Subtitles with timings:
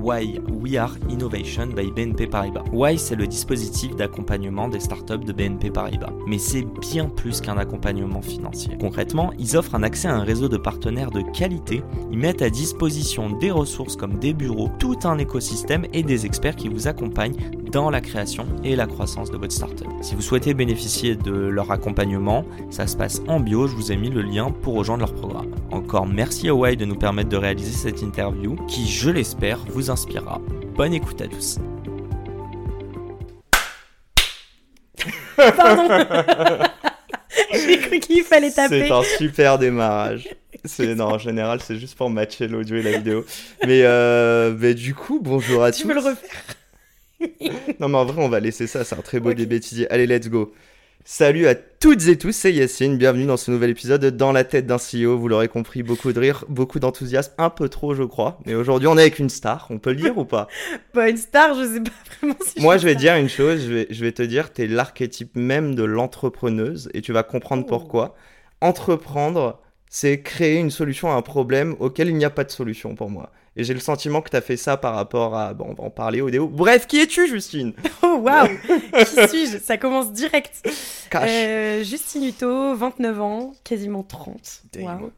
[0.00, 2.64] Why We Are Innovation by BNP Paribas.
[2.72, 7.58] Why c'est le dispositif d'accompagnement des startups de BNP Paribas, mais c'est bien plus qu'un
[7.58, 8.76] accompagnement financier.
[8.80, 12.50] Concrètement, ils offrent un accès à un réseau de partenaires de qualité, ils mettent à
[12.50, 17.36] disposition des ressources comme des bureaux, tout un écosystème et des experts qui vous accompagnent
[17.70, 19.86] dans la création et la croissance de votre startup.
[20.02, 23.96] Si vous souhaitez bénéficier de leur accompagnement, ça se passe en bio, je vous ai
[23.96, 25.54] mis le lien pour rejoindre leur programme.
[25.70, 29.90] Encore merci à Why de nous permettre de réaliser cette interview qui, je l'espère, vous
[29.90, 30.40] inspirera.
[30.74, 31.58] Bonne écoute à tous.
[35.36, 35.88] Pardon.
[37.52, 38.86] J'ai cru qu'il fallait taper.
[38.86, 40.28] C'est un super démarrage.
[40.64, 43.24] C'est non, en général, c'est juste pour matcher l'audio et la vidéo.
[43.66, 45.82] Mais, euh, mais du coup, bonjour à tous.
[45.82, 46.56] Tu veux le refaire?
[47.80, 48.84] Non, mais en vrai, on va laisser ça.
[48.84, 49.90] C'est un très beau débêtisier.
[49.90, 50.52] Allez, let's go.
[51.04, 54.44] Salut à toutes et tous, c'est Yacine, bienvenue dans ce nouvel épisode de Dans la
[54.44, 58.02] tête d'un CEO, vous l'aurez compris, beaucoup de rire, beaucoup d'enthousiasme, un peu trop je
[58.02, 60.46] crois, mais aujourd'hui on est avec une star, on peut le dire ou pas?
[60.92, 63.62] Pas une star, je sais pas vraiment si Moi je, je vais dire une chose,
[63.66, 67.64] je vais, je vais te dire, t'es l'archétype même de l'entrepreneuse, et tu vas comprendre
[67.64, 67.66] Oh.
[67.66, 68.14] pourquoi.
[68.60, 72.94] Entreprendre, c'est créer une solution à un problème auquel il n'y a pas de solution
[72.94, 73.32] pour moi.
[73.56, 75.54] Et j'ai le sentiment que t'as fait ça par rapport à...
[75.54, 76.46] Bon, on va en parler au déo.
[76.46, 77.72] Bref, qui es-tu Justine?
[78.02, 79.58] Oh waouh Qui suis-je?
[79.58, 80.52] Ça commence direct.
[81.10, 81.28] Cache.
[81.30, 84.62] Euh, Justine Hutto, 29 ans, quasiment 30.
[84.72, 84.84] Damn.
[84.84, 85.10] Waouh.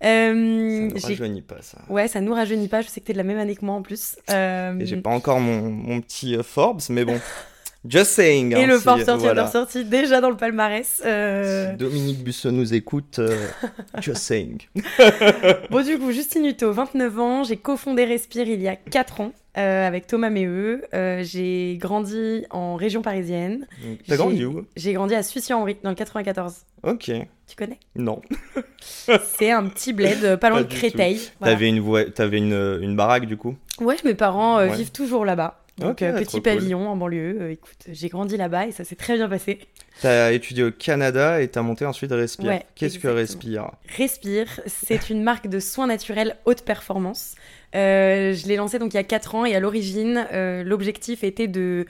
[0.00, 1.78] Ça Euh, ne j'ai- rajeunit pas ça.
[1.88, 3.74] Ouais, ça nous rajeunit pas, je sais que t'es de la même année que moi
[3.76, 4.16] en plus.
[4.30, 7.18] Euh, Et j'ai pas encore mon, mon petit euh, Forbes, mais bon.
[7.88, 8.52] Just saying.
[8.52, 9.46] et hein, le si- Forbes sorti voilà.
[9.46, 11.02] ressorti déjà dans le palmarès.
[11.06, 13.46] Euh, Si Dominique Busseau nous écoute, euh,
[14.00, 14.58] just saying.
[15.70, 19.32] Bon, du coup, Justine Hutto, 29 ans, j'ai cofondé Respire il y a 4 ans
[19.56, 20.82] euh, avec Thomas Méheux.
[20.94, 23.66] Euh, j'ai grandi en région parisienne.
[24.06, 26.54] T'as grandi où J'ai grandi à Sucy-en-Brie, dans le 94.
[26.84, 27.10] Ok.
[27.46, 27.78] Tu connais?
[27.96, 28.20] Non.
[29.24, 31.20] C'est un petit bled pas loin Pas de Créteil.
[31.40, 31.54] Voilà.
[31.54, 33.56] T'avais une, voie- t'avais une, une baraque du coup?
[33.80, 34.74] Ouais, mes parents Ouais.
[34.74, 35.60] vivent toujours là-bas.
[35.78, 36.42] Donc, petit cool.
[36.42, 37.38] pavillon en banlieue.
[37.40, 39.58] Euh, écoute, j'ai grandi là-bas et ça s'est très bien passé.
[40.00, 42.46] T'as étudié au Canada et t'as monté ensuite Respire.
[42.50, 43.08] Ouais, Qu'est-ce que.
[43.08, 47.34] Respire Respire, c'est une marque de soins naturels haute performance.
[47.74, 51.22] Euh, je l'ai lancée donc il y a 4 ans et à l'origine, euh, l'objectif
[51.24, 51.84] était de,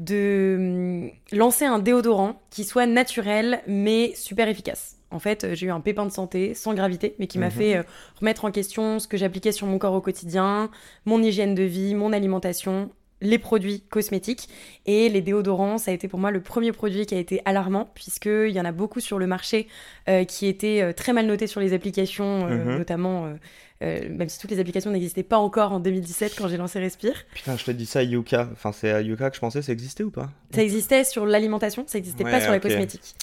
[0.00, 4.96] de hum, lancer un déodorant qui soit naturel mais super efficace.
[5.10, 7.52] En fait, j'ai eu un pépin de santé sans gravité, mais qui m'a Mhm.
[7.52, 7.82] fait euh,
[8.18, 10.70] remettre en question ce que j'appliquais sur mon corps au quotidien,
[11.04, 12.90] mon hygiène de vie, mon alimentation,
[13.22, 14.48] les produits cosmétiques.
[14.84, 17.90] Et les déodorants, ça a été pour moi le premier produit qui a été alarmant,
[17.94, 19.68] puisqu'il y en a beaucoup sur le marché
[20.08, 22.78] euh, qui étaient euh, très mal notés sur les applications, euh, Mhm.
[22.78, 23.32] notamment,
[23.82, 27.24] euh, même si toutes les applications n'existaient pas encore en 2017 quand j'ai lancé Respire.
[27.34, 28.48] Putain, je te dis ça à Yuka.
[28.52, 31.84] Enfin, c'est à Yuka que je pensais, ça existait ou pas Ça existait sur l'alimentation,
[31.86, 32.62] ça n'existait pas Ouais, sur la ok.
[32.62, 33.14] cosmétique.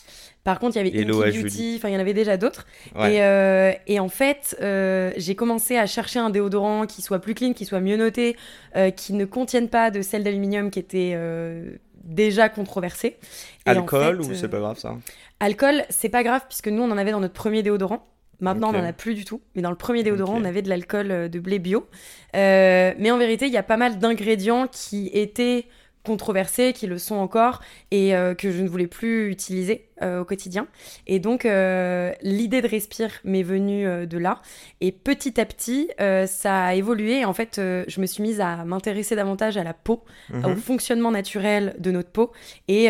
[0.43, 2.65] Par contre, il y avait Hello Beauty, enfin, il y en avait déjà d'autres.
[2.95, 3.15] Ouais.
[3.15, 7.33] Et, euh, et en fait, euh, j'ai commencé à chercher un déodorant qui soit plus
[7.35, 8.35] clean, qui soit mieux noté,
[8.95, 11.17] qui ne contienne pas de sel d'aluminium qui était
[12.03, 13.17] déjà controversé.
[13.65, 14.97] Et en Alcool fait, ou c'est pas grave ça?
[15.39, 18.05] Alcool, c'est pas grave puisque nous, on en avait dans notre premier déodorant.
[18.39, 19.41] Maintenant, on en a plus du tout.
[19.55, 21.87] Mais dans le premier déodorant, on avait de l'alcool euh, de blé bio.
[22.35, 25.65] Euh, mais en vérité, il y a pas mal d'ingrédients qui étaient
[26.03, 27.61] controversés, qui le sont encore,
[27.91, 30.67] et euh, que je ne voulais plus utiliser euh, au quotidien.
[31.07, 34.41] Et donc, euh, l'idée de Respire m'est venue euh, de là.
[34.81, 35.89] Et petit à petit,
[36.27, 37.19] ça a évolué.
[37.19, 40.55] Et en fait, je me suis mise à m'intéresser davantage à la peau, au Mhm.
[40.57, 42.31] fonctionnement naturel de notre peau.
[42.67, 42.89] Et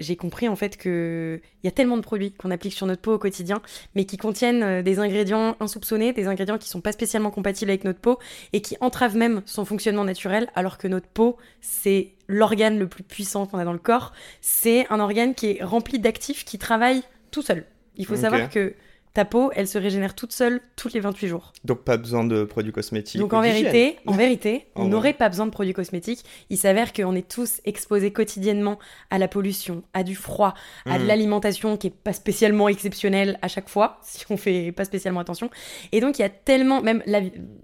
[0.00, 3.02] j'ai compris en fait que il y a tellement de produits qu'on applique sur notre
[3.02, 3.60] peau au quotidien,
[3.94, 7.98] mais qui contiennent des ingrédients insoupçonnés, des ingrédients qui sont pas spécialement compatibles avec notre
[7.98, 8.18] peau
[8.52, 13.02] et qui entravent même son fonctionnement naturel, alors que notre peau, c'est l'organe le plus
[13.02, 14.12] puissant qu'on a dans le corps.
[14.40, 17.64] C'est un organe qui est rempli d'actifs qui travaillent tout seul.
[17.96, 18.74] Il faut savoir que
[19.14, 21.52] ta peau, elle se régénère toute seule toutes les 28 jours.
[21.64, 23.20] Donc pas besoin de produits cosmétiques.
[23.20, 26.24] Donc en vérité, en vérité, on n'aurait pas besoin de produits cosmétiques.
[26.50, 28.78] Il s'avère qu'on est tous exposés quotidiennement
[29.10, 30.54] à la pollution, à du froid,
[30.86, 31.08] à de Mhm.
[31.08, 35.50] l'alimentation qui est pas spécialement exceptionnelle à chaque fois, si on fait pas spécialement attention.
[35.92, 37.20] Et donc il y a tellement, même la-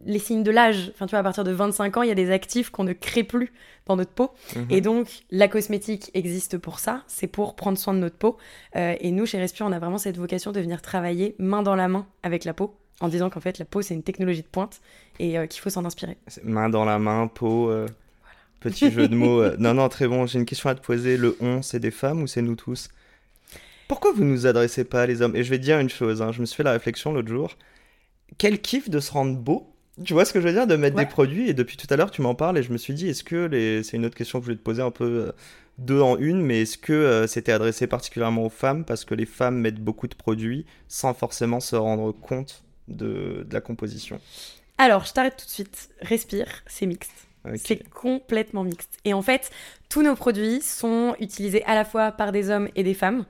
[0.06, 2.16] les signes de l'âge, enfin tu vois, à partir de 25 ans, il y a
[2.16, 3.52] des actifs qu'on ne crée plus
[3.86, 4.30] dans notre peau.
[4.56, 4.66] Mhm.
[4.70, 8.38] Et donc la cosmétique existe pour ça, c'est pour prendre soin de notre peau.
[8.76, 11.74] Euh, et nous, chez Respire, on a vraiment cette vocation de venir travailler main dans
[11.76, 14.46] la main avec la peau, en disant qu'en fait la peau c'est une technologie de
[14.48, 14.80] pointe
[15.18, 16.16] et euh, qu'il faut s'en inspirer.
[16.42, 17.70] Main dans la main, peau.
[17.70, 17.86] euh,
[18.60, 19.40] Petit jeu de mots.
[19.42, 20.26] euh, non, non, très bon.
[20.26, 21.16] J'ai une question à te poser.
[21.18, 22.88] Le on, c'est des femmes ou c'est nous tous?
[23.88, 25.36] Pourquoi vous nous adressez pas les hommes?
[25.36, 26.22] Et je vais te dire une chose.
[26.22, 27.50] hein, je me suis fait la réflexion l'autre jour.
[28.38, 29.70] Quel kiff de se rendre beau?
[30.04, 30.66] Tu vois ce que je veux dire?
[30.66, 31.04] De mettre Ouais.
[31.04, 31.48] des produits.
[31.50, 33.44] Et depuis tout à l'heure, tu m'en parles et je me suis dit, est-ce que
[33.46, 33.82] les...
[33.82, 35.32] c'est une autre question que je voulais te poser un peu
[35.78, 38.84] deux en une, mais est-ce que euh, c'était adressé particulièrement aux femmes?
[38.84, 43.54] Parce que les femmes mettent beaucoup de produits sans forcément se rendre compte de, de
[43.54, 44.20] la composition
[44.78, 45.90] Alors, je t'arrête tout de suite.
[46.00, 47.12] Respire, c'est mixte.
[47.56, 48.98] C'est complètement mixte.
[49.04, 49.50] Et en fait,
[49.90, 53.26] tous nos produits sont utilisés à la fois par des hommes et des femmes.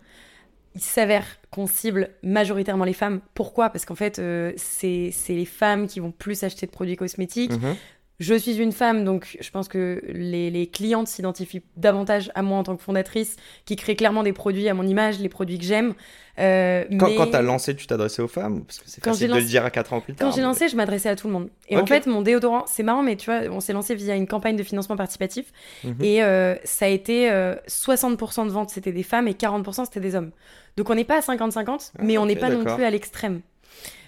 [0.77, 3.21] Il s'avère qu'on cible majoritairement les femmes.
[3.35, 3.71] Pourquoi?
[3.71, 7.53] Parce qu'en fait, euh, c'est c'est les femmes qui vont plus acheter de produits cosmétiques.
[7.53, 7.77] Mhm.
[8.21, 12.59] Je suis une femme, donc je pense que les, les clientes s'identifient davantage à moi
[12.59, 13.35] en tant que fondatrice,
[13.65, 15.95] qui crée clairement des produits à mon image, les produits que j'aime.
[16.39, 19.35] Euh, Quand, mais- quand t'as lancé, tu t'adressais aux femmes Parce que c'est facile de
[19.35, 20.29] le dire à 4 ans plus tard.
[20.29, 21.49] Quand j'ai lancé, je m'adressais à tout le monde.
[21.69, 24.29] Et en fait, mon déodorant, c'est marrant, mais tu vois, on s'est lancé via une
[24.29, 25.47] campagne de financement participatif.
[25.83, 25.97] Mhm.
[26.01, 30.01] Et euh, ça a été euh, 60% de ventes, c'était des femmes, et 40% c'était
[30.01, 30.31] des hommes.
[30.77, 33.41] Donc on n'est pas à 50-50, Ah, mais on n'est pas non plus à l'extrême.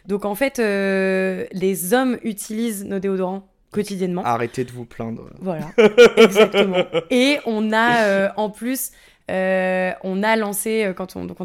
[0.06, 4.22] Donc en fait, euh, les hommes utilisent nos déodorants quotidiennement.
[4.24, 5.30] Arrêtez de vous plaindre.
[5.40, 5.66] Voilà,
[6.16, 6.84] exactement.
[7.10, 8.92] Et on a euh, en plus,
[9.30, 11.38] euh, on a lancé, euh, quand on, donc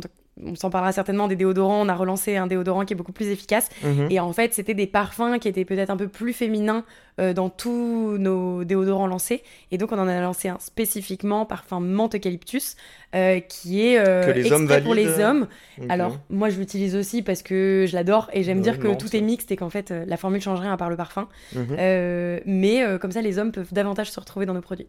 [0.46, 3.28] on, s'en parlera certainement des déodorants, on a relancé un déodorant qui est beaucoup plus
[3.28, 3.70] efficace.
[3.84, 4.08] Mhm.
[4.10, 6.84] Et en fait, c'était des parfums qui étaient peut-être un peu plus féminins
[7.20, 9.44] euh, dans tous nos déodorants lancés.
[9.72, 12.76] Et donc, on en a lancé un spécifiquement, parfum menthe eucalyptus,
[13.16, 15.48] euh, qui est euh, Que les exprès hommes pour les hommes.
[15.90, 18.96] Alors, moi, je l'utilise aussi parce que je l'adore et j'aime Ouais, dire que non,
[18.96, 21.28] tout ça- est mixte et qu'en fait, la formule change rien à part le parfum.
[21.54, 22.40] Mhm.
[22.46, 24.88] Mais comme ça, les hommes peuvent davantage se retrouver dans nos produits.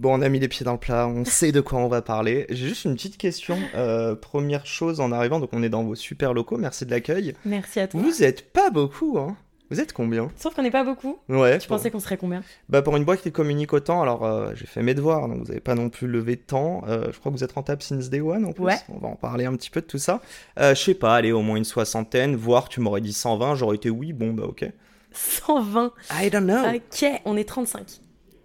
[0.00, 2.02] Bon, on a mis les pieds dans le plat, on sait de quoi on va
[2.02, 2.46] parler.
[2.50, 3.56] J'ai juste une petite question.
[3.76, 7.34] Euh, première chose en arrivant, donc on est dans vos super locaux, merci de l'accueil.
[7.44, 8.00] Merci à toi.
[8.00, 9.36] Vous êtes pas beaucoup, hein
[9.70, 10.32] Vous êtes combien?
[10.36, 11.18] Sauf qu'on n'est pas beaucoup.
[11.28, 11.58] Ouais.
[11.58, 12.42] Tu pensais qu'on serait combien?
[12.68, 15.50] Bah pour une boîte qui communique autant, alors euh, j'ai fait mes devoirs, donc vous
[15.52, 16.82] avez pas non plus levé de temps.
[16.88, 18.64] Euh, je crois que vous êtes rentable since day one en plus.
[18.64, 18.78] Ouais.
[18.88, 20.20] On va en parler un petit peu de tout ça.
[20.58, 23.76] Euh, je sais pas, allez, au moins une soixantaine, voire tu m'aurais dit 120, j'aurais
[23.76, 24.68] été oui, bon bah ok.
[25.12, 25.92] 120.
[26.20, 26.64] I don't know.
[26.74, 28.00] Ok, on est 35.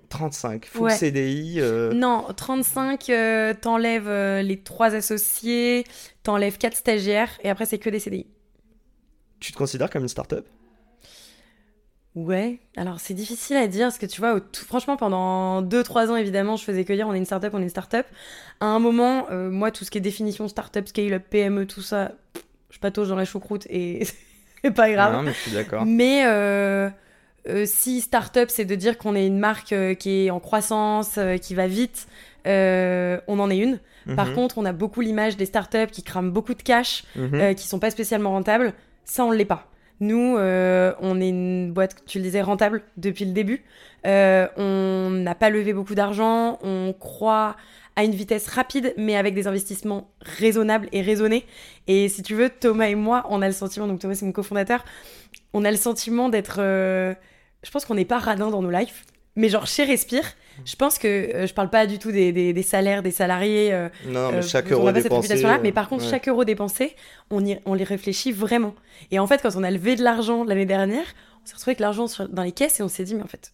[0.09, 0.95] 35, full Ouais.
[0.95, 1.55] CDI.
[1.59, 5.83] euh, Non, 35, euh, t'enlèves euh, les trois associés,
[6.23, 8.27] t'enlèves quatre stagiaires, et après c'est que des CDI.
[9.39, 10.45] Tu te considères comme une start-up?
[12.15, 16.15] Ouais, alors c'est difficile à dire, parce que tu vois, tout- franchement, pendant 2-3 ans,
[16.15, 18.05] évidemment, je faisais que dire on est une startup, on est une startup.
[18.59, 22.11] À un moment, moi, tout ce qui est définition startup, scale-up, PME, tout ça,
[22.71, 24.05] je patauge dans la choucroute et
[24.63, 25.13] c'est pas grave.
[25.13, 25.85] Non, mais je suis d'accord.
[25.85, 26.23] Mais
[27.47, 31.17] euh, si startup, c'est de dire qu'on est une marque euh, qui est en croissance,
[31.17, 32.07] euh, qui va vite,
[32.47, 33.79] euh, on en est une.
[34.15, 37.53] Par Mhm, contre, on a beaucoup l'image des startups qui crament beaucoup de cash, mhm.
[37.53, 38.73] qui sont pas spécialement rentables.
[39.05, 39.67] Ça, on l'est pas.
[39.99, 43.63] Nous, on est une boîte, tu le disais, rentable depuis le début.
[44.05, 46.57] On n'a pas levé beaucoup d'argent.
[46.63, 47.55] On croit
[47.99, 51.45] à une vitesse rapide, mais avec des investissements raisonnables et raisonnés.
[51.87, 54.31] Et si tu veux, Thomas et moi, on a le sentiment, donc Thomas c'est mon
[54.31, 54.85] cofondateur,
[55.53, 56.57] on a le sentiment d'être...
[56.59, 57.13] euh,
[57.63, 58.93] je pense qu'on n'est pas radin dans nos lives,
[59.35, 60.23] mais genre chez Respire,
[60.65, 63.73] je pense que euh, je parle pas du tout des, des- des salaires des salariés.
[63.73, 65.45] euh, Non, mais euh, chaque on euro a pas cette dépensé.
[65.45, 66.09] euh, mais par contre, ouais.
[66.09, 66.95] chaque euro dépensé,
[67.31, 68.75] on, y, on les réfléchit vraiment.
[69.11, 71.05] Et en fait, quand on a levé de l'argent l'année dernière,
[71.43, 73.53] on s'est retrouvé avec l'argent dans les caisses et on s'est dit, mais en fait,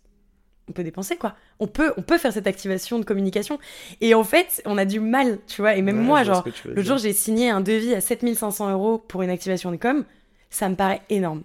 [0.67, 1.35] on peut dépenser quoi.
[1.59, 3.59] On peut, on peut faire cette activation de communication.
[4.01, 5.75] Et en fait, on a du mal, tu vois.
[5.75, 9.21] Et même Ouais, moi, genre, le jour, j'ai signé un devis à 7500 euros pour
[9.21, 10.03] une activation de com.
[10.49, 11.43] Ça me paraît énorme.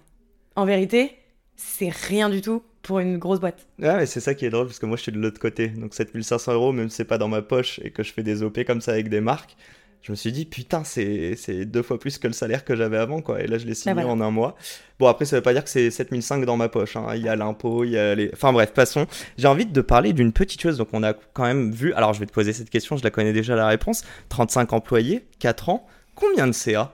[0.55, 1.15] En vérité,
[1.55, 3.67] c'est rien du tout pour une grosse boîte.
[3.79, 5.67] Ouais, mais c'est ça qui est drôle parce que moi je suis de l'autre côté.
[5.69, 8.43] Donc 7500 euros, même si c'est pas dans ma poche et que je fais des
[8.43, 9.55] OP comme ça avec des marques,
[10.01, 12.97] je me suis dit putain, c'est c'est deux fois plus que le salaire que j'avais
[12.97, 13.39] avant quoi.
[13.41, 14.09] Et là je l'ai signé voilà.
[14.09, 14.55] en un mois.
[14.97, 16.95] Bon, après ça veut pas dire que c'est 7005 dans ma poche.
[16.95, 17.05] hein.
[17.15, 18.31] Il y a l'impôt, il y a les.
[18.33, 19.05] Enfin bref, passons.
[19.37, 20.77] J'ai envie de parler d'une petite chose.
[20.77, 21.93] Donc on a quand même vu.
[21.93, 24.03] Alors je vais te poser cette question, je la connais déjà la réponse.
[24.29, 25.85] 35 employés, 4 ans.
[26.15, 26.93] Combien de CA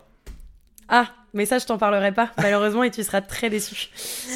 [0.89, 3.89] Ah, mais ça, je t'en parlerai pas, malheureusement, et tu seras très déçu.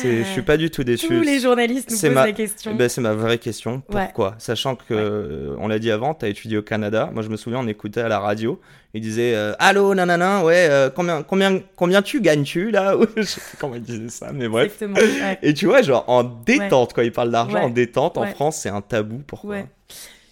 [0.04, 1.08] Je suis pas du tout déçu.
[1.08, 2.72] Tous les journalistes nous posent ma- la question.
[2.74, 3.82] Eh ben, c'est ma vraie question.
[3.90, 4.06] Ouais.
[4.06, 4.36] Pourquoi?
[4.38, 7.10] Sachant que, euh, on l'a dit avant, tu as étudié au Canada.
[7.14, 8.60] Moi, je me souviens, on écoutait à la radio.
[8.94, 12.96] Il disait euh, Allô, nanana, ouais, euh, combien, combien, combien tu gagnes-tu là?
[13.16, 14.66] Je sais plus comment il disait ça, mais bref.
[14.82, 14.96] Exactement.
[14.98, 15.40] ouais.
[15.42, 18.26] Et tu vois, genre en détente, quand il parle d'argent en détente, en.
[18.28, 19.22] France, c'est un tabou.
[19.26, 19.52] Pourquoi?
[19.56, 19.66] Ouais.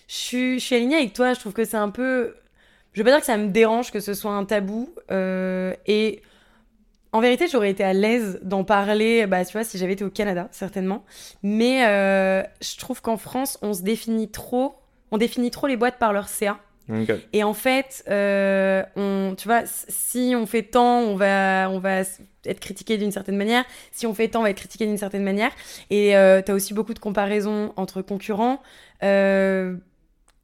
[0.10, 1.34] Je suis, je suis alignée avec toi.
[1.34, 2.34] Je trouve que c'est un peu.
[2.94, 4.90] Je veux pas dire que ça me dérange que ce soit un tabou.
[5.12, 6.22] euh, et
[7.12, 10.10] en vérité, j'aurais été à l'aise d'en parler, bah, tu vois, si j'avais été au
[10.10, 11.04] Canada, certainement.
[11.42, 14.76] Mais euh, je trouve qu'en France, on se définit trop.
[15.12, 16.60] On définit trop les boîtes par leur CA.
[17.34, 22.00] Et en fait, euh, on, tu vois, si on fait tant, on va, on va
[22.46, 23.64] être critiqué d'une certaine manière.
[23.92, 25.52] Si on fait tant, on va être critiqué d'une certaine manière.
[25.92, 28.62] Et euh, tu as aussi beaucoup de comparaisons entre concurrents.
[29.04, 29.76] Euh,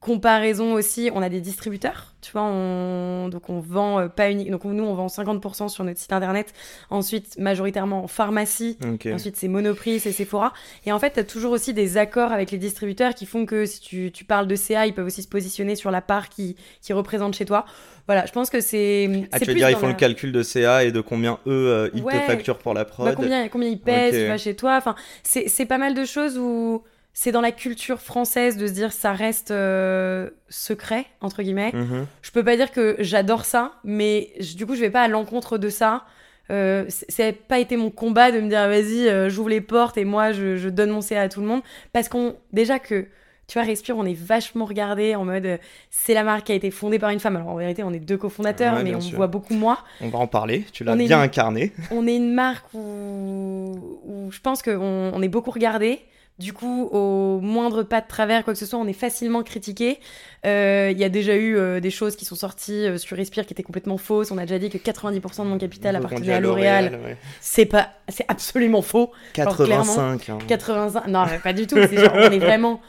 [0.05, 3.27] comparaison aussi, on a des distributeurs, tu vois, on...
[3.29, 6.53] donc on vend euh, pas unique, donc nous on vend 50% sur notre site internet,
[6.89, 8.77] ensuite majoritairement en pharmacie.
[9.11, 10.53] Ensuite, c'est Monoprix, c'est Sephora.
[10.85, 13.65] Et en fait, tu as toujours aussi des accords avec les distributeurs qui font que
[13.65, 16.55] si tu, tu parles de CA, ils peuvent aussi se positionner sur la part qui,
[16.81, 17.65] qui représente chez toi.
[18.07, 19.09] Voilà, je pense que c'est.
[19.31, 21.67] Ah, tu veux dire, ils font la- le calcul de CA et de combien eux,
[21.69, 22.13] euh, ils Ouais.
[22.13, 23.07] te facturent pour la prod.
[23.07, 24.19] bah, combien, combien ils pèsent, Ok.
[24.19, 24.75] tu vois, chez toi.
[24.77, 24.93] Enfin,
[25.23, 26.83] c'est c'est pas mal de choses où
[27.17, 31.71] c'est dans la culture française de se dire ça reste euh, secret, entre guillemets.
[31.73, 32.05] Mhm.
[32.21, 35.07] Je peux pas dire que j'adore ça, mais je- du coup, je vais pas à
[35.07, 36.03] l'encontre de ça.
[36.51, 39.97] Euh, ça n'a pas été mon combat de me dire vas-y, euh, j'ouvre les portes
[39.97, 41.61] et moi je, je donne mon CA à tout le monde.
[41.93, 43.07] Parce qu'on, déjà que,
[43.47, 45.57] tu vois, Respire, on est vachement regardé en mode
[45.89, 47.37] c'est la marque qui a été fondée par une femme.
[47.37, 49.15] Alors en vérité, on est deux cofondateurs, Ouais, mais on sûr.
[49.15, 49.77] voit beaucoup moins.
[50.01, 50.65] On va en parler.
[50.73, 51.71] Tu l'as bien une- incarné.
[51.91, 56.01] On est une marque où, où je pense qu'on on est beaucoup regardé.
[56.37, 59.99] Du coup, au moindre pas de travers, quoi que ce soit, on est facilement critiqué.
[60.45, 63.45] Euh, Il y a déjà eu euh, des choses qui sont sorties euh, sur Respire
[63.45, 64.31] qui étaient complètement fausses.
[64.31, 66.99] On a déjà dit que 90% de mon capital appartenait à L'Oréal.
[67.05, 67.17] ouais.
[67.39, 69.11] C'est pas, c'est absolument faux.
[69.37, 70.29] Alors, clairement, 85.
[70.29, 70.37] hein.
[70.45, 71.77] 85, non, pas du tout.
[71.77, 72.81] Genre, on est vraiment,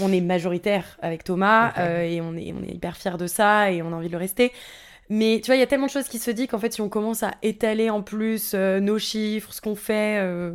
[0.00, 3.72] on est majoritaire avec Thomas euh, et on est, on est hyper fiers de ça
[3.72, 4.52] et on a envie de le rester.
[5.08, 6.80] Mais tu vois, il y a tellement de choses qui se disent qu'en fait, si
[6.80, 10.52] on commence à étaler en plus euh, nos chiffres, ce qu'on fait, euh,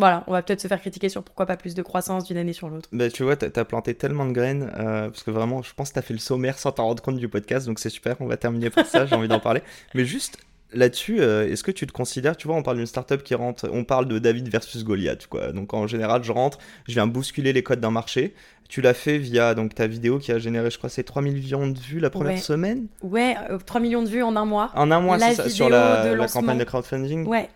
[0.00, 2.52] voilà, on va peut-être se faire critiquer sur pourquoi pas plus de croissance d'une année
[2.52, 2.88] sur l'autre.
[2.92, 5.90] Bah, tu vois, t'as as planté tellement de graines, euh, parce que vraiment, je pense
[5.90, 8.26] que t'as fait le sommaire sans t'en rendre compte du podcast, donc c'est super, on
[8.26, 9.62] va terminer par ça, j'ai envie d'en parler.
[9.94, 10.38] Mais juste
[10.72, 13.68] là-dessus, euh, est-ce que tu te considères, tu vois, on parle d'une startup qui rentre,
[13.72, 15.52] on parle de David versus Goliath, quoi.
[15.52, 18.34] Donc en général, je rentre, je viens bousculer les codes d'un marché.
[18.68, 21.66] Tu l'as fait via donc ta vidéo qui a généré, je crois, c'est 3 millions
[21.66, 22.40] de vues la première Ouais.
[22.40, 22.86] semaine?
[23.02, 24.70] Ouais, euh, 3 millions de vues en un mois.
[24.76, 27.26] En un mois, c'est ça, sur la, la campagne de crowdfunding?
[27.26, 27.48] Ouais,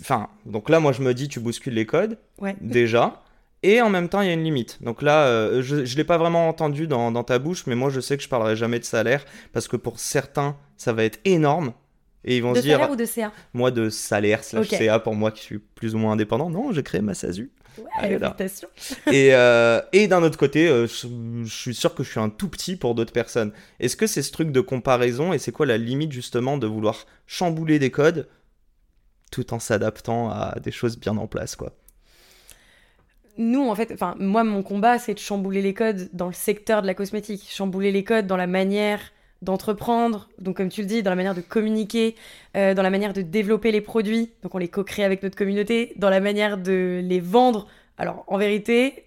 [0.00, 2.56] Enfin, donc là, moi, je me dis, tu bouscules les codes, ouais.
[2.60, 3.22] déjà.
[3.64, 4.82] Et en même temps, il y a une limite.
[4.82, 7.90] Donc là, euh, je ne l'ai pas vraiment entendu dans, dans ta bouche, mais moi,
[7.90, 11.20] je sais que je parlerai jamais de salaire, parce que pour certains, ça va être
[11.24, 11.72] énorme.
[12.24, 14.78] Et ils vont De se dire, salaire ou de CA moi, de salaire slash Ok.
[14.78, 17.50] CA, pour moi qui suis plus ou moins indépendant, non, j'ai créé ma SASU.
[17.78, 18.34] Ouais, Allez, là.
[18.36, 18.68] félicitations.
[19.12, 21.06] et euh, et d'un autre côté, euh, je,
[21.44, 23.52] je suis sûr que je suis un tout petit pour d'autres personnes.
[23.80, 27.06] Est-ce que c'est ce truc de comparaison et c'est quoi la limite justement de vouloir
[27.26, 28.28] chambouler des codes
[29.32, 31.72] tout en s'adaptant à des choses bien en place, quoi
[33.38, 36.82] nous, en fait, enfin, moi, mon combat, c'est de chambouler les codes dans le secteur
[36.82, 39.00] de la cosmétique, chambouler les codes dans la manière
[39.40, 42.14] d'entreprendre, donc comme tu le dis, dans la manière de communiquer,
[42.58, 45.94] euh, dans la manière de développer les produits, donc on les co-crée avec notre communauté,
[45.96, 47.66] dans la manière de les vendre.
[47.96, 49.06] Alors, en vérité,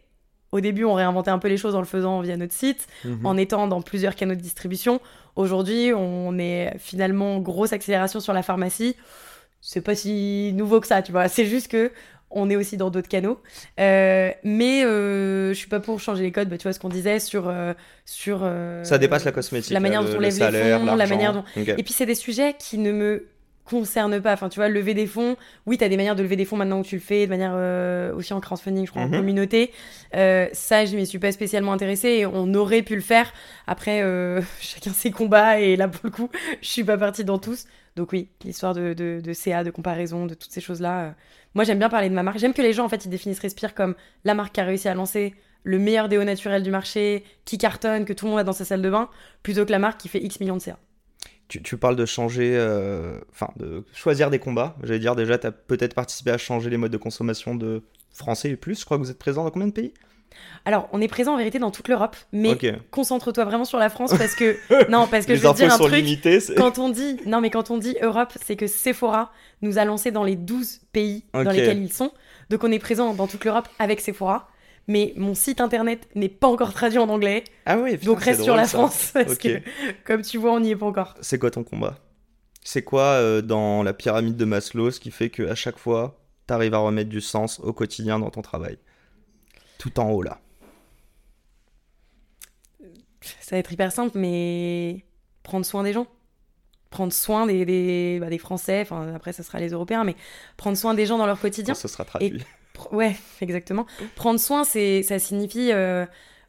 [0.51, 3.25] au début, on réinventait un peu les choses en le faisant via notre site, Mhm.
[3.27, 4.99] en étant dans plusieurs canaux de distribution.
[5.35, 8.95] Aujourd'hui, on est finalement grosse accélération sur la pharmacie.
[9.67, 11.27] C'est pas si nouveau que ça, tu vois.
[11.27, 11.91] C'est juste que
[12.29, 13.39] on est aussi dans d'autres canaux.
[13.79, 16.49] Euh, mais euh, je suis pas pour changer les codes.
[16.49, 17.73] Bah, tu vois ce qu'on disait sur euh,
[18.05, 18.39] sur.
[18.83, 19.71] Ça dépasse la cosmétique.
[19.73, 21.43] La manière dont le- on le lève les fonds, la manière dont.
[21.79, 23.27] Et puis c'est des sujets qui ne me
[23.65, 24.33] concernent pas.
[24.33, 25.35] Enfin, tu vois, lever des fonds.
[25.65, 27.53] Oui, t'as des manières de lever des fonds maintenant que tu le fais, de manière
[27.55, 29.13] euh, aussi en crowdfunding, je crois, Mhm.
[29.13, 29.71] en communauté.
[30.15, 33.33] Euh, ça, je m'y suis pas spécialement intéressée et on aurait pu le faire.
[33.67, 36.29] Après, euh, chacun ses combats et là, pour le coup,
[36.61, 37.65] je suis pas partie dans tous.
[37.95, 41.01] Donc oui, l'histoire de, de, de CA, de comparaison, de toutes ces choses-là.
[41.01, 41.11] euh,
[41.53, 42.37] Moi, j'aime bien parler de ma marque.
[42.39, 43.95] J'aime que les gens, en fait, ils définissent Respire comme
[44.25, 48.05] la marque qui a réussi à lancer le meilleur déo naturel du marché, qui cartonne,
[48.05, 49.09] que tout le monde a dans sa salle de bain,
[49.41, 50.77] plutôt que la marque qui fait X millions de CA.
[51.47, 54.75] Tu, tu parles de changer, euh, enfin de choisir des combats.
[54.83, 58.49] J'allais dire déjà, tu as peut-être participé à changer les modes de consommation de Français
[58.49, 58.79] et plus.
[58.79, 59.93] Je crois que vous êtes présent dans combien de pays?
[60.65, 62.57] Alors, on est présent en vérité dans toute l'Europe, mais
[62.91, 64.57] concentre-toi vraiment sur la France parce que
[64.89, 65.93] non, parce que les je veux dire un truc.
[65.93, 66.39] limitées.
[66.57, 70.11] Quand on dit non, mais quand on dit Europe, c'est que Sephora nous a lancé
[70.11, 72.11] dans les 12 pays dans lesquels ils sont.
[72.49, 74.49] Donc on est présent dans toute l'Europe avec Sephora.
[74.87, 78.43] Mais mon site internet n'est pas encore traduit en anglais, Ah oui, putain, donc reste
[78.43, 78.77] sur la ça.
[78.77, 79.61] France parce que,
[80.03, 81.15] comme tu vois, on n'y est pas encore.
[81.21, 81.97] C'est quoi ton combat?
[82.63, 86.19] C'est quoi euh, dans la pyramide de Maslow ce qui fait que à chaque fois,
[86.47, 88.77] tu arrives à remettre du sens au quotidien dans ton travail?
[89.79, 90.39] Tout en haut là.
[93.41, 95.03] Ça va être hyper simple, mais
[95.43, 96.07] prendre soin des gens.
[96.91, 100.15] Prendre soin des, des, bah, des Français, enfin après ça sera les Européens, mais
[100.57, 101.73] prendre soin des gens dans leur quotidien.
[101.73, 102.43] Quand ce sera traduit.
[102.91, 103.85] Ouais, exactement.
[104.15, 106.05] Prendre soin, c'est, ça signifie euh,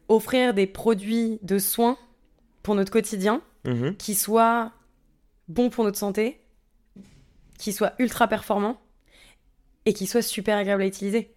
[0.08, 1.96] offrir des produits de soins
[2.62, 3.96] pour notre quotidien Mhm.
[3.96, 4.70] qui soient
[5.48, 6.40] bons pour notre santé,
[7.58, 8.80] qui soient ultra performants
[9.86, 11.32] et qui soient super agréables à utiliser.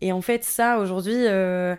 [0.00, 1.76] Et en fait, ça, aujourd'hui, euh,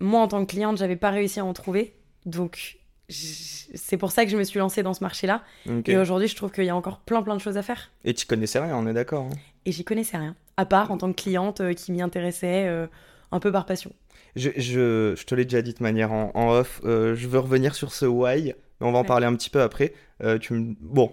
[0.00, 1.94] moi, en tant que cliente, j'avais pas réussi à en trouver.
[2.26, 5.42] Donc, c'est pour ça que je me suis lancée dans ce marché-là.
[5.86, 7.90] Et aujourd'hui, je trouve qu'il y a encore plein plein de choses à faire.
[8.04, 9.24] Et tu connaissais rien, on est d'accord.
[9.26, 12.66] hein Et j'y connaissais rien, à part en tant que cliente euh, qui m'y intéressait
[12.66, 12.86] euh,
[13.32, 13.90] un peu par passion.
[14.36, 17.38] Je, je, je te l'ai déjà dit de manière en, en off, euh, je veux
[17.38, 19.06] revenir sur ce why, mais on va en Ouais.
[19.06, 19.94] parler un petit peu après.
[20.40, 20.74] Tu me...
[20.80, 21.12] Bon,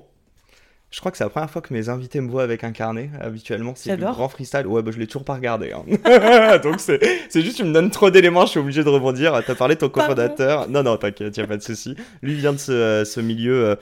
[0.91, 3.09] je crois que c'est la première fois que mes invités me voient avec un carnet.
[3.21, 4.13] Habituellement, c'est J'adore.
[4.13, 4.65] grand freestyle.
[4.67, 5.71] Ouais, bah, je l'ai toujours pas regardé.
[5.73, 6.57] hein.
[6.63, 6.99] Donc c'est
[7.41, 9.41] juste, tu me donnes trop d'éléments, je suis obligé de rebondir.
[9.45, 10.67] T'as parlé de ton cofondateur.
[10.69, 11.95] Non, non, t'inquiète, y a pas de souci.
[12.21, 13.75] Lui vient de ce, ce milieu, euh,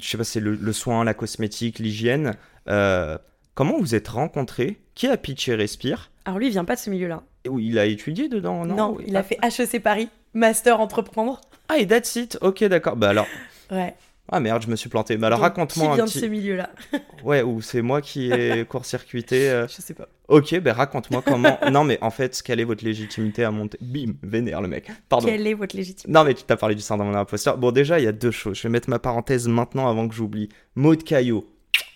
[0.00, 2.34] je sais pas, c'est le, le soin, la cosmétique, l'hygiène.
[2.68, 3.18] Euh,
[3.54, 4.78] comment vous êtes rencontrés?
[4.94, 6.10] Qui a pitché Respire?
[6.24, 7.22] Alors lui, il vient pas de ce milieu-là.
[7.58, 8.74] Il a étudié dedans, non?
[8.76, 11.40] Non, il a fait HEC Paris, master entreprendre.
[11.68, 12.38] Ah, et that's it.
[12.40, 12.96] Ok, d'accord.
[12.96, 13.26] Bah alors.
[13.70, 13.94] Ouais.
[14.30, 15.16] Ah merde, je me suis planté.
[15.16, 16.20] Bah alors raconte-moi Qui un vient de petit.
[16.20, 16.70] ce milieu-là
[17.24, 19.50] Ouais, ou c'est moi qui ai court-circuité.
[19.50, 19.66] euh.
[19.66, 20.06] Je sais pas.
[20.28, 21.58] Ok, bah raconte-moi comment.
[21.72, 23.78] non, mais en fait, quelle est votre légitimité à monter?
[23.80, 24.88] Bim, vénère le mec.
[25.08, 25.26] Pardon.
[25.26, 26.12] Quelle est votre légitimité?
[26.16, 27.58] Non, mais tu t'as parlé du syndrome de l'imposteur.
[27.58, 28.56] Bon, déjà, il y a deux choses.
[28.56, 30.48] Je vais mettre ma parenthèse maintenant avant que j'oublie.
[30.76, 31.44] Maud Caillot,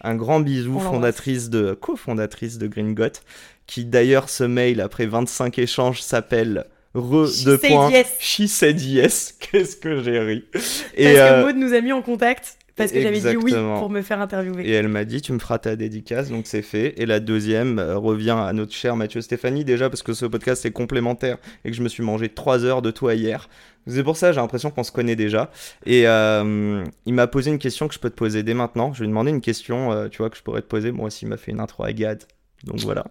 [0.03, 3.21] un grand bisou, fondatrice de, cofondatrice de Green Got,
[3.67, 7.91] qui d'ailleurs, ce mail, après 25 échanges, s'appelle Re She de said points.
[7.91, 8.17] yes.
[8.21, 9.35] She said yes.
[9.41, 10.45] Qu'est-ce que j'ai ri.
[10.53, 13.53] Parce Et, que euh, Maud nous a mis en contact parce que j'avais dit oui
[13.53, 14.67] pour me faire interviewer.
[14.69, 16.95] Et elle m'a dit, tu me feras ta dédicace, donc c'est fait.
[16.99, 20.65] Et la deuxième euh, revient à notre cher Mathieu Stéphanie, déjà parce que ce podcast
[20.67, 23.49] est complémentaire et que je me suis mangé trois heures de toi hier.
[23.87, 25.51] C'est pour ça, j'ai l'impression qu'on se connaît déjà.
[25.85, 28.93] Et euh, il m'a posé une question que je peux te poser dès maintenant.
[28.93, 30.91] Je lui ai demandé une question, euh, tu vois, que je pourrais te poser.
[30.91, 32.25] Moi aussi, il m'a fait une intro à Gad.
[32.65, 33.05] Donc voilà.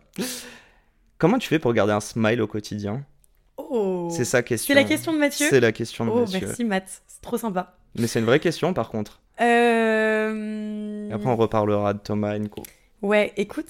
[1.18, 3.06] Comment tu fais pour garder un smile au quotidien?
[3.58, 4.10] Oh.
[4.12, 4.74] C'est sa question.
[4.74, 5.48] C'est la question de Mathieu?
[5.50, 6.42] C'est la question de Oh, monsieur.
[6.42, 7.04] merci Matt.
[7.08, 7.78] C'est trop sympa.
[7.98, 9.22] Mais c'est une vraie question, par contre.
[9.40, 11.10] Euh...
[11.10, 12.64] Et après, on reparlera de Thomas Enco.
[13.02, 13.70] Ouais, écoute.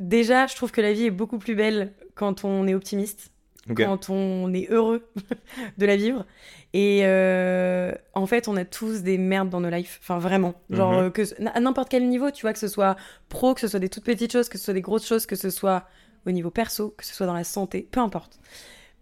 [0.00, 3.30] Déjà, je trouve que la vie est beaucoup plus belle quand on est optimiste,
[3.74, 5.08] Quand on est heureux
[5.78, 6.26] de la vivre.
[6.74, 9.98] Et euh, en fait, on a tous des merdes dans nos lives.
[10.00, 10.54] Enfin, vraiment.
[10.70, 10.98] Genre, Mhm.
[11.04, 11.22] euh, que,
[11.56, 12.96] à n'importe quel niveau, tu vois, que ce soit
[13.28, 15.36] pro, que ce soit des toutes petites choses, que ce soit des grosses choses, que
[15.36, 15.84] ce soit
[16.26, 18.38] au niveau perso, que ce soit dans la santé, peu importe.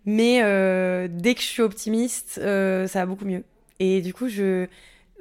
[0.04, 3.44] Mais euh, dès que je suis optimiste, euh, ça va beaucoup mieux.
[3.80, 4.66] Et du coup, je.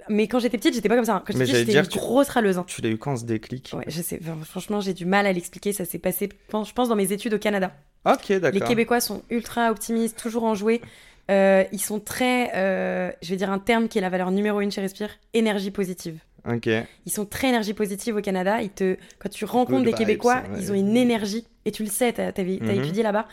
[0.10, 1.18] Mais quand j'étais petite, j'étais pas comme ça.
[1.18, 1.24] hein.
[1.26, 2.58] Quand j'étais j'étais une tu- grosse râleuse.
[2.58, 2.64] hein.
[2.68, 3.72] Tu l'as eu quand ce déclic?
[3.78, 4.20] Ouais, je sais.
[4.22, 5.74] Enfin, franchement, j'ai du mal à l'expliquer.
[5.74, 7.72] Ça s'est passé, je pense, dans mes études au Canada.
[8.06, 8.68] Ok, Les d'accord.
[8.68, 10.82] Québécois sont ultra optimistes, toujours enjoués.
[11.30, 14.60] Euh, ils sont très, euh, je vais dire un terme qui est la valeur numéro
[14.60, 16.20] une chez Respire, énergie positive.
[16.52, 16.68] Ok.
[17.06, 18.62] Ils sont très énergie positive au Canada.
[18.62, 20.60] Ils te, quand tu rencontres Good des vibes, Québécois, ouais.
[20.60, 22.70] ils ont une énergie, et tu le sais, t'as as, Mhm.
[22.72, 23.28] étudié là-bas,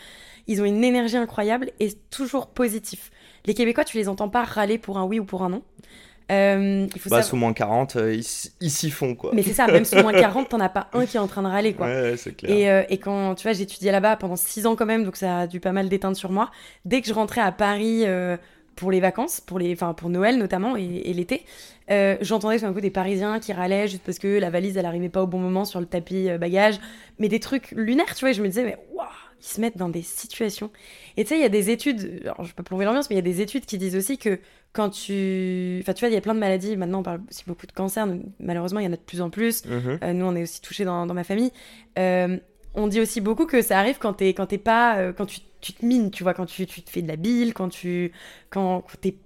[0.46, 3.10] ils ont une énergie incroyable et toujours positif.
[3.46, 5.62] Les Québécois, tu les entends pas râler pour un oui ou pour un non.
[6.30, 8.14] Euh, il faut Bah, savoir- sous moins 40, euh,
[8.60, 9.30] ils s'y font, quoi.
[9.34, 11.42] Mais c'est ça, même sous moins 40, t'en as pas un qui est en train
[11.42, 11.86] de râler, quoi.
[11.86, 12.50] Ouais, ouais, c'est clair.
[12.50, 15.40] Et, euh, et quand, tu vois, j'étudiais là-bas pendant six ans quand même, donc ça
[15.40, 16.50] a dû pas mal déteindre sur moi.
[16.84, 18.36] Dès que je rentrais à Paris euh,
[18.76, 21.44] pour les vacances, pour, les, enfin, pour Noël notamment et, et l'été,
[21.90, 24.86] euh, j'entendais tout d'un coup des Parisiens qui râlaient juste parce que la valise, elle
[24.86, 26.78] arrivait pas au bon moment sur le tapis bagage.
[27.18, 29.06] Mais des trucs lunaires, tu vois, et je me disais, mais waouh,
[29.40, 30.70] ils se mettent dans des situations.
[31.16, 33.14] Et tu sais, il y a des études, alors je vais pas plomber l'ambiance, mais
[33.14, 34.38] il y a des études qui disent aussi que
[34.72, 35.78] quand tu...
[35.80, 37.72] Enfin, tu vois, il y a plein de maladies, maintenant on parle aussi beaucoup de
[37.72, 38.06] cancer,
[38.38, 39.64] malheureusement il y en a de plus en plus.
[39.64, 39.98] Mhm.
[40.02, 41.52] Euh, nous, on est aussi touchés dans, dans ma famille.
[41.98, 42.38] Euh,
[42.74, 45.40] on dit aussi beaucoup que ça arrive quand t'es quand t'es pas euh, quand tu,
[45.60, 48.12] tu te mines, tu vois, quand tu, tu te fais de la bile, quand tu
[48.50, 49.16] quand, quand t'es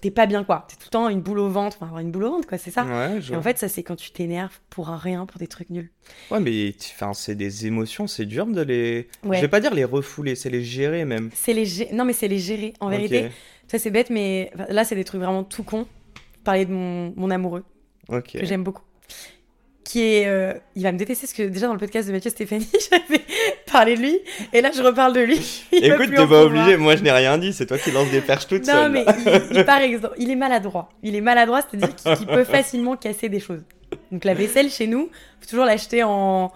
[0.00, 0.66] t'es pas bien quoi.
[0.68, 2.58] T'es tout le temps une boule au ventre, enfin avoir une boule au ventre quoi,
[2.58, 2.84] c'est ça.
[2.84, 5.46] Ouais, je Et en fait, ça c'est quand tu t'énerves pour un rien, pour des
[5.46, 5.90] trucs nuls.
[6.30, 9.08] Ouais, mais enfin, c'est des émotions, c'est dur de les.
[9.24, 9.36] Ouais.
[9.36, 11.30] Je vais pas dire les refouler, c'est les gérer même.
[11.34, 12.72] C'est les gé- non mais c'est les gérer.
[12.80, 13.28] En vérité,
[13.68, 15.86] ça c'est bête, mais enfin, là c'est des trucs vraiment tout con.
[16.44, 17.64] Parler de mon, mon amoureux
[18.08, 18.82] que j'aime beaucoup.
[19.84, 20.26] Qui est.
[20.26, 23.22] euh, il va me détester parce que déjà dans le podcast de Mathieu Stéphanie, j'avais
[23.70, 24.18] parlé de lui.
[24.52, 25.64] Et là, je reparle de lui.
[25.72, 28.20] Il Écoute, t'es pas obligé, moi je n'ai rien dit, c'est toi qui lances des
[28.20, 28.92] perches toute Non, seule.
[28.92, 29.04] mais
[29.50, 30.88] il, il- par exemple, il est maladroit.
[31.02, 33.62] Il est maladroit, c'est-à-dire qu'il peut facilement casser des choses.
[34.12, 35.08] Donc la vaisselle chez nous,
[35.40, 36.52] faut toujours l'acheter en,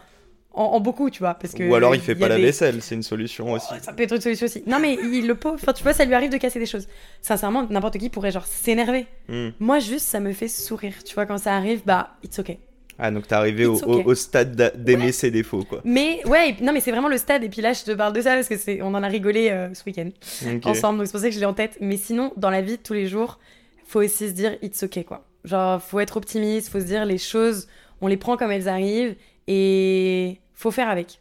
[0.52, 1.34] en, en beaucoup, tu vois.
[1.34, 3.66] Parce que Ou alors il fait pas la des- vaisselle, c'est une solution aussi.
[3.72, 4.62] Oh, ça peut être une solution aussi.
[4.66, 6.86] Non, mais il le pauvre, enfin, tu vois, ça lui arrive de casser des choses.
[7.22, 9.06] Sincèrement, n'importe qui pourrait genre s'énerver.
[9.28, 9.48] Hmm.
[9.58, 10.94] Moi, juste, ça me fait sourire.
[11.04, 12.58] Tu vois, quand ça arrive, bah, it's okay.
[12.98, 15.80] Ah, donc t'es arrivé au, stade d'a- d'aimer ses défauts, quoi.
[15.84, 17.42] Mais ouais, non, mais c'est vraiment le stade.
[17.42, 19.50] Et puis là, je te parle de ça parce que c'est, on en a rigolé
[19.50, 20.10] euh, ce week-end
[20.46, 20.66] Ok.
[20.66, 21.78] ensemble, donc c'est pour ça que je l'ai en tête.
[21.80, 23.38] Mais sinon, dans la vie de tous les jours,
[23.86, 25.26] faut aussi se dire it's okay quoi.
[25.44, 27.68] Genre, faut être optimiste, faut se dire les choses,
[28.00, 31.20] on les prend comme elles arrivent et faut faire avec.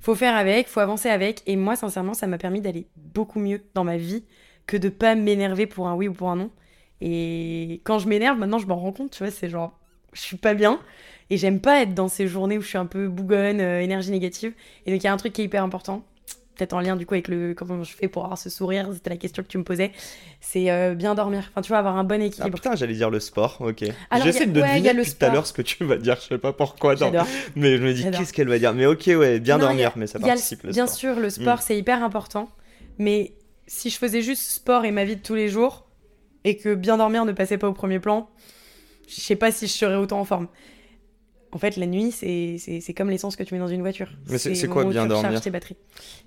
[0.00, 1.42] Faut faire avec, faut avancer avec.
[1.46, 4.24] Et moi, sincèrement, ça m'a permis d'aller beaucoup mieux dans ma vie
[4.66, 6.50] que de pas m'énerver pour un oui ou pour un non.
[7.02, 9.78] Et quand je m'énerve, maintenant, je m'en rends compte, tu vois, c'est genre,
[10.12, 10.80] je suis pas bien.
[11.30, 14.10] Et j'aime pas être dans ces journées où je suis un peu bougonne, euh, énergie
[14.10, 14.52] négative.
[14.86, 16.04] Et donc, il y a un truc qui est hyper important
[16.56, 19.08] peut-être en lien du coup avec le comment je fais pour avoir ce sourire, c'était
[19.08, 19.92] la question que tu me posais.
[20.42, 21.44] C'est euh, bien dormir.
[21.50, 22.58] Enfin, tu vois, avoir un bon Ah équilibre.
[22.58, 23.82] putain, j'allais dire le sport, ok.
[24.22, 25.32] J'essaie de ouais, deviner depuis tout à sport.
[25.32, 27.12] l'heure ce que tu vas dire, je sais pas pourquoi, non.
[27.56, 28.74] Mais je me dis qu'est-ce qu'elle va dire?
[28.74, 30.98] Mais ok, ouais, bien Non, dormir, a- mais ça participe le bien sport.
[30.98, 31.62] sûr, le sport Mm.
[31.62, 32.50] c'est hyper important,
[32.98, 33.32] mais
[33.66, 35.86] si je faisais juste sport et ma vie de tous les jours
[36.44, 38.28] et que bien dormir ne passait pas au premier plan,
[39.14, 40.48] je sais pas si je serais autant en forme.
[41.52, 44.08] En fait, la nuit, c'est- comme l'essence que tu mets dans une voiture.
[44.28, 45.76] Mais c'est- quoi bien dormir tes batteries.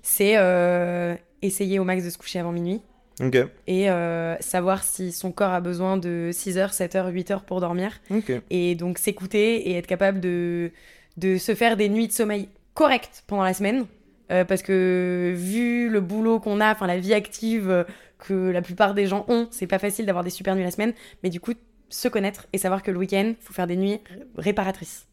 [0.02, 2.80] C'est euh, essayer au max de se coucher avant minuit
[3.22, 3.36] Ok,
[3.68, 7.44] et euh, savoir si son corps a besoin de 6 heures, 7 heures, 8 heures
[7.44, 8.00] pour dormir.
[8.10, 8.32] ok.
[8.50, 10.72] Et donc s'écouter et être capable de,
[11.16, 13.86] de se faire des nuits de sommeil correctes pendant la semaine.
[14.32, 17.86] Euh, parce que vu le boulot qu'on a, enfin la vie active
[18.18, 20.92] que la plupart des gens ont, c'est pas facile d'avoir des super nuits la semaine.
[21.22, 21.52] Mais du coup,
[21.94, 25.06] se connaître et savoir que le week-end, faut faire des nuits ré- réparatrices.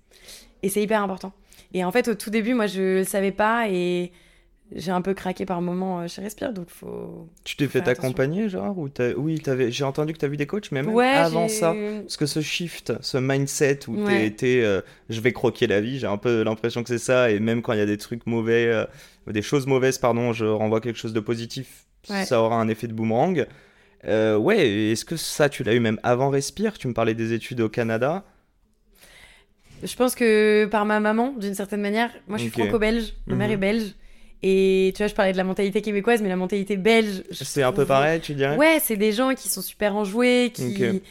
[0.63, 1.31] Et c'est hyper important.
[1.73, 4.11] Et en fait, au tout début, moi, je le savais pas et
[4.73, 7.27] j'ai un peu craqué par moment euh, chez Respire, donc faut.
[7.43, 9.69] Tu t'es fait accompagner, genre ou Oui, t'avais...
[9.71, 11.75] j'ai entendu que t'as vu des coachs, mais même Ouais, avant ça.
[12.01, 14.31] Parce que ce shift, ce mindset où Ouais.
[14.31, 17.31] t'es, euh, je vais croquer la vie, j'ai un peu l'impression que c'est ça.
[17.31, 18.85] Et même quand il y a des trucs mauvais, euh,
[19.27, 21.85] des choses mauvaises, pardon, je renvoie quelque chose de positif.
[22.09, 22.25] Ouais.
[22.25, 23.45] Ça aura un effet de boomerang.
[24.05, 26.77] Euh, ouais, est-ce que ça, tu l'as eu même avant Respire?
[26.77, 28.23] Tu me parlais des études au Canada.
[29.83, 32.57] Je pense que par ma maman, d'une certaine manière, moi je suis Ok.
[32.67, 33.53] franco-belge, ma mère Mhm.
[33.53, 33.95] est belge.
[34.43, 37.23] Et tu vois, je parlais de la mentalité québécoise, mais la mentalité belge.
[37.31, 38.57] C'est un peu pareil, tu dirais?
[38.57, 41.01] Ouais, c'est des gens qui sont super enjoués, qui.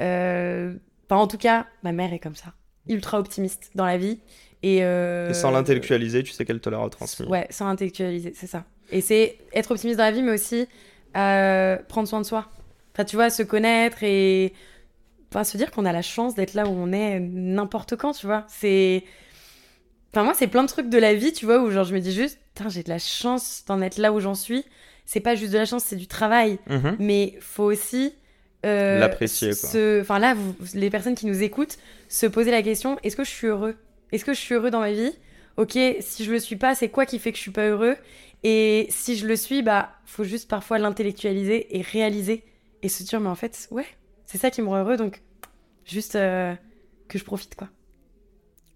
[0.00, 0.74] Euh,
[1.10, 2.52] Enfin, en tout cas, ma mère est comme ça.
[2.86, 4.18] Ultra optimiste dans la vie.
[4.62, 7.26] Et, euh, Et sans l'intellectualiser, tu sais qu'elle te l'a retransmis.
[7.26, 8.64] Ouais, sans intellectualiser, c'est ça.
[8.92, 10.66] Et c'est être optimiste dans la vie, mais aussi
[11.16, 12.48] euh, prendre soin de soi.
[12.94, 14.52] Enfin, tu vois, se connaître et
[15.30, 18.26] enfin, se dire qu'on a la chance d'être là où on est n'importe quand, tu
[18.26, 18.44] vois.
[18.48, 19.04] C'est.
[20.12, 22.00] Enfin, moi, c'est plein de trucs de la vie, tu vois, où genre je me
[22.00, 24.64] dis juste, Putain, j'ai de la chance d'en être là où j'en suis.
[25.04, 26.58] C'est pas juste de la chance, c'est du travail.
[26.68, 26.96] Mhm.
[26.98, 28.14] Mais faut aussi.
[28.66, 29.70] euh, L'apprécier, quoi.
[29.70, 33.22] se- Enfin, là, vous- les personnes qui nous écoutent, se poser la question est-ce que
[33.24, 33.76] je suis heureux?
[34.10, 35.12] Est-ce que je suis heureux dans ma vie?
[35.56, 37.96] Ok, si je le suis pas, c'est quoi qui fait que je suis pas heureux?
[38.44, 42.44] Et si je le suis, bah, faut juste parfois l'intellectualiser et réaliser
[42.82, 43.86] et se dire, mais en fait, ouais,
[44.26, 45.22] c'est ça qui me rend heureux, donc
[45.84, 46.54] juste euh,
[47.08, 47.68] que je profite, quoi.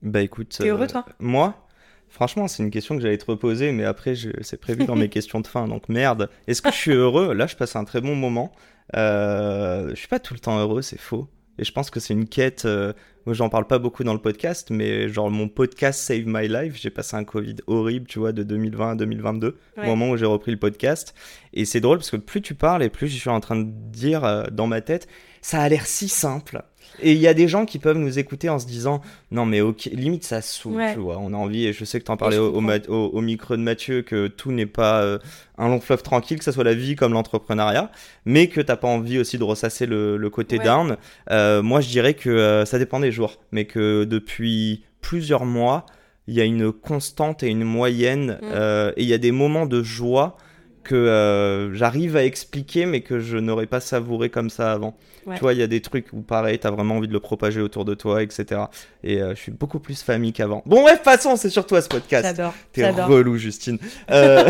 [0.03, 0.57] Bah écoute.
[0.59, 1.07] T'es heureux, toi?
[1.21, 1.67] Moi?
[2.09, 4.31] Franchement, c'est une question que j'allais te reposer, mais après, je...
[4.43, 6.29] c'est prévu dans mes questions de fin, donc merde.
[6.47, 7.33] Est-ce que je suis heureux?
[7.33, 8.53] Là, je passe un très bon moment.
[8.97, 9.91] Euh...
[9.91, 11.29] Je suis pas tout le temps heureux, c'est faux.
[11.63, 12.65] Et je pense que c'est une quête.
[12.65, 12.93] Euh...
[13.25, 16.77] Moi, j'en parle pas beaucoup dans le podcast, mais genre mon podcast Save My Life,
[16.77, 19.85] j'ai passé un Covid horrible, tu vois, de 2020 à 2022, Ouais.
[19.85, 21.15] au moment où j'ai repris le podcast.
[21.53, 23.71] Et c'est drôle parce que plus tu parles et plus je suis en train de
[23.93, 25.07] dire euh, dans ma tête,
[25.41, 26.65] ça a l'air si simple.
[27.03, 29.61] Et il y a des gens qui peuvent nous écouter en se disant non mais
[29.61, 30.93] ok limite ça saoule Ouais.
[30.95, 34.03] tu vois on a envie et je sais que t'en parlais au, micro de Mathieu
[34.03, 35.19] que tout n'est pas euh,
[35.59, 37.91] un long fleuve tranquille que ça soit la vie comme l'entrepreneuriat
[38.25, 40.65] mais que t'as pas envie aussi de ressasser le, le côté Ouais.
[40.65, 40.97] down
[41.31, 45.87] Euh, moi je dirais que euh, ça dépend des jours mais que depuis plusieurs mois
[46.29, 48.93] il y a une constante et une moyenne Mm.
[48.97, 50.37] et il y a des moments de joie
[50.83, 55.37] que euh, j'arrive à expliquer mais que je n'aurais pas savouré comme ça avant Ouais.
[55.37, 57.61] tu vois, il y a des trucs où pareil, t'as vraiment envie de le propager
[57.61, 58.63] autour de toi, etc.
[59.05, 60.65] Et euh, je suis beaucoup plus famille qu'avant.
[60.67, 62.25] Bon, bref, passons, c'est sur toi ce podcast.
[62.27, 62.53] J'adore.
[62.73, 63.79] T'es relou, Justine.
[64.11, 64.43] Euh,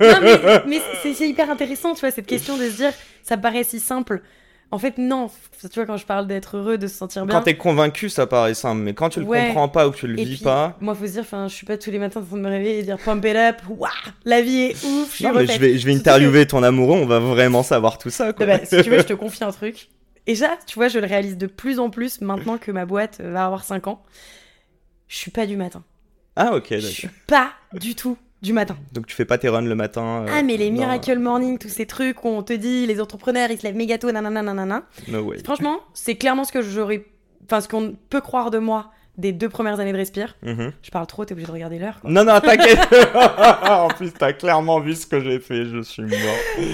[0.00, 2.92] Non, mais, mais c'est hyper intéressant, tu vois, cette question de se dire,
[3.24, 4.22] ça paraît si simple.
[4.72, 5.30] En fait, non.
[5.60, 7.36] Tu vois, quand je parle d'être heureux, de se sentir bien.
[7.36, 9.46] quand t'es convaincu, ça paraît simple, mais quand tu le Ouais.
[9.46, 10.76] comprends pas ou que tu le Et vis puis, pas.
[10.80, 12.48] moi, faut se dire, enfin, je suis pas tous les matins en train de me
[12.48, 13.88] réveiller et dire pump it up, waouh,
[14.24, 15.54] la vie est ouf, je suis Non, mais refaite.
[15.56, 18.32] je vais, je vais interviewer ton amoureux, on va vraiment savoir tout ça.
[18.32, 18.44] Quoi.
[18.46, 19.88] Bah, si tu veux, je te confie un truc.
[20.26, 23.20] Et ça, tu vois, je le réalise de plus en plus maintenant que ma boîte
[23.20, 24.02] va avoir 5 ans.
[25.06, 25.84] Je suis pas du matin.
[26.34, 26.90] ah, ok, Je d'accord.
[26.90, 28.76] suis pas du tout du matin.
[28.92, 30.24] Donc tu fais pas tes runs le matin.
[30.26, 33.00] euh, ah, mais les dans- Miracle Morning, tous ces trucs où on te dit, les
[33.00, 34.82] entrepreneurs, ils se lèvent méga tôt, nanana, nanana.
[35.08, 35.38] No way.
[35.44, 37.04] Franchement, c'est clairement ce que j'aurais.
[37.44, 40.36] Enfin, ce qu'on peut croire de moi des deux premières années de Respire.
[40.42, 40.72] Mhm.
[40.82, 41.98] Je parle trop, t'es obligé de regarder l'heure.
[42.04, 42.78] Non, non, t'inquiète.
[43.66, 46.10] en plus, t'as clairement vu ce que j'ai fait, je suis mort.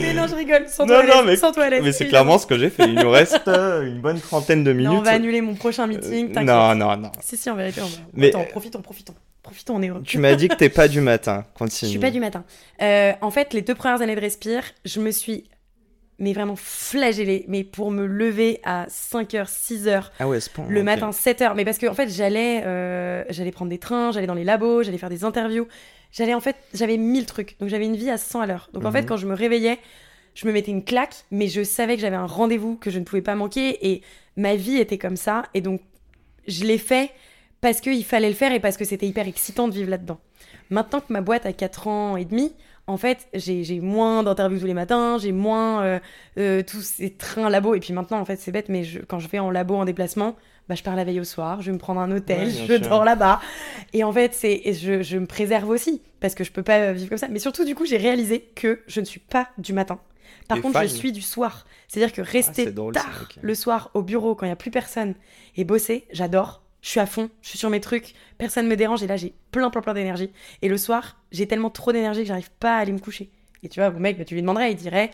[0.01, 1.93] Mais non, je rigole, sans Non, toi à non, mais- sans toi à l'aise, Mais
[1.93, 2.89] c'est clairement ce que j'ai fait.
[2.89, 4.91] Il nous reste euh, une bonne trentaine de minutes.
[4.91, 6.49] Non, on va annuler mon prochain meeting, Euh, t'inquiète.
[6.49, 7.13] non, non, non.
[7.21, 7.97] Si, si, en vérité, on va.
[8.15, 9.15] Mais- Attends, profitons, profitons.
[9.43, 10.03] Profitons, on est heureux.
[10.05, 11.45] Tu m'as dit que t'es pas du matin.
[11.55, 11.91] Je Continue.
[11.91, 12.45] suis pas du matin.
[12.81, 15.49] Euh, en fait, les deux premières années de Respire, je me suis
[16.19, 20.67] mais vraiment flagellée, mais pour me lever à 5h, 6h, Ah ouais, point.
[20.69, 24.29] le matin 7h, mais parce que en fait, j'allais euh, j'allais prendre des trains, j'allais
[24.29, 25.67] dans les labos, j'allais faire des interviews.
[26.13, 27.57] J'allais en fait, j'avais mille trucs.
[27.59, 28.69] Donc j'avais une vie à 100 à l'heure.
[28.73, 28.93] Donc en Mhm.
[28.93, 29.79] fait, quand je me réveillais,
[30.35, 33.05] je me mettais une claque, mais je savais que j'avais un rendez-vous que je ne
[33.05, 34.03] pouvais pas manquer et
[34.37, 35.81] ma vie était comme ça et donc
[36.47, 37.11] je l'ai fait
[37.63, 40.19] parce qu'il fallait le faire et parce que c'était hyper excitant de vivre là-dedans.
[40.69, 42.53] Maintenant que ma boîte a 4 ans et demi,
[42.89, 46.01] en fait, j'ai moins d'interviews tous les matins, j'ai moins euh,
[46.39, 47.75] euh, tous ces trains labo.
[47.75, 49.85] Et puis maintenant, en fait, c'est bête, mais je, quand je vais en labo en
[49.85, 50.35] déplacement,
[50.69, 52.67] bah, je pars la veille au soir, je vais me prendre un hôtel, Ouais, je
[52.67, 52.81] sûr.
[52.81, 53.41] dors là-bas.
[53.93, 57.11] Et en fait, c'est je, je me préserve aussi, parce que je peux pas vivre
[57.11, 57.29] comme ça.
[57.29, 60.01] Mais surtout, du coup, j'ai réalisé que je ne suis pas du matin.
[60.49, 61.67] Par contre, je suis du soir.
[61.87, 64.73] C'est-à-dire que rester drôle, ça, tard le soir au bureau quand il n'y a plus
[64.73, 65.15] personne
[65.57, 66.63] et bosser, j'adore.
[66.83, 69.33] Je suis à fond, je suis sur mes trucs, personne me dérange et là j'ai
[69.53, 70.31] plein plein plein d'énergie.
[70.63, 73.31] Et le soir, j'ai tellement trop d'énergie que j'arrive pas à aller me coucher.
[73.63, 75.13] Et tu vois, mon mec, bah, tu lui demanderais, il dirait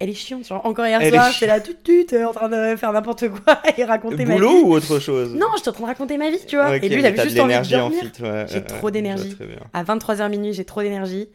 [0.00, 0.46] Elle est chiante.
[0.46, 3.28] Genre, encore hier Elle soir, j'étais là, tut tut, euh, en train de faire n'importe
[3.28, 4.40] quoi et raconter ma vie.
[4.40, 5.34] Boulot ou autre chose?
[5.34, 6.76] Non, j'étais en train de raconter ma vie, tu vois.
[6.78, 8.00] Et lui, il avait juste envie de en dormir.
[8.00, 8.22] fit.
[8.22, 9.36] ouais, J'ai ouais, trop d'énergie.
[9.38, 9.58] je bien.
[9.74, 11.28] À 23h minuit, j'ai trop d'énergie.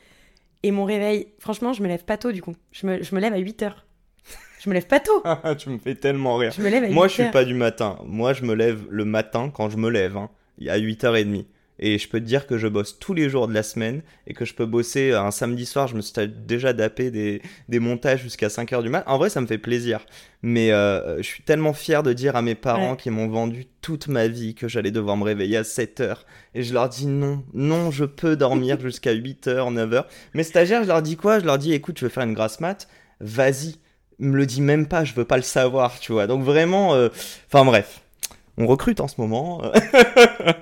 [0.64, 2.56] Et mon réveil, franchement, je me lève pas tôt du coup.
[2.72, 3.74] Je me, je me lève à 8h.
[4.68, 5.24] Je me lève pas tôt.
[5.58, 6.52] tu me fais tellement rire.
[6.52, 6.92] Je me lève à 8h.
[6.94, 7.98] Moi, je suis pas du matin.
[8.06, 10.30] Moi, je me lève le matin quand je me lève, hein,
[10.68, 11.46] à 8h30.
[11.80, 14.34] Et je peux te dire que je bosse tous les jours de la semaine et
[14.34, 15.88] que je peux bosser un samedi soir.
[15.88, 19.06] Je me suis déjà dapé des, des montages jusqu'à 5h du mat.
[19.08, 20.06] En vrai, ça me fait plaisir.
[20.42, 22.98] Mais euh, je suis tellement fier de dire à mes parents Ouais.
[22.98, 26.18] qui m'ont vendu toute ma vie que j'allais devoir me réveiller à 7h.
[26.56, 30.04] Et je leur dis non, non, je peux dormir jusqu'à 8h, 9h.
[30.34, 31.40] Mes stagiaires, je leur dis quoi?
[31.40, 32.90] Je leur dis écoute, je veux faire une grasse mat.
[33.22, 33.76] Vas-y
[34.20, 36.28] me le dis même pas, je veux pas le savoir, tu vois.
[36.28, 37.10] Donc vraiment, euh,
[37.52, 38.02] enfin bref,
[38.58, 39.62] on recrute en ce moment.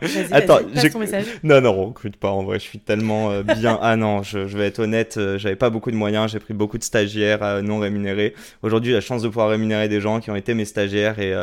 [0.01, 1.25] Vas-y, Attends, j'ai- ton message.
[1.43, 3.79] non, non, on recrute pas en vrai, je suis tellement euh, bien.
[3.81, 6.53] Ah non, je, je vais être honnête, euh, j'avais pas beaucoup de moyens, j'ai pris
[6.53, 8.33] beaucoup de stagiaires euh, non rémunérés.
[8.63, 11.33] Aujourd'hui, j'ai la chance de pouvoir rémunérer des gens qui ont été mes stagiaires et,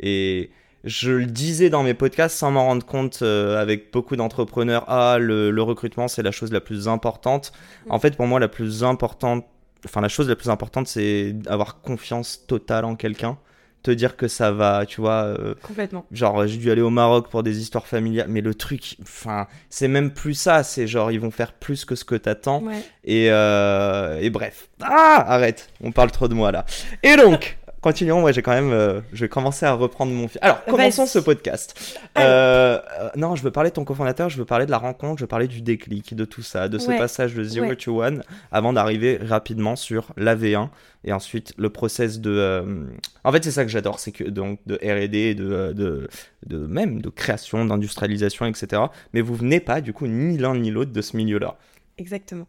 [0.00, 0.50] et
[0.84, 4.84] je le disais dans mes podcasts sans m'en rendre compte avec beaucoup d'entrepreneurs.
[4.88, 7.52] Ah, le, le recrutement, c'est la chose la plus importante.
[7.88, 9.46] En fait, pour moi, la plus importante,
[9.84, 13.38] enfin, la chose la plus importante, c'est avoir confiance totale en quelqu'un.
[13.82, 15.24] Te dire que ça va, tu vois.
[15.24, 16.06] euh, Complètement.
[16.12, 19.88] Genre, j'ai dû aller au Maroc pour des histoires familiales, mais le truc, enfin, c'est
[19.88, 22.80] même plus ça, c'est genre, ils vont faire plus que ce que t'attends, Ouais.
[23.02, 24.68] et, euh, et bref.
[24.82, 26.64] Ah, arrête, on parle trop de moi là.
[27.02, 30.38] Et donc, continuons, moi j'ai quand même, euh, je vais commencer à reprendre mon fil.
[30.42, 31.98] Alors, commençons ce podcast.
[32.16, 35.18] Euh, euh, non, je veux parler de ton cofondateur, je veux parler de la rencontre,
[35.18, 36.96] je veux parler du déclic, de tout ça, de ce Ouais.
[36.98, 37.76] passage de 0 Ouais.
[37.76, 40.70] to 1, avant d'arriver rapidement sur l'AV1,
[41.04, 42.30] et ensuite le process de...
[42.30, 42.84] euh,
[43.24, 46.08] En fait, c'est ça que j'adore, c'est que donc de R&D, de, de,
[46.46, 48.82] de même de création, d'industrialisation, etc.
[49.12, 51.56] Mais vous venez pas, du coup, ni l'un ni l'autre de ce milieu-là.
[51.98, 52.46] Exactement.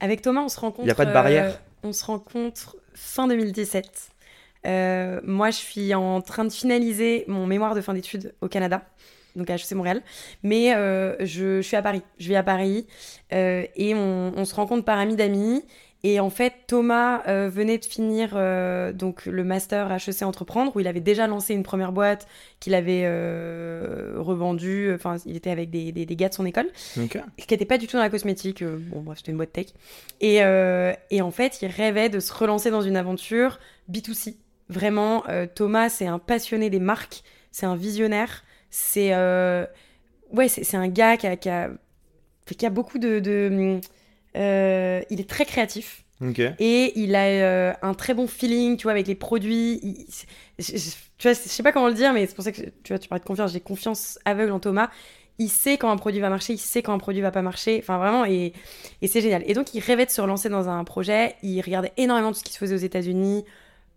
[0.00, 0.86] Avec Thomas, on se rencontre.
[0.86, 4.10] Y a pas de barrière On se rencontre fin 2017.
[4.66, 8.82] Euh, moi, je suis en train de finaliser mon mémoire de fin d'études au Canada,
[9.36, 10.02] donc à HEC Montréal.
[10.42, 12.02] Mais euh, je, je suis à Paris.
[12.18, 12.86] Je vis à Paris
[13.32, 15.64] euh, et on, on se rencontre par amis d'amis.
[16.02, 17.20] Et en fait, Thomas
[17.50, 18.30] venait de finir
[18.94, 22.26] donc le master HEC Entreprendre, où il avait déjà lancé une première boîte
[22.58, 23.06] qu'il avait
[24.16, 24.94] revendue.
[24.94, 26.68] Enfin, il était avec des, des, des gars de son école
[27.36, 28.64] qui n'était pas du tout dans la cosmétique.
[28.64, 29.66] bon, bref, c'était une boîte tech.
[30.22, 33.60] Et, et en fait, il rêvait de se relancer dans une aventure
[33.92, 34.36] B2C.
[34.70, 39.66] Vraiment, euh, Thomas, c'est un passionné des marques, c'est un visionnaire, c'est euh,
[40.32, 41.70] ouais, c'est un gars qui a, qui a,
[42.56, 43.18] qui a beaucoup de...
[43.18, 43.80] de,
[44.36, 46.04] euh, il est très créatif.
[46.60, 49.80] Et il a un très bon feeling, tu vois, avec les produits.
[49.82, 50.06] Il-
[50.58, 52.60] je, je- tu vois, je sais pas comment le dire, mais c'est pour ça que
[52.60, 53.52] tu vois, tu parlais de confiance.
[53.52, 54.90] J'ai confiance aveugle en Thomas.
[55.38, 57.78] Il sait quand un produit va marcher, il sait quand un produit va pas marcher.
[57.82, 58.52] Enfin, vraiment, et,
[59.00, 59.42] et c'est génial.
[59.46, 61.34] Et donc, il rêvait de se relancer dans un projet.
[61.42, 63.44] Il regardait énormément de ce qui se faisait aux États-Unis.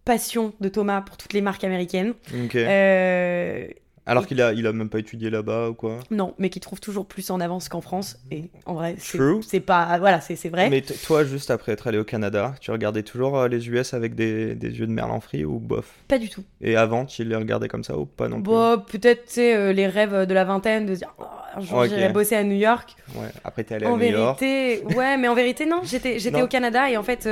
[0.05, 2.13] Passion de Thomas pour toutes les marques américaines.
[2.45, 2.55] Ok.
[2.55, 3.67] Euh,
[4.05, 5.99] Alors qu'il a, il a même pas étudié là-bas ou quoi?
[6.11, 8.17] Non, mais qui trouve toujours plus en avance qu'en France.
[8.31, 9.97] Et en vrai, c'est pas.
[9.99, 10.69] Voilà, c'est vrai.
[10.69, 14.13] Mais toi, juste après être allé au Canada, tu regardais toujours euh, les US avec
[14.15, 15.89] des, des yeux de merlan frit ou bof?
[16.09, 16.43] Pas du tout.
[16.59, 18.43] Et avant, tu les regardais comme ça ou pas non plus?
[18.51, 21.23] Bon, peut-être, tu sais, euh, les rêves de la vingtaine, de dire, Oh,
[21.55, 22.95] un jour j'irai bosser à New York.
[23.15, 23.29] Ouais.
[23.45, 24.41] Après, t'es allé En à New York.
[24.41, 25.79] vérité, ouais, mais en vérité, non.
[25.83, 27.29] J'étais, au Canada et en fait,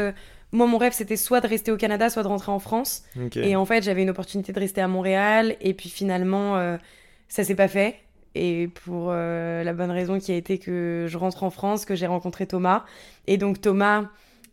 [0.52, 3.04] moi, mon rêve, c'était soit de rester au Canada, soit de rentrer en France.
[3.36, 5.56] Et en fait, j'avais une opportunité de rester à Montréal.
[5.62, 6.78] Et puis finalement, euh,
[7.30, 7.96] ça s'est pas fait.
[8.36, 11.96] Et pour euh, la bonne raison qui a été que je rentre en France, que
[11.96, 12.86] j'ai rencontré Thomas.
[13.28, 14.10] Et donc, Thomas,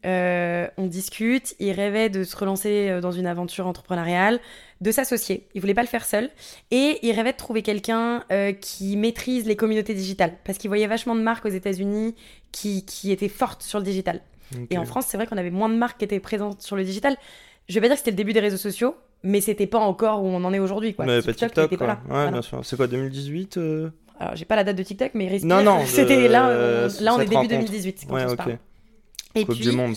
[0.06, 1.54] euh, on discute.
[1.58, 4.40] Il rêvait de se relancer euh, dans une aventure entrepreneuriale,
[4.80, 5.48] de s'associer.
[5.54, 6.30] Il voulait pas le faire seul.
[6.70, 8.24] Et il rêvait de trouver quelqu'un
[8.60, 10.34] qui maîtrise les communautés digitales.
[10.44, 12.14] Parce qu'il voyait vachement de marques aux États-Unis
[12.52, 14.20] qui, qui étaient fortes sur le digital.
[14.70, 16.84] Et en France, c'est vrai qu'on avait moins de marques qui étaient présentes sur le
[16.84, 17.16] digital.
[17.68, 20.22] Je vais pas dire que c'était le début des réseaux sociaux, mais c'était pas encore
[20.22, 20.94] où on en est aujourd'hui.
[20.94, 21.04] quoi.
[21.06, 21.78] Mais pas TikTok quoi.
[21.78, 21.92] pas là.
[22.04, 22.30] Ouais, Voilà.
[22.32, 22.60] bien sûr.
[22.64, 25.48] C'est quoi, 2018 euh Alors, j'ai pas la date de TikTok, mais respire.
[25.48, 27.54] Non, non, c'était de- là, on- euh, là, on est début rencontre.
[27.56, 28.50] 2018 quand Ouais, on se.
[29.34, 29.94] Et Coupe puis, du monde.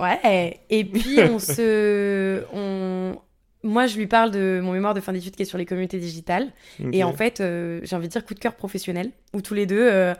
[0.00, 0.58] ouais.
[0.70, 3.16] Et puis on se, on,
[3.62, 5.98] moi, je lui parle de mon mémoire de fin d'études qui est sur les communautés
[5.98, 6.48] digitales.
[6.92, 9.66] Et en fait, euh, j'ai envie de dire coup de cœur professionnel, où tous les
[9.66, 10.14] deux, euh,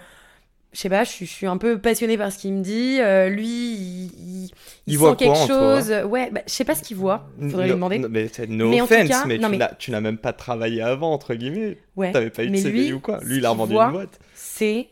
[0.72, 2.98] je sais pas, je suis, je suis un peu passionnée par ce qu'il me dit.
[3.00, 4.50] Euh, lui, il, il,
[4.86, 5.90] Il sent voit quelque quoi chose.
[6.06, 7.28] Ouais, bah, je sais pas ce qu'il voit.
[7.40, 7.98] Faudrait lui demander.
[7.98, 10.18] no- mais c'est no Mais offense, cas- mais, non, tu mais- n'as- tu n'as même
[10.18, 11.78] pas travaillé avant, entre guillemets.
[11.96, 12.12] Ouais.
[12.12, 13.18] T'avais pas eu de CDI lui, ou quoi.
[13.22, 14.18] Lui, il a revendu voit, une boîte.
[14.34, 14.88] C'est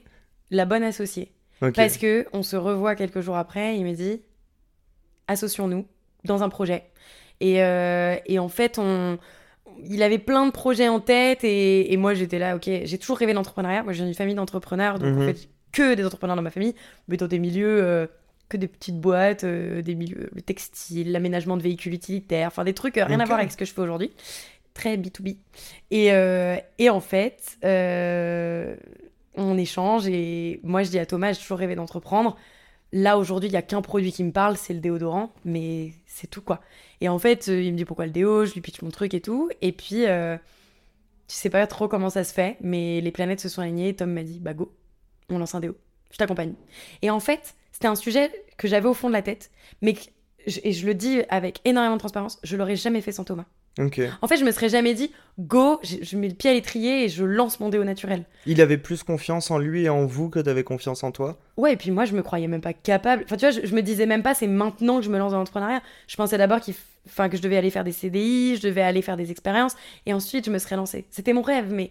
[0.51, 1.33] la bonne associée.
[1.63, 1.75] Ok.
[1.75, 4.21] Parce que on se revoit quelques jours après, il me dit
[5.29, 5.87] associons-nous
[6.25, 6.85] dans un projet.
[7.41, 9.19] Et, euh, et en fait, on,
[9.89, 13.19] il avait plein de projets en tête et, et moi j'étais là, ok, j'ai toujours
[13.19, 13.83] rêvé d'entrepreneuriat.
[13.83, 15.23] Moi j'ai une famille d'entrepreneurs, donc Mhm.
[15.23, 16.75] en fait, que des entrepreneurs dans ma famille,
[17.07, 18.07] mais dans des milieux, euh,
[18.49, 22.73] que des petites boîtes, euh, des milieux, le textile, l'aménagement de véhicules utilitaires, enfin des
[22.73, 24.11] trucs euh, rien à voir avec ce que je fais aujourd'hui.
[24.73, 25.37] Très B2B.
[25.91, 26.07] Et,
[26.79, 27.59] et en fait,
[29.35, 32.37] on échange et moi je dis à Thomas, j'ai toujours rêvé d'entreprendre.
[32.93, 36.27] Là aujourd'hui, il y a qu'un produit qui me parle, c'est le déodorant, mais c'est
[36.27, 36.61] tout quoi.
[37.01, 39.21] Et en fait, il me dit pourquoi le déo, je lui pitch mon truc et
[39.21, 39.51] tout.
[39.63, 40.39] Et puis, je
[41.27, 43.95] sais pas trop comment ça se fait, mais les planètes se sont alignées.
[43.97, 44.71] Tom m'a dit, bah go,
[45.31, 45.77] on lance un déo,
[46.11, 46.55] je t'accompagne.
[47.03, 49.51] Et en fait, c'était un sujet que j'avais au fond de la tête,
[49.83, 50.01] mais que-
[50.63, 53.47] et je le dis avec énormément de transparence, je l'aurais jamais fait sans Thomas.
[54.23, 57.05] En fait, je me serais jamais dit, go, je, je mets le pied à l'étrier
[57.05, 58.25] et je lance mon déo naturel.
[58.47, 61.39] Il avait plus confiance en lui et en vous que t'avais confiance en toi?
[61.59, 63.25] Ouais, et puis moi, je me croyais même pas capable.
[63.27, 65.33] Enfin, tu vois, je, je me disais même pas, c'est maintenant que je me lance
[65.33, 65.83] dans l'entrepreneuriat.
[66.07, 66.75] Je pensais d'abord qu'il
[67.07, 70.15] enfin, que je devais aller faire des CDI, je devais aller faire des expériences, et
[70.15, 71.05] ensuite, je me serais lancée.
[71.11, 71.91] C'était mon rêve, mais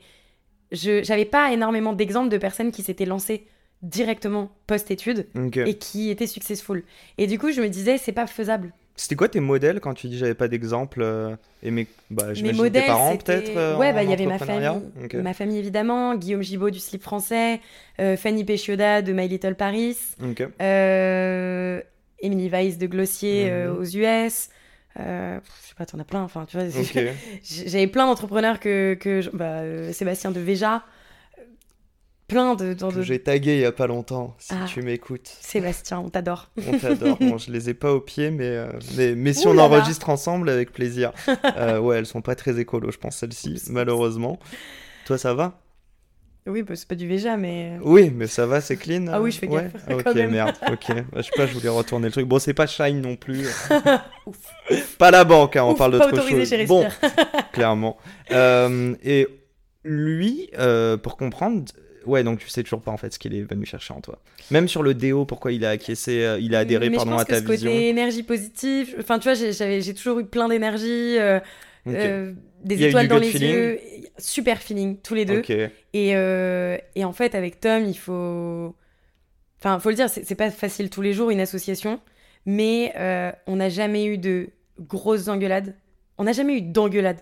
[0.71, 3.45] je j'avais pas énormément d'exemples de personnes qui s'étaient lancées
[3.81, 5.27] directement post-études
[5.67, 6.83] et qui étaient successful.
[7.17, 8.71] Et du coup, je me disais, c'est pas faisable.
[8.97, 12.53] C'était quoi tes modèles quand tu dis j'avais pas d'exemple euh, Et mes, bah, Mes
[12.53, 14.81] modèles, tes parents peut-être euh, Ouais, bah il y avait ma famille,
[15.15, 17.59] ma famille évidemment, Guillaume Gibaud du slip français,
[17.99, 20.47] euh, Fanny Péchioda de My Little Paris, Ok.
[20.61, 21.81] euh,
[22.21, 23.77] Emily Weiss de Glossier Mhm.
[23.77, 24.49] aux US.
[24.99, 26.21] Euh, je sais pas, t'en as plein.
[26.23, 26.65] Enfin, tu vois,
[27.43, 30.83] j'avais plein d'entrepreneurs que, que je- bah, euh, Sébastien de Véja,
[31.37, 31.41] euh,
[32.27, 34.35] plein de, J'ai tagué il y a pas longtemps.
[34.39, 34.65] Si Ah.
[34.67, 36.49] tu m'écoutes, Sébastien, on t'adore.
[36.67, 37.17] on t'adore.
[37.19, 39.63] bon, je les ai pas au pied, mais euh, mais, mais si Ouh on là.
[39.63, 41.11] enregistre ensemble, avec plaisir.
[41.81, 44.39] Ouais, elles sont pas très écolo, je pense celles-ci, malheureusement.
[45.05, 45.59] Toi, ça va?
[46.47, 49.07] Oui, bah, c'est pas du Véja, mais Oui, mais ça va, c'est clean.
[49.11, 50.31] Ah oui, je fais ouais gaffe, Ah, Ok, quand même.
[50.31, 50.55] merde.
[50.71, 50.91] Ok.
[51.11, 52.27] Bah, je sais pas, je voulais retourner le truc.
[52.27, 53.47] Bon, c'est pas Shine non plus.
[54.99, 56.49] pas la banque, hein, on Ouf, parle d'autre autorisé chose.
[56.49, 56.85] chez Bon,
[57.51, 57.97] clairement.
[58.31, 59.27] Euh, et
[59.83, 61.63] lui, euh, pour comprendre,
[62.05, 64.19] ouais, donc tu sais toujours pas en fait ce qu'il est venu chercher en toi.
[64.51, 67.15] Même sur le déo, pourquoi il a acquiescé, euh, il a adhéré mais pardon je
[67.17, 67.71] pense à que ta ce vision.
[67.71, 71.39] côté énergie positive, enfin tu vois, j'ai- j'avais- j'ai toujours eu plein d'énergie, euh,
[71.87, 73.79] Euh, des étoiles dans les feeling yeux,
[74.17, 75.41] super feeling tous les deux.
[75.93, 78.75] Et, euh, et en fait, avec Tom, il faut.
[79.59, 81.99] Enfin, faut le dire, c'est c'est pas facile tous les jours une association,
[82.45, 85.75] mais euh, on n'a jamais eu de grosses engueulades.
[86.17, 87.19] On n'a jamais eu d'engueulades.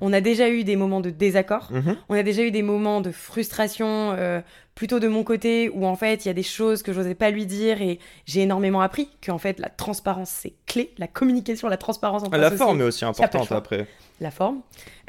[0.00, 1.68] On a déjà eu des moments de désaccord.
[1.70, 1.96] Mhm.
[2.08, 4.40] On a déjà eu des moments de frustration, euh,
[4.74, 7.30] plutôt de mon côté, où en fait, il y a des choses que j'osais pas
[7.30, 10.92] lui dire et j'ai énormément appris qu'en fait, la transparence, c'est clé.
[10.98, 13.86] La communication, la transparence entre Ah, La forme est aussi importante après.
[14.20, 14.60] La forme.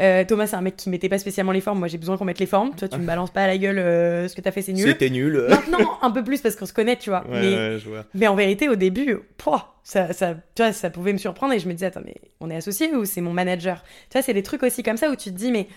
[0.02, 1.80] Euh, Thomas, c'est un mec qui mettait pas spécialement les formes.
[1.80, 2.74] Moi, j'ai besoin qu'on mette les formes.
[2.76, 4.88] Toi, tu me balances pas à la gueule euh, ce que t'as fait, c'est nul.
[4.88, 5.46] C'était nul.
[5.50, 7.24] Maintenant, un peu plus parce qu'on se connaît, tu vois.
[7.28, 8.06] Ouais, mais, ouais, je vois.
[8.14, 11.60] mais en vérité, au début, pouah, ça, ça, tu vois, ça pouvait me surprendre et
[11.60, 13.84] je me disais, attends, mais on est associés ou c'est mon manager?
[14.10, 15.68] Tu vois, c'est des trucs aussi comme ça où tu te dis, mais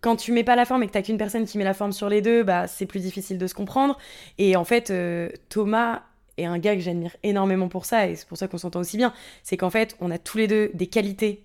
[0.00, 1.92] quand tu mets pas la forme et que t'as qu'une personne qui met la forme
[1.92, 3.98] sur les deux, bah, c'est plus difficile de se comprendre.
[4.36, 6.02] Et en fait, euh, Thomas
[6.36, 8.98] est un gars que j'admire énormément pour ça et c'est pour ça qu'on s'entend aussi
[8.98, 9.14] bien.
[9.42, 11.44] C'est qu'en fait, on a tous les deux des qualités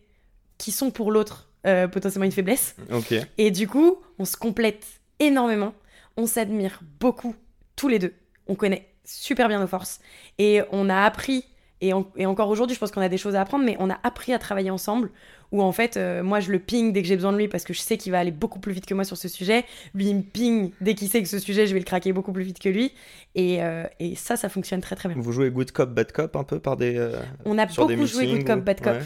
[0.59, 2.75] qui sont pour l'autre euh, potentiellement une faiblesse.
[2.93, 3.15] Ok.
[3.39, 4.85] Et du coup, on se complète
[5.19, 5.73] énormément.
[6.17, 7.35] On s'admire beaucoup,
[7.75, 8.13] tous les deux.
[8.47, 9.99] On connaît super bien nos forces.
[10.37, 11.45] Et on a appris,
[11.81, 13.89] et, en- et encore aujourd'hui, je pense qu'on a des choses à apprendre, mais on
[13.89, 15.09] a appris à travailler ensemble.
[15.51, 17.63] Où en fait, euh, moi, je le ping dès que j'ai besoin de lui parce
[17.63, 19.65] que je sais qu'il va aller beaucoup plus vite que moi sur ce sujet.
[19.95, 22.31] Lui, il me ping dès qu'il sait que ce sujet, je vais le craquer beaucoup
[22.33, 22.91] plus vite que lui.
[23.33, 25.17] Et, euh, et ça, ça fonctionne très très bien.
[25.19, 26.99] Vous jouez good cop, bad cop un peu par des.
[27.45, 28.93] On a des beaucoup joué Good Cop, ou- Bad Cop.
[28.93, 29.03] ouais.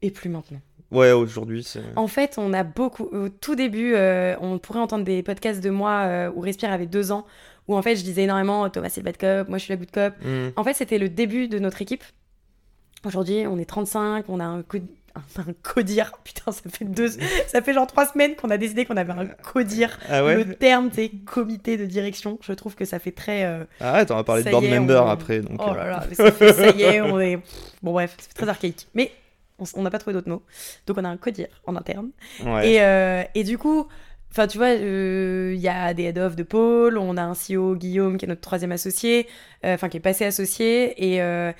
[0.00, 0.60] Et plus maintenant.
[0.92, 1.82] Ouais, aujourd'hui, c'est.
[1.96, 3.04] En fait, on a beaucoup.
[3.04, 6.86] Au tout début, euh, on pourrait entendre des podcasts de moi euh, où Respire avait
[6.86, 7.24] deux ans,
[7.68, 9.76] où en fait, je disais énormément Thomas, c'est le bad cop, moi, je suis la
[9.78, 10.14] good cop.
[10.24, 10.48] Hmm.
[10.56, 12.04] En fait, c'était le début de notre équipe.
[13.04, 16.12] Aujourd'hui, on est 35, on a un, co- un, un codir.
[16.24, 17.08] Putain, ça fait deux,
[17.48, 19.98] ça fait genre trois semaines qu'on a décidé qu'on avait un codir.
[20.08, 22.38] Ah ouais Le terme, c'est comité de direction.
[22.42, 23.44] Je trouve que ça fait très.
[23.44, 25.40] euh, Arrête, on va parler de Ça board member on- après.
[25.40, 27.38] Donc, Oh euh, là là, mais ça, fait- ça y est, on est.
[27.82, 28.86] Bon, bref, c'est très archaïque.
[28.94, 29.10] Mais
[29.74, 30.42] on n'a pas trouvé d'autres mots.
[30.86, 32.10] Donc, on a un codir en interne.
[32.44, 32.72] ouais.
[32.72, 33.86] Et, euh, et du coup,
[34.30, 37.74] enfin, tu vois, euh, il y a des head-off de Paul, on a un CEO,
[37.76, 39.26] Guillaume, qui est notre troisième associé,
[39.64, 41.14] euh, enfin, qui est passé associé.
[41.14, 41.52] Et,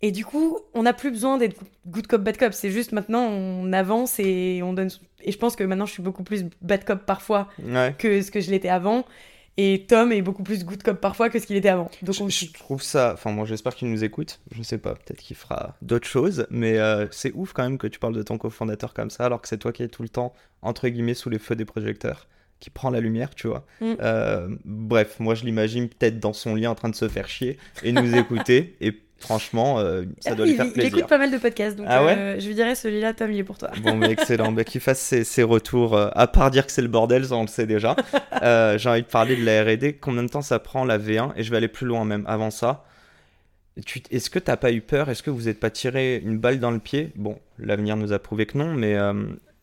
[0.00, 1.56] Et du coup, on n'a plus besoin d'être
[1.88, 2.52] good cop, bad cop.
[2.52, 4.90] C'est juste maintenant, on avance et on donne.
[5.22, 7.92] Et je pense que maintenant, je suis beaucoup plus bad cop parfois Ouais.
[7.98, 9.04] que ce que je l'étais avant.
[9.60, 11.90] Et Tom est beaucoup plus good cop parfois que ce qu'il était avant.
[12.02, 12.28] Donc, Je, on...
[12.28, 15.76] je trouve ça, enfin moi j'espère qu'il nous écoute, je sais pas, peut-être qu'il fera
[15.82, 19.10] d'autres choses, mais euh, c'est ouf quand même que tu parles de ton cofondateur comme
[19.10, 20.32] ça, alors que c'est toi qui es tout le temps,
[20.62, 22.28] entre guillemets, sous les feux des projecteurs,
[22.60, 23.66] qui prend la lumière, tu vois.
[23.80, 23.94] Mm.
[24.00, 27.58] Euh, bref, moi je l'imagine peut-être dans son lit en train de se faire chier
[27.82, 30.98] et nous écouter, et franchement, euh, ça Ah doit lui faire il, il plaisir.
[30.98, 31.76] écoute pas mal de podcasts.
[31.76, 33.70] Donc, Ah ouais euh, je lui dirais, celui-là, Tom, il est pour toi.
[33.82, 34.52] Bon, mais excellent.
[34.52, 35.96] Bah, qu'il fasse ses, ses retours.
[35.96, 37.96] euh, à part dire que c'est le bordel, ça on le sait déjà.
[38.42, 39.98] Euh, J'ai envie de parler de la RD.
[40.00, 42.50] Combien de temps ça prend la V1 Et je vais aller plus loin même avant
[42.52, 42.84] ça.
[44.10, 45.08] Est-ce que t'as pas eu peur?
[45.08, 47.10] Est-ce que vous n'êtes pas tiré une balle dans le pied?
[47.16, 48.96] Bon, l'avenir nous a prouvé que non, mais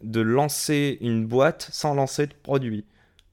[0.01, 2.83] de lancer une boîte sans lancer de produit.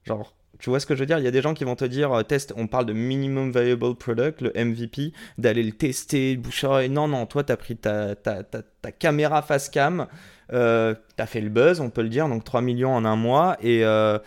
[0.05, 0.33] Genre,
[0.63, 1.17] tu vois ce que je veux dire?
[1.19, 3.51] Il y a des gens qui vont te dire, euh, test, on parle de minimum
[3.51, 6.89] viable product, le MVP, d'aller le tester, bouche à oreille.
[6.89, 10.07] Non, non, toi, t'as pris ta, ta, ta, ta caméra face cam,
[10.53, 13.57] euh, t'as fait le buzz, on peut le dire, donc 3 millions en un mois,
[13.61, 14.17] et, euh,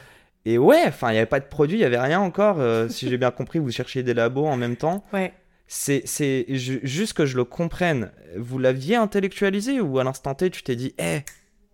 [0.45, 2.61] et ouais, enfin, il n'y avait pas de produit, il n'y avait rien encore.
[2.61, 5.05] euh, si j'ai bien compris, vous cherchiez des labos en même temps.
[5.15, 5.33] Ouais.
[5.69, 8.13] C'est c'est ju- juste que je le comprenne.
[8.37, 11.21] Vous l'aviez intellectualisé ou à l'instant T, tu t'es dit, hé,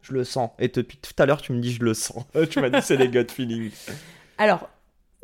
[0.03, 0.51] je le sens.
[0.61, 2.25] Et depuis tout à l'heure, tu me dis, je le sens.
[2.51, 3.73] tu m'as dit, c'est les gut feelings.
[4.43, 4.69] Alors,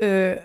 [0.02, 0.36] euh,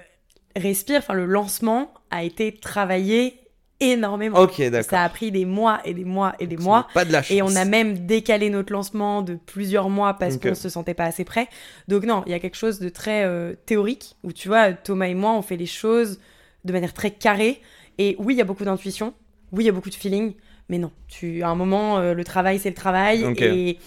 [0.56, 3.40] Respire, enfin, le lancement a été travaillé
[3.80, 4.40] énormément.
[4.40, 4.90] Ok, d'accord.
[4.90, 6.88] Ça a pris des mois et des mois et des mois.
[6.94, 7.36] Pas de la chance.
[7.36, 10.48] Et on a même décalé notre lancement de plusieurs mois parce Ok.
[10.50, 11.48] qu'on se sentait pas assez prêt.
[11.88, 15.08] Donc non, il y a quelque chose de très euh, théorique où tu vois, Thomas
[15.08, 16.20] et moi, on fait les choses
[16.66, 17.62] de manière très carrée.
[17.98, 19.14] Et oui, il y a beaucoup d'intuition.
[19.52, 20.34] Oui, il y a beaucoup de feeling.
[20.70, 23.24] Mais non, tu, à un moment, euh, le travail, c'est le travail.
[23.40, 23.78] Et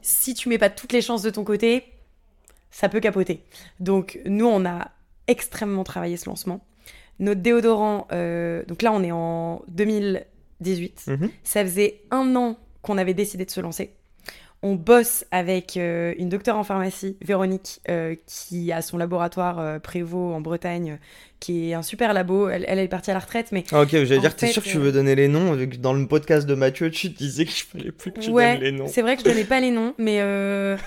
[0.00, 1.84] si tu mets pas toutes les chances de ton côté,
[2.74, 3.40] ça peut capoter.
[3.78, 4.90] Donc nous, on a
[5.28, 6.60] extrêmement travaillé ce lancement.
[7.20, 11.04] Notre déodorant, euh, donc là, on est en 2018.
[11.06, 11.30] Mhm.
[11.44, 13.94] Ça faisait un an qu'on avait décidé de se lancer.
[14.66, 19.78] On bosse avec euh, une docteure en pharmacie, Véronique, euh, qui a son laboratoire euh,
[19.78, 20.96] Prévost en Bretagne, euh,
[21.38, 22.48] qui est un super labo.
[22.48, 24.68] Elle, elle est partie à la retraite, mais Ah, Ok, j'allais dire, t'es sûr que
[24.70, 27.44] tu euh, veux donner les noms vu que Dans le podcast de Mathieu, tu disais
[27.44, 28.86] qu'il fallait plus que tu ouais, donnes les noms.
[28.88, 30.78] c'est vrai que je donnais pas les noms, mais euh,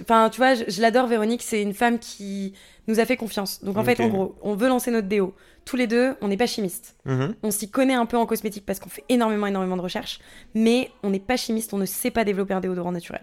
[0.00, 1.42] enfin, tu vois, je, je l'adore, Véronique.
[1.42, 2.54] C'est une femme qui
[2.88, 3.62] nous a fait confiance.
[3.62, 5.32] Donc en fait, en gros, on veut lancer notre déo.
[5.66, 6.96] Tous les deux, on n'est pas chimistes.
[7.04, 7.34] Mhm.
[7.42, 10.20] On s'y connaît un peu en cosmétique parce qu'on fait énormément, énormément de recherches,
[10.54, 13.22] mais on n'est pas chimiste, on ne sait pas développer un déodorant naturel.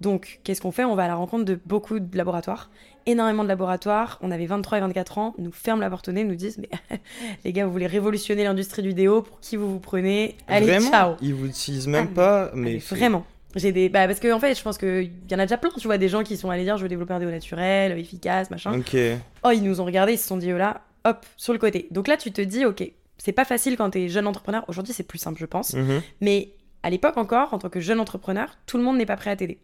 [0.00, 0.84] Donc, qu'est-ce qu'on fait?
[0.84, 2.70] On va à la rencontre de beaucoup de laboratoires,
[3.06, 4.18] énormément de laboratoires.
[4.22, 6.70] On avait 23 et 24 ans, nous ferment la porte au nez, nous disent Mais
[7.44, 10.36] les gars, vous voulez révolutionner l'industrie du déo, pour qui vous vous prenez?
[10.48, 10.90] Allez, Vraiment?
[10.90, 13.24] ciao Ils vous utilisent Ah, même mais- pas, mais vraiment.
[13.54, 15.58] J'ai des bah parce que en fait, je pense que il y en a déjà
[15.58, 17.96] plein, tu vois, des gens qui sont allés dire je veux développer un déo naturel,
[17.98, 18.78] efficace, machin.
[18.78, 18.96] Ok.
[19.44, 21.88] Oh, ils nous ont regardé, ils se sont dit oh là, hop, sur le côté.
[21.90, 22.82] Donc là, tu te dis OK,
[23.18, 24.64] c'est pas facile quand t'es jeune entrepreneur.
[24.68, 25.74] Aujourd'hui, c'est plus simple, je pense.
[25.74, 26.02] Mhm.
[26.20, 29.30] Mais à l'époque encore, en tant que jeune entrepreneur, tout le monde n'est pas prêt
[29.30, 29.60] à t'aider.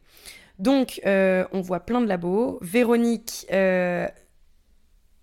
[0.58, 2.58] Donc, euh, on voit plein de labos.
[2.62, 4.06] Véronique euh,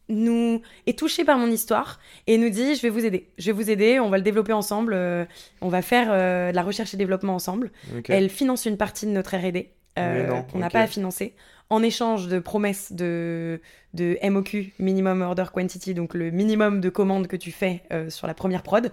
[0.07, 3.51] nous est touchée par mon histoire et nous dit je vais vous aider, je vais
[3.51, 5.25] vous aider, on va le développer ensemble, euh,
[5.61, 7.71] on va faire de la recherche et développement ensemble.
[8.07, 11.35] Elle finance une partie de notre R&D qu'on n'a pas à financer
[11.69, 13.59] en échange de promesses de,
[13.93, 18.27] de MOQ, Minimum Order Quantity, donc le minimum de commandes que tu fais euh, sur
[18.27, 18.91] la première prod,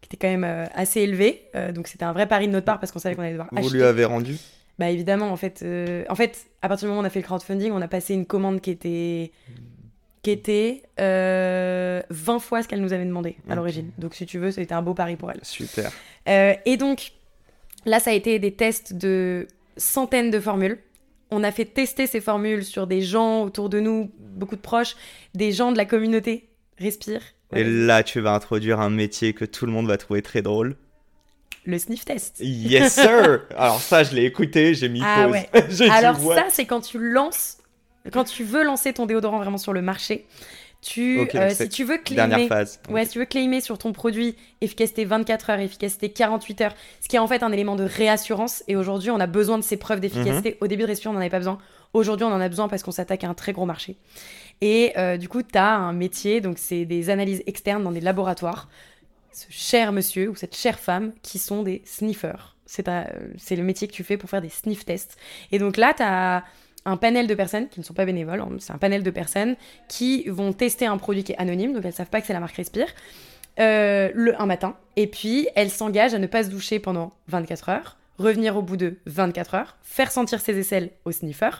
[0.00, 1.44] qui était quand même euh, assez élevé.
[1.54, 3.48] Euh, donc c'était un vrai pari de notre part parce qu'on savait qu'on allait devoir
[3.52, 3.76] Vous acheter.
[3.76, 4.36] lui avez rendu?
[4.78, 5.62] Bah évidemment, en fait,
[6.08, 8.14] en fait, à partir du moment où on a fait le crowdfunding, on a passé
[8.14, 9.30] une commande qui était
[10.22, 13.90] qui était euh, 20 fois ce qu'elle nous avait demandé à l'origine.
[13.98, 15.40] Donc si tu veux, c'était un beau pari pour elle.
[15.42, 15.90] Super.
[16.26, 17.12] Et donc,
[17.84, 20.78] là, ça a été des tests de centaines de formules.
[21.30, 24.96] On a fait tester ces formules sur des gens autour de nous, beaucoup de proches,
[25.34, 26.48] des gens de la communauté.
[26.78, 27.20] Respire.
[27.54, 30.76] Et là, tu vas introduire un métier que tout le monde va trouver très drôle.
[31.66, 32.36] Le sniff test.
[32.40, 35.32] Yes, sir Alors ça, je l'ai écouté, j'ai mis Ah pause.
[35.32, 35.48] ouais.
[35.68, 37.58] Dit, Alors ça, c'est quand tu lances,
[38.12, 40.26] quand tu veux lancer ton déodorant vraiment sur le marché.
[40.82, 42.80] Tu, euh, si tu veux claimer, Dernière phase.
[42.88, 47.08] Ouais, si tu veux claimer sur ton produit efficacité 24 heures, efficacité 48 heures, ce
[47.08, 48.64] qui est en fait un élément de réassurance.
[48.66, 50.56] Et aujourd'hui, on a besoin de ces preuves d'efficacité.
[50.60, 51.58] Au début de Respire, on n'en avait pas besoin.
[51.92, 53.96] Aujourd'hui, on en a besoin parce qu'on s'attaque à un très gros marché.
[54.62, 58.00] Et euh, du coup, tu as un métier, donc c'est des analyses externes dans des
[58.00, 58.68] laboratoires.
[59.32, 62.56] Ce cher monsieur ou cette chère femme qui sont des sniffers.
[62.88, 63.04] Euh,
[63.36, 65.16] c'est le métier que tu fais pour faire des sniff tests.
[65.52, 66.44] Et donc là, tu as
[66.84, 69.56] un panel de personnes qui ne sont pas bénévoles, hein, c'est un panel de personnes
[69.88, 72.40] qui vont tester un produit qui est anonyme, donc elles savent pas que c'est la
[72.40, 72.88] marque Respire,
[73.58, 77.68] euh, le, un matin, et puis elles s'engagent à ne pas se doucher pendant 24
[77.68, 81.50] heures, revenir au bout de 24 heures, faire sentir ses aisselles au sniffer.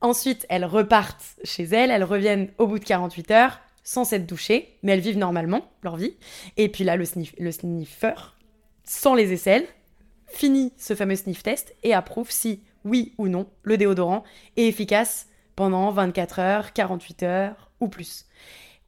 [0.00, 4.76] Ensuite, elles repartent chez elles, elles reviennent au bout de 48 heures, sans s'être douchées,
[4.82, 6.14] mais elles vivent normalement leur vie.
[6.56, 7.04] Et puis là, le,
[7.38, 8.14] le sniffer,
[8.84, 9.66] sans les aisselles,
[10.28, 14.24] finit ce fameux sniff test et approuve si, oui ou non, le déodorant
[14.56, 18.26] est efficace pendant 24 heures, 48 heures ou plus.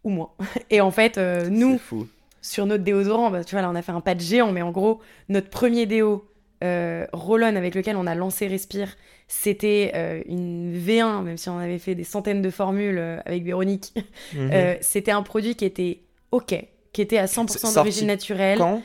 [0.04, 0.30] Ou moins.
[0.70, 2.06] Et en fait, euh, nous, fou.
[2.40, 4.62] sur notre déodorant, bah, tu vois, là, on a fait un pas de géant, mais
[4.62, 6.30] en gros, notre premier déo
[6.62, 8.96] euh, Roll-On avec lequel on a lancé Respire,
[9.28, 13.44] c'était euh, une V1, même si on avait fait des centaines de formules euh, avec
[13.44, 13.94] Véronique.
[14.34, 14.76] Mhm.
[14.80, 16.54] C'était un produit qui était OK,
[16.92, 18.58] qui était à C'est 100% sorti d'origine naturelle.
[18.58, 18.82] Quand?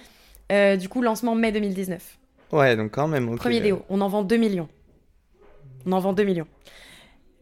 [0.77, 2.17] Du coup, lancement mai 2019.
[2.51, 3.35] Ouais, donc quand même.
[3.37, 4.67] Premier déo, on en vend 2 millions.
[5.85, 6.47] On en vend 2 millions.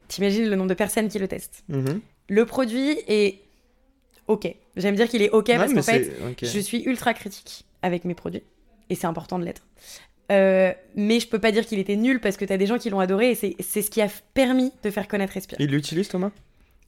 [0.07, 1.63] T'imagines le nombre de personnes qui le testent.
[1.69, 2.01] Mhm.
[2.29, 3.39] Le produit est
[4.27, 4.47] OK.
[4.77, 6.51] J'aime dire qu'il est OK Ouais, parce qu'en fait, c'est- ok.
[6.53, 8.43] je suis ultra critique avec mes produits.
[8.89, 9.65] Et c'est important de l'être.
[10.31, 12.89] Euh, mais je peux pas dire qu'il était nul parce que t'as des gens qui
[12.89, 15.57] l'ont adoré et c'est c'est ce qui a permis de faire connaître Respire.
[15.59, 16.31] Il l'utilise Thomas?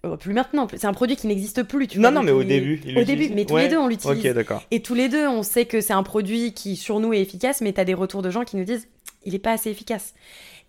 [0.05, 1.87] Euh, plus maintenant, c'est un produit qui n'existe plus.
[1.87, 2.79] Tu Non, vois, non, mais au début.
[2.95, 3.63] Au début, mais tous Ouais.
[3.63, 4.25] les deux on l'utilise.
[4.25, 4.63] Ok, d'accord.
[4.71, 7.59] Et tous les deux, on sait que c'est un produit qui, sur nous, est efficace,
[7.61, 8.87] mais tu as des retours de gens qui nous disent
[9.25, 10.13] il n'est pas assez efficace.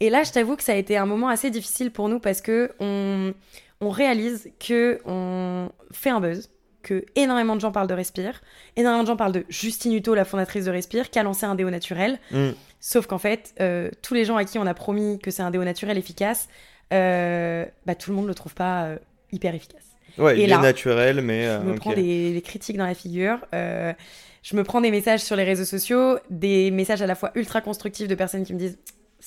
[0.00, 2.40] Et là, je t'avoue que ça a été un moment assez difficile pour nous parce
[2.40, 3.32] que on,
[3.80, 6.50] on réalise que on fait un buzz,
[6.82, 8.40] que énormément de gens parlent de Respire,
[8.76, 11.54] énormément de gens parlent de Justine Hutto, la fondatrice de Respire, qui a lancé un
[11.54, 12.18] déo naturel.
[12.30, 12.50] Mm.
[12.80, 15.50] Sauf qu'en fait, euh, tous les gens à qui on a promis que c'est un
[15.50, 16.48] déo naturel efficace,
[16.92, 18.98] euh, bah, tout le monde le trouve pas euh,
[19.32, 19.82] hyper efficace
[20.18, 21.44] Ouais, Et il là, est naturel, mais.
[21.44, 23.38] je me prends des, des critiques dans la figure.
[23.52, 27.60] je me prends des messages sur les réseaux sociaux, des messages à la fois ultra
[27.60, 28.78] constructifs de personnes qui me disent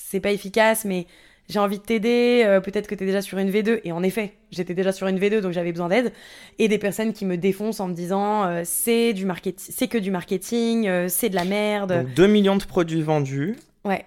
[0.08, 1.06] c'est pas efficace, mais
[1.48, 3.80] j'ai envie de t'aider, euh, peut-être que t'es déjà sur une V2.
[3.84, 6.12] Et en effet, j'étais déjà sur une V2, donc j'avais besoin d'aide.
[6.58, 9.98] Et des personnes qui me défoncent en me disant euh, c'est du marketing, c'est que
[9.98, 11.92] du marketing, euh, c'est de la merde.
[11.92, 13.56] Donc 2 millions de produits vendus.
[13.84, 14.04] Ouais.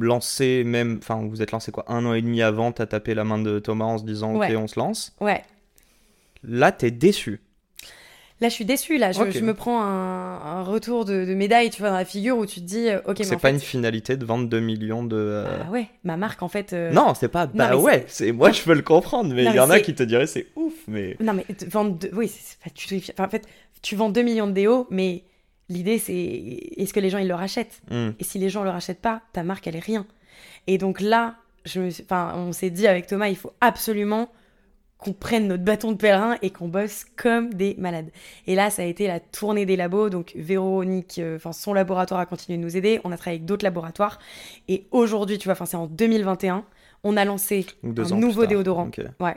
[0.00, 0.98] Lancé même.
[1.02, 3.58] Enfin, vous êtes lancé quoi Un an et demi avant, t'as tapé la main de
[3.58, 4.54] Thomas en se disant Ouais.
[4.54, 5.14] Ok, on se lance.
[5.20, 5.42] Ouais.
[6.42, 7.40] Là, t'es déçu.
[8.40, 8.98] Là, je suis déçue.
[8.98, 12.36] Là, je, me prends un, un retour de, de médaille, tu vois, dans la figure
[12.36, 14.60] où tu te dis, euh, ok, mais c'est pas fait, une finalité de vendre 2
[14.60, 15.16] millions de.
[15.16, 16.72] euh, ah ouais, ma marque, en fait.
[16.72, 17.46] euh, Non, c'est pas.
[17.46, 20.02] Bah ouais, c'est moi je peux le comprendre, mais il y en a qui te
[20.02, 21.16] diraient c'est ouf, mais.
[21.20, 22.70] Non, mais vendre deux- Oui, c'est pas
[23.14, 23.46] enfin, en fait,
[23.82, 25.22] tu vends 2 millions de déos, mais
[25.68, 26.12] l'idée, c'est
[26.76, 27.80] est-ce que les gens, ils le rachètent?
[27.90, 28.10] Hmm.
[28.18, 30.06] Et si les gens le rachètent pas, ta marque, elle est rien.
[30.66, 34.28] Et donc là, je me suis- enfin, on s'est dit avec Thomas, il faut absolument
[35.04, 38.10] qu'on prenne notre bâton de pèlerin et qu'on bosse comme des malades.
[38.46, 40.08] Et là, ça a été la tournée des labos.
[40.08, 43.00] Donc, Véronique, euh, enfin, son laboratoire a continué de nous aider.
[43.04, 44.18] On a travaillé avec d'autres laboratoires.
[44.68, 46.64] Et aujourd'hui, tu vois, enfin, c'est en 2021,
[47.04, 48.90] on a lancé deux un nouveau déodorant.
[49.20, 49.36] Ouais.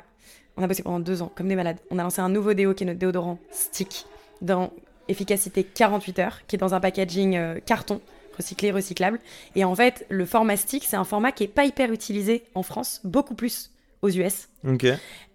[0.56, 1.78] On a bossé pendant deux ans, comme des malades.
[1.92, 4.06] On a lancé un nouveau déo qui est notre déodorant stick,
[4.42, 4.72] dans
[5.10, 8.02] efficacité 48 heures, qui est dans un packaging euh, carton,
[8.36, 9.20] recyclé, recyclable.
[9.56, 12.64] Et en fait, le format stick, c'est un format qui est pas hyper utilisé en
[12.64, 13.72] France, beaucoup plus
[14.02, 14.50] aux US.
[14.68, 14.86] Ok.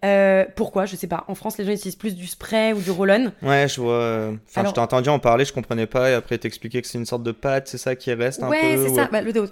[0.05, 0.85] Euh, pourquoi?
[0.85, 1.23] Je sais pas.
[1.27, 3.31] En France, les gens utilisent plus du spray ou du roll-on.
[3.41, 4.31] Ouais, je vois.
[4.47, 6.97] Enfin, Alors- je t'ai entendu en parler, je comprenais pas, et après t'expliquais que c'est
[6.97, 8.87] une sorte de pâte, c'est ça qui reste un Ouais, peu.
[8.87, 9.09] c'est ça.
[9.11, 9.45] Bah, le déo.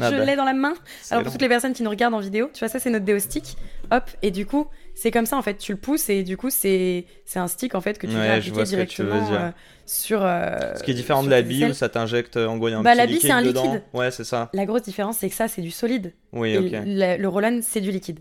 [0.00, 0.24] Ah bah.
[0.24, 0.74] l'ai dans la main.
[1.10, 3.04] Alors pour toutes les personnes qui nous regardent en vidéo, tu vois ça c'est notre
[3.04, 3.56] déo stick.
[3.90, 6.48] Hop et du coup c'est comme ça en fait, tu le pousses et du coup
[6.50, 7.04] c'est
[7.36, 9.40] un stick en fait que tu Ouais, vas appliquer directement dire.
[9.40, 9.50] euh,
[9.86, 10.20] sur.
[10.22, 12.90] euh, Ce qui est différent de la bille où ça t'injecte en gros un Bah,
[12.92, 13.64] petit la bille, c'est un dedans.
[13.64, 13.82] liquide.
[13.94, 14.50] Ouais, c'est ça.
[14.52, 16.70] La grosse différence c'est que ça c'est du solide Oui, ok.
[16.84, 18.20] le, le roll-on c'est du liquide.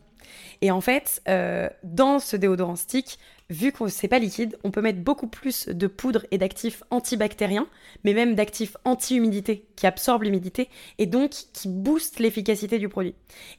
[0.65, 3.19] Et en fait euh, dans ce déodorant stick,
[3.51, 7.67] vu que c'est pas liquide, on peut mettre beaucoup plus de poudre et d'actifs antibactériens,
[8.03, 13.13] mais même d'actifs anti-humidité qui absorbent l'humidité et donc qui boostent l'efficacité du produit.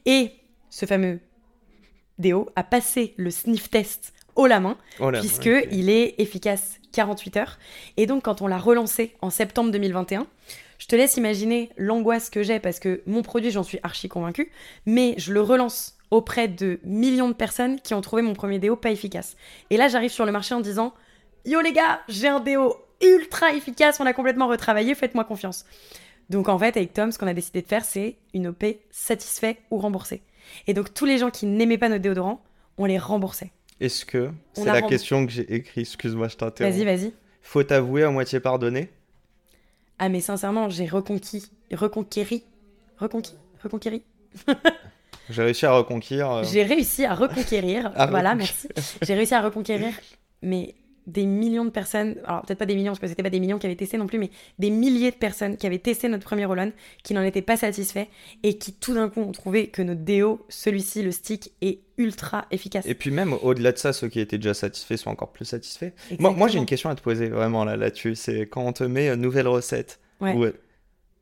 [0.05, 0.33] Et
[0.69, 1.21] ce fameux
[2.19, 7.37] déo a passé le sniff test haut la main Oh puisque il est efficace 48
[7.37, 7.59] heures.
[7.97, 10.27] Et donc quand on l'a relancé en septembre 2021,
[10.79, 14.51] je te laisse imaginer l'angoisse que j'ai parce que mon produit, j'en suis archi convaincue,
[14.87, 18.77] mais je le relance auprès de millions de personnes qui ont trouvé mon premier déo
[18.77, 19.37] pas efficace.
[19.71, 20.95] Et là, j'arrive sur le marché en disant
[21.45, 25.65] Yo les gars, j'ai un déo ultra efficace, on a complètement retravaillé, faites-moi confiance.
[26.31, 29.59] Donc en fait, avec Tom, ce qu'on a décidé de faire, c'est une OP satisfait
[29.71, 30.23] ou remboursée.
[30.67, 32.43] Et donc tous les gens qui n'aimaient pas notre déodorant,
[32.79, 33.53] on les remboursait.
[33.81, 35.87] Est-ce que c'est la question que j'ai écrite?
[35.87, 36.75] Excuse-moi, je t'interromps.
[36.75, 37.13] Vas-y, vas-y.
[37.43, 38.91] Faut t'avouer à moitié pardonné?
[39.99, 42.45] Ah mais sincèrement, j'ai reconquis, reconquéri,
[42.99, 44.03] reconquis, reconquéri.
[45.31, 46.31] J'ai réussi à reconquérir.
[46.31, 48.59] euh, J'ai réussi à reconquérir, À voilà, reconquérir.
[48.75, 48.97] merci.
[49.03, 49.93] J'ai réussi à reconquérir,
[50.43, 50.75] mais
[51.07, 53.61] des millions de personnes, alors peut-être pas des millions, parce que c'était pas des millions
[53.61, 56.45] qui avaient testé non plus, mais des milliers de personnes qui avaient testé notre premier
[56.47, 56.73] roll
[57.05, 58.07] qui n'en étaient pas satisfaits
[58.43, 62.47] et qui tout d'un coup ont trouvé que notre déo, celui-ci, le stick, est ultra
[62.51, 62.85] efficace.
[62.87, 65.93] Et puis même au-delà de ça, ceux qui étaient déjà satisfaits sont encore plus satisfaits.
[66.19, 68.17] Moi, moi j'ai une question à te poser vraiment là là-dessus.
[68.17, 70.33] C'est quand on te met une nouvelle recette Ouais.
[70.33, 70.53] ou, euh,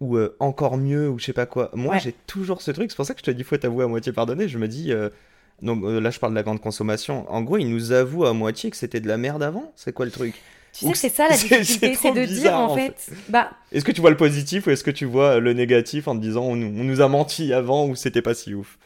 [0.01, 1.71] ou euh, encore mieux ou je sais pas quoi.
[1.75, 2.01] Moi Ouais.
[2.01, 2.91] j'ai toujours ce truc.
[2.91, 4.49] C'est pour ça que je te dis faut t'avouer à moitié pardonné.
[4.49, 5.09] Je me dis euh,
[5.63, 7.31] donc euh, là je parle de la grande consommation.
[7.33, 9.73] En gros ils nous avouent à moitié que c'était de la merde avant.
[9.77, 10.35] C'est quoi le truc?
[10.73, 12.97] Tu sais, que c'est ça la difficulté, c'est de dire en fait,
[13.29, 16.17] bah Est-ce que tu vois le positif ou est-ce que tu vois le négatif en
[16.17, 18.77] te disant on on nous a menti avant ou c'était pas si ouf?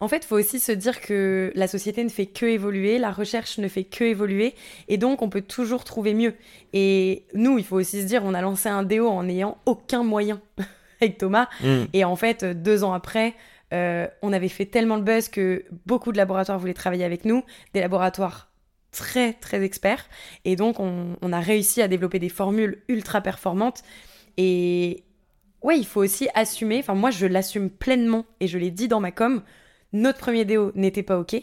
[0.00, 3.10] En fait, il faut aussi se dire que la société ne fait que évoluer, la
[3.10, 4.54] recherche ne fait que évoluer,
[4.88, 6.34] et donc on peut toujours trouver mieux.
[6.72, 10.02] Et nous, il faut aussi se dire, on a lancé un déo en n'ayant aucun
[10.02, 10.40] moyen
[11.00, 11.84] avec Thomas, Hmm.
[11.92, 13.34] et en fait, deux ans après,
[13.72, 17.44] euh, on avait fait tellement le buzz que beaucoup de laboratoires voulaient travailler avec nous,
[17.74, 18.50] des laboratoires
[18.92, 20.08] très très experts,
[20.44, 23.82] et donc on, on a réussi à développer des formules ultra performantes.
[24.36, 25.04] Et
[25.62, 29.00] ouais, il faut aussi assumer, enfin moi je l'assume pleinement, et je l'ai dit dans
[29.00, 29.42] ma com,
[29.92, 31.36] notre premier déo n'était pas ok.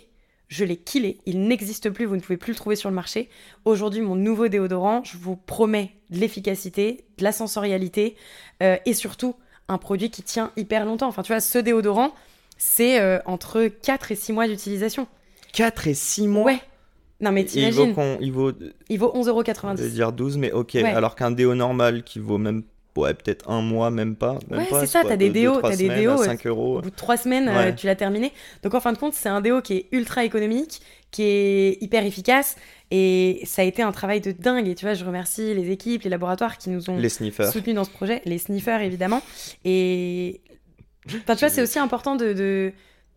[0.48, 3.28] Je l'ai killé, il n'existe plus, vous ne pouvez plus le trouver sur le marché.
[3.66, 8.16] Aujourd'hui, mon nouveau déodorant, je vous promets de l'efficacité, de la sensorialité
[8.64, 9.36] euh, et surtout
[9.68, 11.10] un produit qui tient hyper longtemps.
[11.10, 12.14] Enfin, tu vois, ce déodorant,
[12.58, 15.08] c'est euh, entre 4 et 6 mois d'utilisation.
[15.52, 16.62] 4 et 6 mois Ouais.
[17.20, 18.52] Non, mais Et il vaut, t'imagines, il vaut
[18.90, 19.90] il vaut je vais 11,90€.
[19.92, 20.72] dire 12, mais ok.
[20.76, 20.84] Ouais.
[20.86, 22.64] Alors qu'un déo normal qui vaut même
[22.98, 24.38] ouais, peut-être un mois, même pas.
[24.50, 26.80] Même Ouais, c'est ça, t'as des déos, trois t'as des déos, à euh, 5 euros.
[26.80, 27.76] Au bout de 3 semaines, euh, Ouais.
[27.76, 28.32] tu l'as terminé.
[28.64, 30.82] Donc, en fin de compte, c'est un déo qui est ultra économique,
[31.12, 32.56] qui est hyper efficace.
[32.92, 34.68] Et ça a été un travail de dingue.
[34.68, 37.52] Et tu vois, je remercie les équipes, les laboratoires qui nous ont Les sniffers.
[37.52, 39.22] soutenus dans ce projet, les sniffers évidemment.
[39.66, 40.42] Et
[41.08, 42.72] enfin, tu vois, c'est aussi important de, de,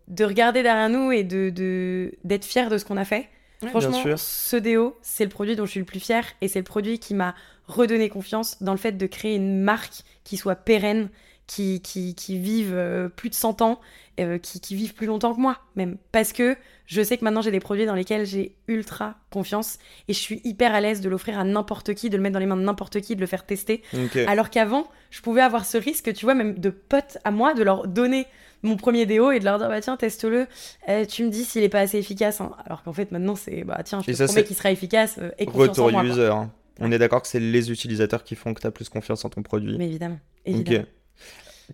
[0.08, 3.28] de regarder derrière nous et de de- d'être fier de ce qu'on a fait.
[3.68, 4.18] Franchement, bien sûr.
[4.18, 6.98] ce déo, c'est le produit dont je suis le plus fier et c'est le produit
[6.98, 7.34] qui m'a
[7.70, 11.08] redonné confiance dans le fait de créer une marque qui soit pérenne,
[11.46, 13.80] qui, qui, qui vive euh, plus de 100 ans,
[14.20, 15.96] euh, qui, qui vive plus longtemps que moi même.
[16.12, 16.56] Parce que
[16.86, 20.40] je sais que maintenant j'ai des produits dans lesquels j'ai ultra confiance et je suis
[20.44, 22.62] hyper à l'aise de l'offrir à n'importe qui, de le mettre dans les mains de
[22.62, 23.82] n'importe qui, de le faire tester.
[24.28, 27.62] Alors qu'avant, je pouvais avoir ce risque, tu vois, même de potes à moi, de
[27.64, 28.26] leur donner
[28.62, 30.46] mon premier déo et de leur dire bah tiens teste-le
[30.88, 32.52] Euh, tu me dis s'il est pas assez efficace hein.
[32.66, 35.16] alors qu'en fait maintenant c'est bah tiens je te ça, promets c'est qu'il sera efficace
[35.18, 36.26] euh, et Retour en moi, user.
[36.26, 36.50] hein.
[36.80, 39.28] On est d'accord que c'est les utilisateurs qui font que tu as plus confiance en
[39.30, 39.76] ton produit.
[39.78, 40.56] mais évidemment Ok.
[40.56, 40.84] évidemment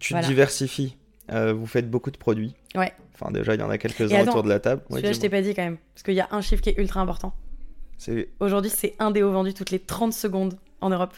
[0.01, 0.27] Tu Voilà.
[0.27, 0.97] te diversifies.
[1.33, 2.55] Euh, vous faites beaucoup de produits.
[2.75, 2.93] Ouais.
[3.15, 4.83] Enfin, déjà, il y en a quelques-uns autour de la table.
[4.91, 6.69] Ouais, celui-là je t'ai pas dit quand même parce qu'il y a un chiffre qui
[6.71, 7.35] est ultra important
[8.41, 11.15] aujourd'hui c'est un déo vendu toutes les 30 secondes en Europe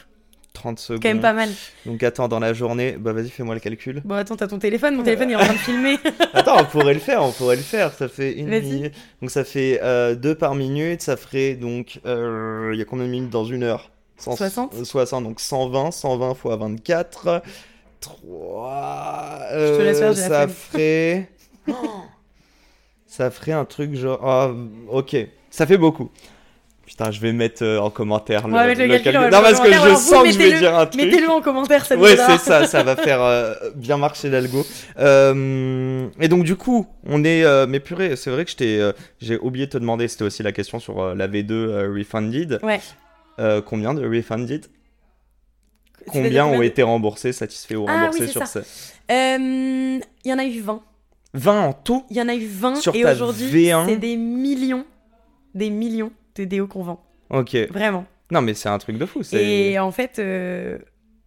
[0.59, 1.03] 30 secondes.
[1.03, 1.49] quand même pas mal
[1.87, 4.03] Donc, attends, dans la journée, bah vas-y, fais-moi le calcul.
[4.05, 5.97] bon attends t'as ton téléphone mon téléphone il est en train de filmer
[6.35, 7.93] Attends, on pourrait le faire, on pourrait le faire.
[7.93, 8.63] Ça fait une Vas-y.
[8.63, 8.95] minute.
[9.23, 11.01] Donc, ça fait euh, deux par minute.
[11.03, 12.01] Ça ferait donc.
[12.07, 13.91] euh, Il y a combien de minutes dans une heure?
[14.19, 14.75] 100 60.
[14.75, 15.91] euh, 60, donc 120.
[15.93, 17.43] 120 fois 24.
[18.01, 19.41] 3.
[19.53, 21.29] Je te laisse faire, la Ça ferait.
[23.07, 24.21] ça ferait un truc genre.
[24.23, 24.51] ah,
[24.91, 25.17] ok,
[25.51, 26.11] ça fait beaucoup.
[26.89, 29.95] Putain, je vais mettre euh, en commentaire le, le calcul, Non, parce le que je
[29.95, 31.03] sens que je vais mettez-le- dire un truc.
[31.05, 34.65] mettez-le en commentaire cette Ouais, c'est ça, ça va faire euh, bien marcher l'algo.
[34.99, 37.45] Euh, et donc, du coup, on est.
[37.67, 40.79] mais purée, c'est vrai que je j'ai oublié de te demander, c'était aussi la question
[40.81, 42.59] sur la V2 euh, Refunded.
[42.63, 42.81] Ouais.
[43.67, 44.65] Combien de Refunded?
[46.07, 48.63] Combien ont été remboursés, satisfaits ou Ah, remboursés oui, sur ça.
[49.11, 50.81] il y en a eu 20
[51.35, 52.05] 20 en tout?
[52.09, 53.87] Il y en a eu 20 Sur et aujourd'hui, V1.
[53.87, 54.87] c'est des millions,
[55.55, 56.11] des millions
[56.47, 57.05] de déos qu'on vend.
[57.31, 57.57] Ok.
[57.71, 58.05] Vraiment.
[58.31, 59.23] Non, mais c'est un truc de fou.
[59.33, 60.79] Et en fait, euh,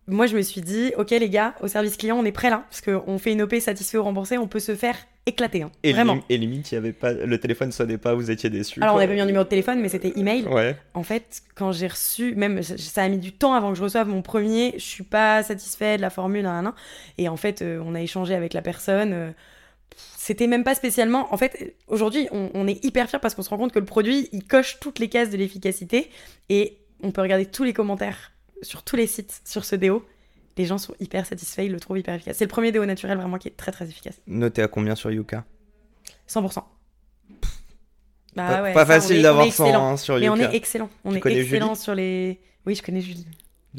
[0.08, 2.64] moi, je me suis dit, ok, les gars, au service client, on est prêt là.
[2.70, 4.96] Parce qu'on fait une OP satisfait ou remboursé, on peut se faire
[5.28, 5.62] éclater.
[5.64, 5.72] hein.
[5.84, 6.16] Et, Vraiment.
[6.16, 7.14] lim- et limite, il y avait pas...
[7.14, 8.82] le téléphone sonnait pas, vous étiez déçus.
[8.82, 10.46] Alors, on avait mis un numéro de téléphone, mais c'était email.
[10.48, 10.76] Ouais.
[10.96, 13.84] En fait, quand j'ai reçu, même ça- ça a mis du temps avant que je
[13.84, 16.74] reçoive mon premier, je suis pas satisfait de la formule, nan, nan, nan.
[17.20, 19.12] Et en fait, euh, on a échangé avec la personne.
[19.14, 19.32] euh,
[20.24, 21.34] c'était même pas spécialement.
[21.34, 23.86] En fait, aujourd'hui, on, on est hyper fiers parce qu'on se rend compte que le
[23.86, 26.12] produit, il coche toutes les cases de l'efficacité.
[26.50, 30.06] Et on peut regarder tous les commentaires sur tous les sites sur ce déo.
[30.58, 32.38] Les gens sont hyper satisfaits, ils le trouvent hyper efficace.
[32.38, 34.22] C'est le premier déo naturel vraiment qui est très très efficace.
[34.28, 35.44] Noté à combien sur Yuka?
[36.30, 36.64] 100%.
[38.36, 39.72] Bah Pas, ouais, pas ça, facile d'avoir excellent.
[39.72, 40.34] 100 hein, sur Mais Yuka.
[40.34, 40.90] on est excellent.
[41.04, 42.40] On Tu est excellent sur les.
[42.68, 43.26] Oui, je connais Julie.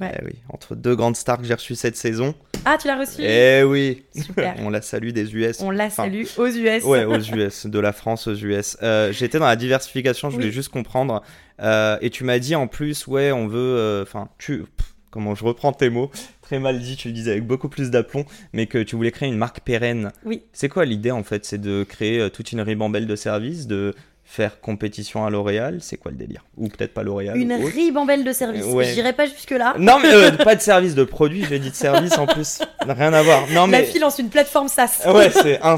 [0.00, 0.10] Ouais.
[0.20, 2.34] Eh oui, entre deux grandes stars que j'ai reçues cette saison.
[2.64, 3.20] Ah, tu l'as reçu?
[3.22, 4.54] Eh oui, Super.
[4.60, 5.60] on la salue des US.
[5.60, 6.84] On la Enfin, salue aux US.
[6.84, 8.78] Ouais, aux US, de la France aux US.
[8.82, 10.52] Euh, J'étais dans la diversification, je voulais Oui.
[10.52, 11.22] juste comprendre.
[11.60, 13.58] Euh, et tu m'as dit en plus, ouais, on veut.
[13.58, 14.60] euh, Enfin, tu.
[14.60, 17.90] pff, comment je reprends tes mots Très mal dit, tu le disais avec beaucoup plus
[17.90, 18.24] d'aplomb,
[18.54, 20.10] mais que tu voulais créer une marque pérenne.
[20.24, 20.42] Oui.
[20.54, 21.44] C'est quoi l'idée en fait?
[21.44, 23.94] C'est de créer toute une ribambelle de services, de
[24.34, 28.32] faire compétition à L'Oréal C'est quoi le délire Ou peut-être pas L'Oréal Une ribambelle de
[28.32, 28.64] services.
[28.64, 28.86] Ouais.
[28.86, 29.74] J'irai pas jusque-là.
[29.78, 32.60] Non, mais euh, pas de service de produit, j'ai dit de service en plus.
[32.88, 33.42] Rien à voir.
[33.50, 33.84] Non, La mais.
[33.84, 35.02] fille lance une plateforme SaaS.
[35.06, 35.76] Ouais, c'est un.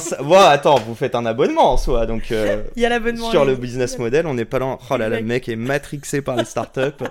[0.49, 2.31] Attends, vous faites un abonnement en soi, donc.
[2.31, 3.29] euh, Il y a l'abonnement.
[3.31, 4.79] sur le business model, on n'est pas là.
[4.89, 7.05] Oh là là, le mec est matrixé par les startups.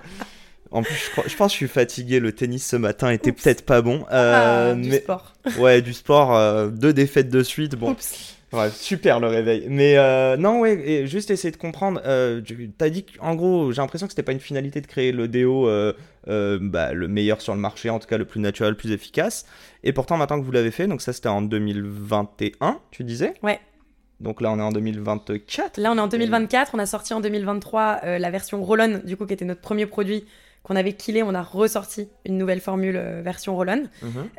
[0.72, 2.20] En plus, je, crois- je pense que je suis fatigué.
[2.22, 4.06] Le tennis ce matin était peut-être pas bon.
[4.10, 5.34] Ah, Euh, du mais sport.
[5.60, 7.76] ouais, du sport, deux défaites de suite.
[7.76, 8.38] Bon, Oups.
[8.54, 9.66] Ouais, super le réveil.
[9.68, 12.02] Mais euh, non, ouais, et juste essayer de comprendre.
[12.06, 15.12] Euh, tu as dit qu'en gros, j'ai l'impression que c'était pas une finalité de créer
[15.12, 15.94] le déo euh,
[16.28, 18.92] euh, bah, le meilleur sur le marché, en tout cas le plus naturel, le plus
[18.92, 19.46] efficace.
[19.84, 23.34] Et pourtant, maintenant que vous l'avez fait, donc ça c'était en 2021, tu disais?
[23.42, 23.60] Ouais.
[24.20, 25.78] Donc là, on est en 2024.
[25.78, 26.72] Là, on est en 2024.
[26.76, 29.86] On a sorti en 2023 euh, la version Roll-On, du coup, qui était notre premier
[29.86, 30.26] produit
[30.64, 31.24] qu'on avait killé.
[31.24, 33.84] On a ressorti une nouvelle formule euh, version Roll-On,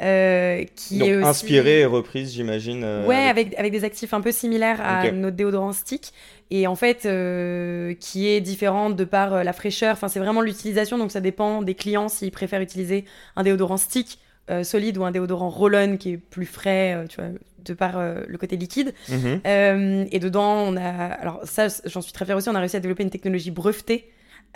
[0.00, 1.26] euh, qui Donc est aussi...
[1.28, 2.82] inspirée et reprise, j'imagine.
[2.82, 6.12] euh, Ouais, avec- avec, des actifs un peu similaires à notre déodorant stick.
[6.50, 9.92] Et en fait, euh, qui est différente de par euh, la fraîcheur.
[9.92, 10.98] Enfin, c'est vraiment l'utilisation.
[10.98, 13.04] Donc, ça dépend des clients s'ils préfèrent utiliser
[13.36, 14.18] un déodorant stick
[14.50, 17.30] euh, solide ou un déodorant roll-on qui est plus frais, tu vois,
[17.64, 18.92] de par le côté liquide.
[19.08, 19.40] Mhm.
[20.12, 20.90] Et dedans, on a.
[20.90, 22.48] Alors, ça, j'en suis très fière aussi.
[22.50, 24.10] On a réussi à développer une technologie brevetée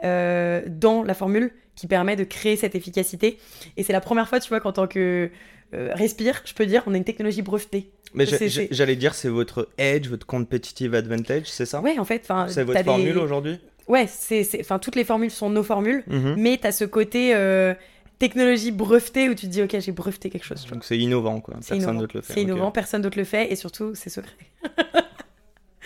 [0.05, 3.38] euh, dans la formule qui permet de créer cette efficacité.
[3.76, 5.30] Et c'est la première fois, tu vois, qu'en tant que.
[5.74, 7.90] euh, respire, je peux dire, on a une technologie brevetée.
[8.14, 8.24] Mais
[8.70, 11.80] j'allais dire, c'est votre edge, votre competitive advantage, c'est ça?
[11.82, 12.26] Ouais, en fait.
[12.49, 13.59] C'est votre des- formule aujourd'hui?
[13.86, 16.34] Ouais, c'est, enfin, toutes les formules sont nos formules, Mhm.
[16.38, 17.74] mais t'as ce côté euh,
[18.18, 20.64] technologie brevetée où tu te dis, ok, j'ai breveté quelque chose.
[20.64, 20.70] tu.
[20.72, 21.55] Donc c'est innovant, quoi.
[21.66, 22.32] Personne d'autre le fait.
[22.32, 24.32] C'est innovant, personne d'autre le fait, et surtout, c'est secret.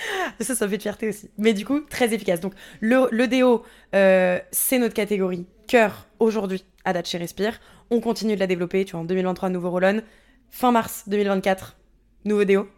[0.40, 1.30] ça, ça fait de fierté aussi.
[1.38, 2.40] Mais du coup, très efficace.
[2.40, 3.62] Donc, le, le déo,
[3.94, 7.61] euh, c'est notre catégorie cœur aujourd'hui à date chez Respire.
[7.90, 8.84] On continue de la développer.
[8.84, 10.03] Tu vois, en 2023, nouveau roll-on.
[10.50, 11.76] Fin mars 2024,
[12.24, 12.68] nouveau déo.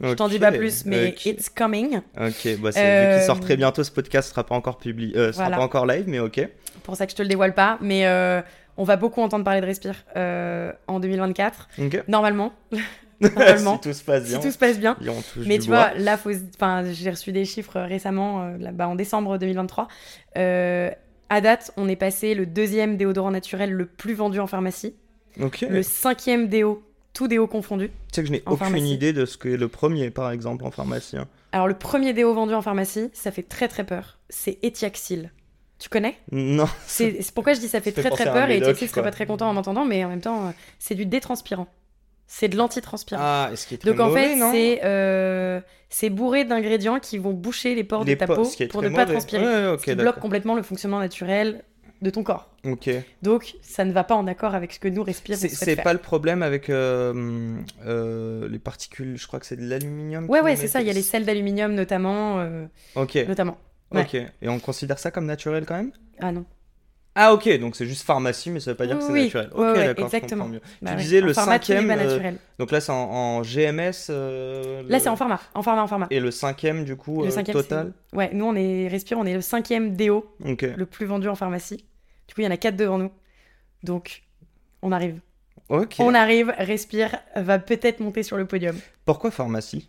[0.00, 2.00] Je t'en dis pas plus, mais it's coming.
[2.20, 5.30] Ok, bah Euh, vu qu'il sort très bientôt, ce podcast sera pas encore publié, euh,
[5.32, 5.56] sera Voilà.
[5.58, 6.48] pas encore live, mais ok.
[6.82, 8.40] pour ça que je te le dévoile pas, mais euh,
[8.76, 12.02] on va beaucoup entendre parler de Respire euh, en 2024, Ok.
[12.08, 12.52] normalement,
[13.22, 13.74] Normalement.
[13.82, 14.40] si tout se passe si bien.
[14.40, 14.96] tout se passe bien.
[15.36, 15.90] Mais tu bois.
[15.90, 16.30] vois, là, faut...
[16.56, 19.88] enfin, j'ai reçu des chiffres récemment, euh, là, bah, en décembre 2023.
[20.36, 20.90] Euh,
[21.30, 24.94] à date, on est passé le deuxième déodorant naturel le plus vendu en pharmacie,
[25.38, 26.82] le cinquième déo,
[27.14, 27.88] tout déo confondu.
[27.88, 28.92] Tu sais que je n'ai aucune pharmacie.
[28.94, 31.16] idée de ce que est le premier, par exemple, en pharmacie.
[31.16, 31.26] hein.
[31.52, 34.18] Alors, le premier déo vendu en pharmacie, ça fait très très peur.
[34.28, 35.30] C'est Etiaxil.
[35.78, 36.16] Tu connais?
[36.30, 36.66] Non.
[36.86, 39.10] C'est pourquoi je dis ça fait Ça fait très très peur et Etiaxil serait pas
[39.10, 41.66] très content en m'entendant, mais en même temps, euh, c'est du détranspirant.
[42.34, 43.20] C'est de l'antitranspirant.
[43.22, 45.60] Ah, est-ce qu'il est très Donc en mauvais, fait, c'est euh,
[45.90, 48.80] c'est bourré d'ingrédients qui vont boucher les pores Les de ta peau ce qui pour
[48.80, 49.44] ne pas transpirer.
[49.44, 51.62] Ouais, ok, ce qui bloque complètement le fonctionnement naturel
[52.00, 52.48] de ton corps.
[52.64, 52.88] Ok.
[53.20, 55.38] Donc ça ne va pas en accord avec ce que nous respirons.
[55.38, 57.54] C'est pas le problème avec euh,
[57.84, 60.24] euh, les particules, je crois que c'est de l'aluminium.
[60.30, 60.80] Ouais qui ouais c'est ça.
[60.80, 62.42] Il y a les sels d'aluminium notamment,
[62.94, 63.16] Ok.
[63.28, 63.58] notamment.
[63.90, 64.00] ouais.
[64.04, 64.14] Ok.
[64.14, 65.92] Et on considère ça comme naturel quand même?
[66.18, 66.46] Ah non.
[67.14, 69.50] Ah ok, donc c'est juste pharmacie, mais ça veut pas dire que c'est Oui, naturel.
[69.52, 70.48] ok, ouais, d'accord, je exactement.
[70.48, 70.60] mieux.
[70.80, 71.02] Bah tu ouais.
[71.02, 72.36] disais le cinquième, euh, naturel.
[72.58, 74.06] donc là c'est en, en GMS.
[74.08, 76.06] euh, Là le- c'est en pharma, en pharma, en pharma.
[76.10, 77.92] Et le cinquième du coup Le euh, total.
[78.14, 80.62] Ouais, nous on est respire, on est le cinquième déo Ok.
[80.62, 81.84] le plus vendu en pharmacie.
[82.28, 83.10] Du coup il y en a quatre devant nous.
[83.82, 84.22] Donc
[84.80, 85.20] on arrive.
[85.68, 85.96] Ok.
[85.98, 86.52] On arrive.
[86.56, 88.76] Respire va peut-être monter sur le podium.
[89.04, 89.86] Pourquoi pharmacie?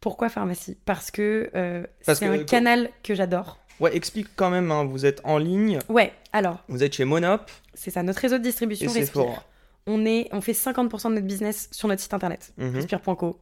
[0.00, 0.78] Pourquoi pharmacie?
[0.84, 3.58] Parce que euh, c'est un canal que j'adore.
[3.80, 4.70] Ouais, explique quand même.
[4.70, 8.36] hein, vous êtes en ligne, Ouais, alors, vous êtes chez Monop c'est ça, notre réseau
[8.38, 9.06] de et distribution Respire.
[9.06, 9.42] Sephora.
[9.86, 12.74] On, est, on fait 50% de notre business sur notre site internet, Mhm.
[12.76, 13.38] respire.co.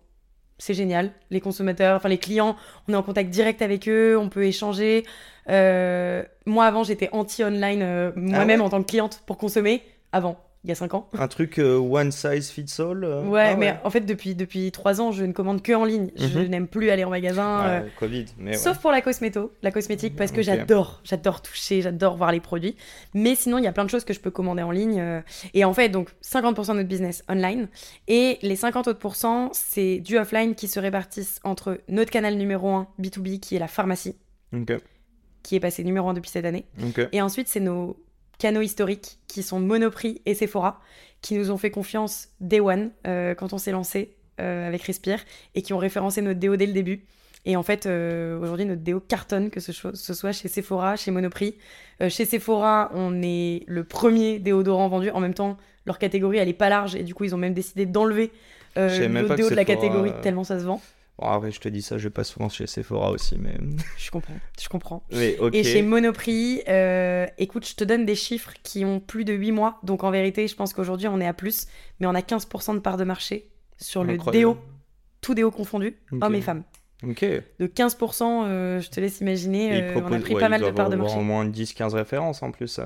[0.58, 1.10] C'est génial.
[1.30, 2.56] Les consommateurs, enfin les clients,
[2.88, 5.04] on est en contact direct avec eux, on peut échanger.
[5.50, 9.82] Euh, moi, avant, j'étais anti-online euh, moi-même ouais en tant que cliente pour consommer.
[10.12, 11.08] Avant, il y a 5 ans.
[11.16, 13.04] Un truc euh, one size fits all.
[13.04, 15.84] euh, Ouais, ah mais en fait, depuis, depuis 3 ans, je ne commande que en
[15.84, 16.10] ligne.
[16.16, 16.46] Je Mhm.
[16.48, 17.64] n'aime plus aller en magasin.
[17.66, 18.56] euh, Covid, mais ouais.
[18.56, 22.76] Sauf pour la cosméto, la cosmétique, parce que j'adore, j'adore toucher, j'adore voir les produits.
[23.14, 25.22] Mais sinon, il y a plein de choses que je peux commander en ligne.
[25.52, 27.68] Et en fait, donc 50% de notre business online.
[28.08, 28.98] Et les 50 autres
[29.52, 33.68] c'est du offline qui se répartissent entre notre canal numéro 1, B2B, qui est la
[33.68, 34.16] pharmacie,
[34.54, 34.72] Ok,
[35.42, 36.64] qui est passé numéro 1 depuis cette année.
[36.82, 37.08] ok.
[37.12, 37.96] Et ensuite, c'est nos
[38.38, 40.80] canaux historiques, qui sont Monoprix et Sephora,
[41.20, 45.20] qui nous ont fait confiance day one, euh, quand on s'est lancé euh, avec Respire,
[45.54, 47.04] et qui ont référencé notre déo dès le début.
[47.46, 51.10] Et en fait, euh, aujourd'hui, notre déo cartonne, que ce, ce soit chez Sephora, chez
[51.10, 51.56] Monoprix.
[52.08, 55.10] Chez Sephora, on est le premier déodorant vendu.
[55.10, 55.56] En même temps,
[55.86, 58.32] leur catégorie, elle est pas large, et du coup, ils ont même décidé d'enlever
[58.76, 60.80] le déo de la catégorie, tellement ça se vend.
[61.18, 63.56] Bon, après, je te dis ça, je vais pas souvent chez Sephora aussi, mais.
[63.98, 65.04] Je comprends, je comprends.
[65.12, 65.36] mais.
[65.52, 69.52] Et chez Monoprix, euh, écoute, je te donne des chiffres qui ont plus de 8
[69.52, 69.78] mois.
[69.82, 71.66] Donc en vérité, je pense qu'aujourd'hui, on est à plus.
[72.00, 74.58] Mais on a 15% de part de marché sur le déo,
[75.20, 76.64] tout déo confondu, hommes et femmes.
[77.02, 77.24] Ok.
[77.24, 80.70] De 15%, euh, je te laisse imaginer, euh, on a pris ouais, pas mal de
[80.70, 81.16] parts de marché.
[81.16, 82.80] au moins 10-15 références en plus.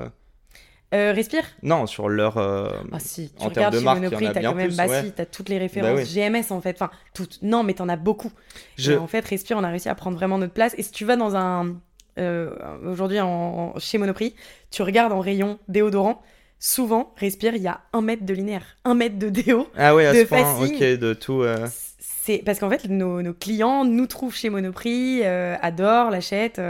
[0.95, 2.39] Euh, respire Non, sur leur.
[2.39, 4.87] euh, Ah si, tu En regardes de chez marque, Monoprix, t'as quand même, plus, bah
[4.87, 5.03] ouais.
[5.05, 6.05] si, t'as toutes les références oui.
[6.15, 8.33] GMS en fait, enfin, toutes, non mais t'en as beaucoup.
[8.79, 8.93] Je...
[8.93, 10.75] Et en fait, Respire, on a réussi à prendre vraiment notre place.
[10.79, 11.77] Et si tu vas dans un.
[12.19, 12.51] euh,
[12.91, 14.35] Aujourd'hui, en, en- chez Monoprix,
[14.71, 16.23] tu regardes en rayon déodorant,
[16.59, 19.69] souvent, Respire, il y a un mètre de linéaire, un mètre de déo.
[19.77, 21.43] Ah ouais, à de ce point, ok, de tout.
[21.43, 21.67] euh,
[21.99, 26.61] C'est parce qu'en fait, nos, nos clients nous trouvent chez Monoprix, euh, adorent, l'achètent.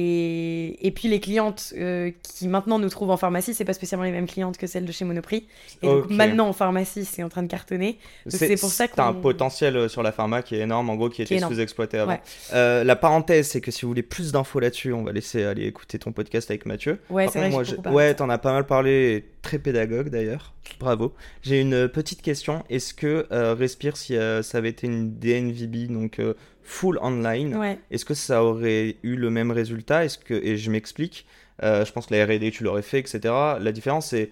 [0.00, 4.04] Et, et puis les clientes euh, qui maintenant nous trouvent en pharmacie, c'est pas spécialement
[4.04, 5.46] les mêmes clientes que celles de chez Monoprix.
[5.82, 7.98] Et donc maintenant en pharmacie, c'est en train de cartonner.
[8.26, 10.96] c'est pour ça T'as un qu'on- potentiel euh, sur la pharma qui est énorme, en
[10.96, 12.12] gros, qui était sous-exploité avant.
[12.12, 12.20] Ouais.
[12.52, 15.66] Euh, la parenthèse, c'est que si vous voulez plus d'infos là-dessus, on va laisser aller
[15.66, 16.98] écouter ton podcast avec Mathieu.
[17.10, 20.52] Ouais, c'est moi, je- Ouais, t'en as pas mal parlé, très pédagogue d'ailleurs.
[20.80, 21.14] Bravo.
[21.42, 22.64] J'ai une petite question.
[22.68, 26.20] Est-ce que euh, Respire, si ça avait été une DNVB, donc
[26.66, 27.78] full online, Ouais.
[27.90, 30.04] est-ce que ça aurait eu le même résultat?
[30.04, 31.26] Est-ce que et je m'explique.
[31.62, 33.20] euh, je pense que la R&D tu l'aurais fait, etc.
[33.60, 34.30] La différence c'est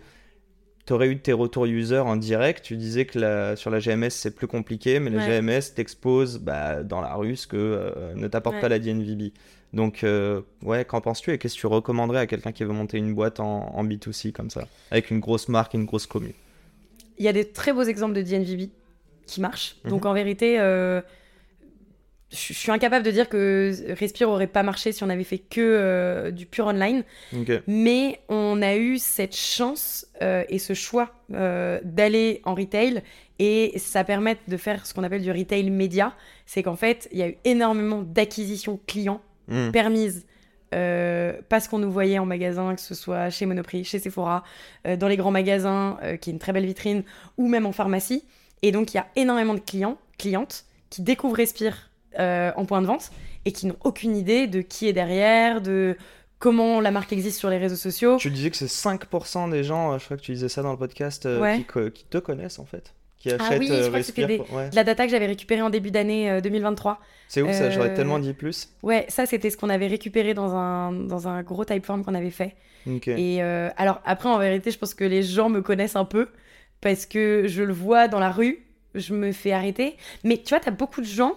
[0.87, 2.62] tu aurais eu tes retours user en direct.
[2.62, 5.41] Tu disais que la- sur la GMS c'est plus compliqué, mais la Ouais.
[5.41, 8.61] GMS t'expose bah, dans la rue ce que euh, ne t'apporte Ouais.
[8.61, 9.32] pas la DNVB.
[9.72, 11.32] Donc euh, ouais, qu'en penses-tu?
[11.32, 14.32] Et qu'est-ce que tu recommanderais à quelqu'un qui veut monter une boîte en, en B2C
[14.32, 16.35] comme ça, avec une grosse marque, une grosse commu?
[17.18, 18.68] Il y a des très beaux exemples de DNVB
[19.26, 19.76] qui marchent.
[19.85, 19.91] Mhm.
[19.91, 21.01] Donc en vérité, euh,
[22.35, 25.61] je suis incapable de dire que Respire aurait pas marché si on avait fait que
[25.61, 27.05] euh, du pur online.
[27.66, 33.03] Mais on a eu cette chance euh, et ce choix euh, d'aller en retail
[33.39, 36.14] et ça permet de faire ce qu'on appelle du retail média.
[36.47, 39.72] C'est qu'en fait, il y a eu énormément d'acquisitions clients Hmm.
[39.72, 40.24] permises
[40.74, 44.43] euh, parce qu'on nous voyait en magasin, que ce soit chez Monoprix, chez Sephora,
[44.87, 47.05] euh, dans les grands magasins, euh, qui est une très belle vitrine,
[47.37, 48.24] ou même en pharmacie.
[48.62, 52.80] Et donc, il y a énormément de clients, clientes, qui découvrent Respire euh, en point
[52.82, 53.10] de vente
[53.44, 55.96] et qui n'ont aucune idée de qui est derrière, de
[56.38, 58.16] comment la marque existe sur les réseaux sociaux.
[58.18, 60.72] Tu disais que c'est 5% des gens, euh, je crois que tu disais ça dans
[60.72, 61.64] le podcast, euh, Ouais.
[61.92, 62.94] qui, te connaissent en fait.
[63.18, 64.52] Qui Ah achètent oui, je crois que c'était Respire.
[64.54, 64.68] Ouais.
[64.68, 67.00] De la data que j'avais récupérée en début d'année euh, 2023.
[67.28, 68.68] C'est ouf ça, j'aurais tellement dit plus.
[68.82, 72.30] Ouais, ça, c'était ce qu'on avait récupéré dans un, dans un gros typeform qu'on avait
[72.30, 72.54] fait.
[73.06, 76.28] Et alors après, en vérité, je pense que les gens me connaissent un peu
[76.82, 79.96] parce que je le vois dans la rue, je me fais arrêter.
[80.22, 81.32] Mais tu vois, t'as beaucoup de gens,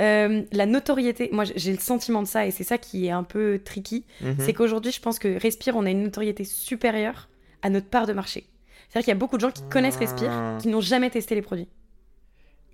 [0.00, 3.24] euh, la notoriété, moi j'ai le sentiment de ça et c'est ça qui est un
[3.24, 4.36] peu tricky, Mhm.
[4.40, 7.28] c'est qu'aujourd'hui, je pense que Respire, on a une notoriété supérieure
[7.62, 8.46] à notre part de marché.
[8.88, 10.58] C'est-à-dire qu'il y a beaucoup de gens qui connaissent Respire, Ah.
[10.60, 11.68] qui n'ont jamais testé les produits.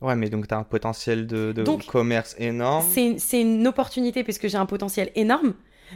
[0.01, 2.85] Ouais, mais donc t'as un potentiel de, de Donc, commerce énorme.
[3.19, 5.55] C'est une- opportunité parce que j'ai un potentiel énorme,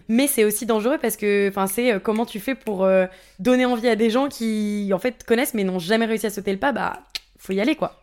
[0.09, 3.07] mais c'est aussi dangereux parce que c'est euh, comment tu fais pour euh,
[3.39, 6.53] donner envie à des gens qui en fait connaissent mais n'ont jamais réussi à sauter
[6.53, 7.03] le pas, bah
[7.37, 8.01] faut y aller quoi.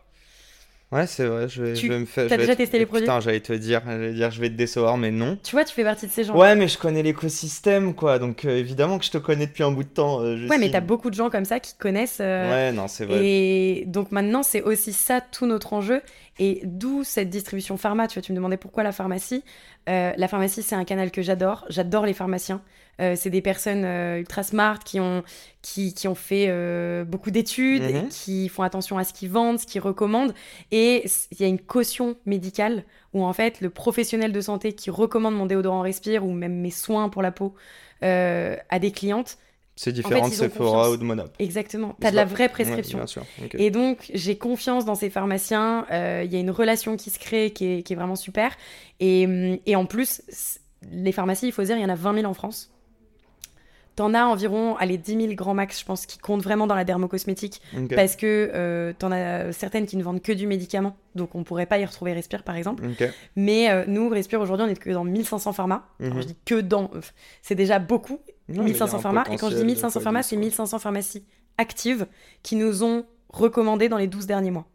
[0.92, 2.28] Ouais, c'est vrai, je vais, Tu- je vais me faire.
[2.28, 4.48] t'as vais déjà te- testé les produits Putain, j'allais te dire, j'allais dire, je vais
[4.48, 5.36] te décevoir, mais non.
[5.42, 6.38] Tu vois, tu fais partie de ces gens.
[6.38, 8.20] Ouais, mais je connais l'écosystème, quoi.
[8.20, 10.20] Donc euh, évidemment que je te connais depuis un bout de temps.
[10.22, 12.18] euh, Ouais, mais t'as beaucoup de gens comme ça qui connaissent.
[12.20, 13.18] euh, Ouais, non, c'est vrai.
[13.24, 16.02] Et donc maintenant, c'est aussi ça tout notre enjeu.
[16.38, 18.06] Et d'où cette distribution pharma.
[18.06, 19.42] Tu vois, tu me demandais pourquoi la pharmacie.
[19.88, 21.64] Euh, la pharmacie, c'est un canal que j'adore.
[21.68, 22.62] J'adore les pharmaciens.
[23.00, 25.22] Euh, c'est des personnes euh, ultra smart qui ont,
[25.62, 28.08] qui, qui ont fait euh, beaucoup d'études, Mhm.
[28.08, 30.32] qui font attention à ce qu'ils vendent, ce qu'ils recommandent.
[30.70, 34.90] Et il y a une caution médicale où en fait le professionnel de santé qui
[34.90, 37.54] recommande mon déodorant respire ou même mes soins pour la peau
[38.02, 39.38] à des clientes,
[39.74, 40.94] C'est différent fait, de Sephora confiance.
[40.94, 41.30] ou de Monop.
[41.38, 42.98] exactement, C'est t'as de la vraie Ouais, prescription.
[42.98, 43.24] bien sûr.
[43.44, 43.54] ok.
[43.58, 45.86] Et donc, j'ai confiance dans ces pharmaciens.
[45.90, 48.56] euh, Il y a une relation qui se crée qui est, qui est vraiment super.
[49.00, 50.22] Et, hum, et en plus,
[50.92, 52.70] les pharmacies, il faut dire, il y en a 20 000 en France.
[53.96, 56.84] T'en as environ, allez, 10 000 grands max, je pense, qui comptent vraiment dans la
[56.84, 57.62] dermocosmétique.
[57.74, 57.94] Ok.
[57.94, 60.96] Parce que euh, t'en as certaines qui ne vendent que du médicament.
[61.14, 62.84] Donc, on pourrait pas y retrouver Respire, par exemple.
[63.36, 65.88] Mais euh, nous, Respire, aujourd'hui, on est que dans 1500 pharma.
[65.98, 66.12] Mhm.
[66.12, 67.00] Quand je dis que dans, euh,
[67.40, 68.20] c'est déjà beaucoup.
[68.48, 69.24] Non, mais il y a 1500 un pharma.
[69.30, 70.44] Et quand je dis de 1500 fois pharma, 10, c'est quoi.
[70.44, 71.24] 1500 pharmacies
[71.56, 72.06] actives
[72.42, 74.66] qui nous ont recommandé dans les 12 derniers mois.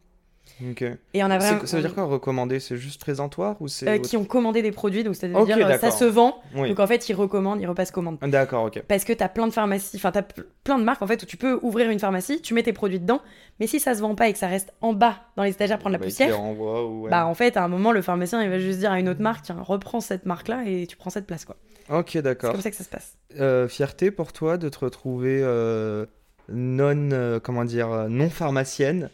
[1.14, 1.66] Et on a C'est- vraiment.
[1.66, 2.60] Ça veut dire quoi recommander?
[2.60, 5.78] C'est juste présentoir ou c'est Euh, qui ont commandé des produits, donc c'est-à-dire Ok, euh,
[5.78, 6.68] ça se vend, Oui.
[6.68, 8.18] donc en fait ils recommandent, ils repassent commande.
[8.22, 8.82] D'accord, ok.
[8.86, 10.22] Parce que t'as plein de pharmacies, enfin t'as
[10.64, 13.00] plein de marques en fait où tu peux ouvrir une pharmacie, tu mets tes produits
[13.00, 13.20] dedans,
[13.60, 15.78] mais si ça se vend pas et que ça reste en bas dans les étagères
[15.78, 17.10] prendre la Bah, poussière, renvoie ou ouais.
[17.10, 19.20] bah en fait à un moment le pharmacien il va juste dire à une autre
[19.22, 21.56] marque, tiens reprends cette marque là et tu prends cette place quoi.
[21.90, 22.52] Ok, C'est d'accord.
[22.52, 23.16] comme ça que ça se passe.
[23.40, 26.06] Euh, fierté pour toi de te retrouver euh,
[26.48, 29.10] non, comment dire, non pharmacienne,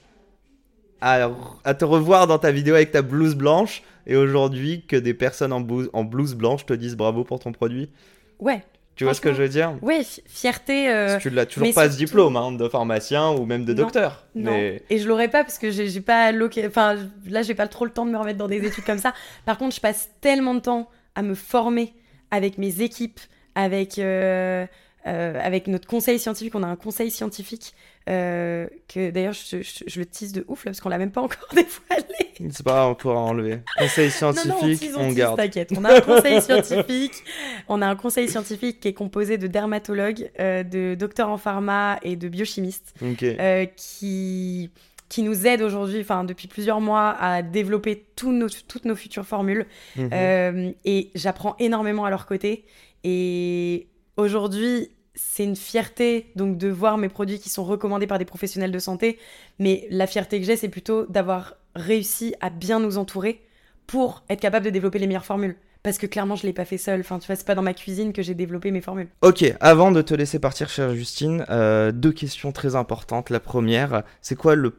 [1.00, 1.30] à,
[1.64, 5.52] à te revoir dans ta vidéo avec ta blouse blanche, et aujourd'hui que des personnes
[5.52, 7.90] en blouse, en blouse blanche te disent bravo pour ton produit.
[8.38, 8.62] Ouais,
[8.96, 9.74] Tu vois ce que je veux dire?
[9.82, 10.90] ouais, fi- fierté.
[10.90, 13.64] euh, Parce que Tu l'as toujours mais pas ce diplôme hein, de pharmacien ou même
[13.64, 14.24] de Non, docteur.
[14.34, 14.52] Non.
[14.52, 16.32] Mais Et je l'aurais pas parce que j'ai pas
[16.66, 16.96] enfin
[17.28, 19.12] là j'ai pas trop le temps de me remettre dans des études comme ça.
[19.44, 21.92] Par contre, je passe tellement de temps à me former
[22.30, 23.20] avec mes équipes,
[23.54, 24.66] avec euh,
[25.06, 26.54] euh, avec notre conseil scientifique.
[26.54, 27.74] On a un conseil scientifique
[28.08, 31.10] euh, que d'ailleurs je, je- je le tease de ouf là parce qu'on l'a même
[31.10, 32.50] pas encore dévoilé.
[32.50, 33.58] c'est pas on pourra enlever.
[33.78, 35.36] Conseil Non, non, on scientifique, tease, on, tease, garde.
[35.36, 37.24] T'inquiète, on a un conseil scientifique.
[37.68, 41.98] On a un conseil scientifique qui est composé de dermatologues, euh, de docteurs en pharma
[42.02, 44.70] et de biochimistes euh, qui
[45.10, 49.64] qui nous aident aujourd'hui, enfin depuis plusieurs mois, à développer nos, toutes nos futures formules.
[49.96, 50.74] Mhm.
[50.84, 52.64] Et j'apprends énormément à leur côté.
[53.04, 53.86] Et
[54.18, 58.72] aujourd'hui, c'est une fierté donc de voir mes produits qui sont recommandés par des professionnels
[58.72, 59.18] de santé.
[59.58, 63.42] Mais la fierté que j'ai, c'est plutôt d'avoir réussi à bien nous entourer
[63.86, 65.56] pour être capable de développer les meilleures formules.
[65.82, 67.00] Parce que clairement, je l'ai pas fait seule.
[67.00, 69.08] Enfin, tu vois, pas dans ma cuisine que j'ai développé mes formules.
[69.22, 73.30] Ok, avant de te laisser partir, chère Justine, euh, deux questions très importantes.
[73.30, 74.70] La première, c'est quoi le,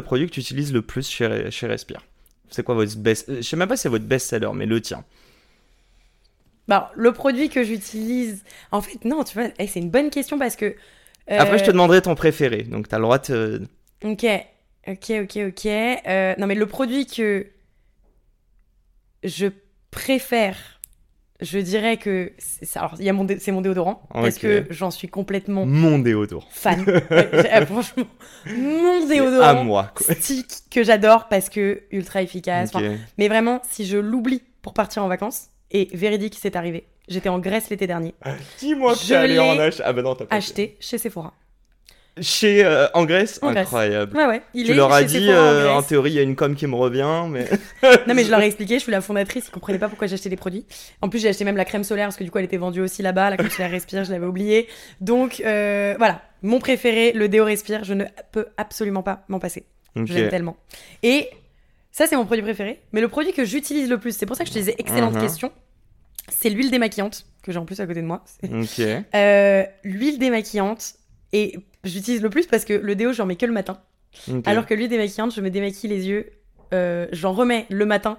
[0.00, 2.02] produit que tu utilises le plus chez, chez Respire?
[2.50, 5.04] C'est quoi votre best, euh, sais même pas si c'est votre best-seller, mais le tien.
[6.68, 8.44] Bah, le produit que j'utilise.
[8.70, 10.66] En fait, non, tu vois, eh, c'est une bonne question parce que.
[10.66, 10.74] euh,
[11.38, 13.62] Après, je te demanderai ton préféré, donc t'as le droit de.
[14.04, 14.24] Ok,
[14.86, 15.66] ok, ok, ok.
[15.66, 17.46] Euh, non, mais le produit que
[19.24, 19.46] je
[19.90, 20.56] préfère,
[21.40, 22.32] je dirais que.
[22.76, 25.98] Alors, il y a mon dé- c'est mon déodorant parce que j'en suis complètement Mon
[25.98, 26.46] déodorant.
[26.50, 26.84] fan.
[27.10, 28.06] Ouais, euh, franchement,
[28.46, 30.14] mon À déodorant moi, quoi.
[30.14, 32.70] stick que j'adore parce que ultra efficace.
[32.74, 36.84] Enfin, mais vraiment, si je l'oublie pour partir en vacances, et véridique, c'est arrivé.
[37.08, 38.14] J'étais en Grèce l'été dernier,
[38.60, 39.80] Dis-moi que t'es allé en l'ai ach...
[39.84, 40.36] Ah bah non, t'as pas.
[40.36, 41.32] acheté chez Sephora.
[42.20, 43.62] Chez euh, en Grèce, En Grèce.
[43.68, 44.14] incroyable.
[44.14, 44.42] Ouais, ouais.
[44.52, 45.86] Il tu est leur as dit, en euh, en, Grèce.
[45.88, 47.46] théorie, il y a une com qui me revient, mais.
[48.06, 50.28] Non mais je leur ai expliqué, je suis la fondatrice, ils comprenaient pas pourquoi j'achetais
[50.28, 50.66] des produits.
[51.00, 52.82] En plus j'ai acheté même la crème solaire parce que du coup elle était vendue
[52.82, 54.68] aussi là-bas, la crème solaire Respire, je l'avais oublié.
[55.00, 59.64] Donc euh, voilà, mon préféré, le déo Respire, je ne peux absolument pas m'en passer.
[59.96, 60.04] Ok.
[60.06, 60.58] Je l'aime tellement.
[61.02, 61.30] Et
[61.92, 64.44] ça c'est mon produit préféré, mais le produit que j'utilise le plus, c'est pour ça
[64.44, 65.20] que je te disais excellente Mhm.
[65.22, 65.50] question,
[66.32, 68.24] c'est l'huile démaquillante que j'ai en plus à côté de moi.
[69.14, 70.94] Euh, l'huile démaquillante
[71.32, 73.80] et j'utilise le plus parce que le déo j'en mets que le matin.
[74.44, 76.30] Alors que l'huile démaquillante, je me démaquille les yeux.
[76.72, 78.18] euh, j'en remets le matin.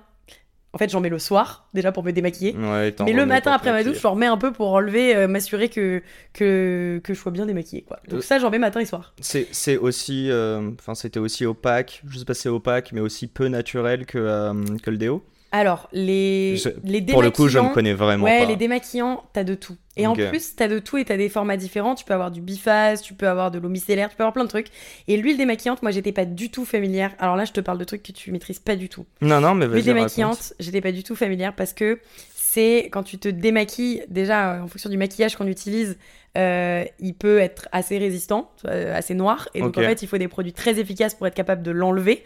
[0.76, 2.56] En fait, j'en mets le soir, déjà pour me démaquiller.
[2.58, 5.70] Ouais, Mais le matin après ma douche, j'en remets un peu pour enlever, euh, m'assurer
[5.70, 6.02] que,
[6.34, 7.84] que, que je sois bien démaquillée.
[7.84, 8.00] Quoi.
[8.10, 9.14] Donc ça, j'en mets matin et soir.
[9.22, 13.50] C'est aussi, enfin c'était aussi opaque, je sais pas si c'est opaque, mais aussi peu
[13.50, 14.52] naturel que,
[14.82, 15.24] que le déo.
[15.56, 18.46] Alors, les, Je- les Pour le coup, je ne démaquillants- connais vraiment Ouais, pas.
[18.46, 19.78] les démaquillants, t'as de tout.
[19.96, 21.94] Et en plus, t'as de tout et t'as des formats différents.
[21.94, 24.46] Tu peux avoir du biphase, tu peux avoir de l'eau micellaire, tu peux avoir plein
[24.46, 24.68] de trucs.
[25.08, 27.14] Et l'huile démaquillante, moi, j'étais pas du tout familière.
[27.20, 29.06] Alors là, je te parle de trucs que tu maîtrises pas du tout.
[29.22, 29.76] Non, non, mais vas-y.
[29.84, 32.00] L'huile démaquillante, j'étais pas du tout familière parce que
[32.36, 36.00] c'est quand tu te démaquilles, déjà euh, en fonction du maquillage qu'on utilise,
[36.36, 39.48] euh, il peut être assez résistant, euh, assez noir.
[39.54, 42.24] Et donc en fait, il faut des produits très efficaces pour être capable de l'enlever.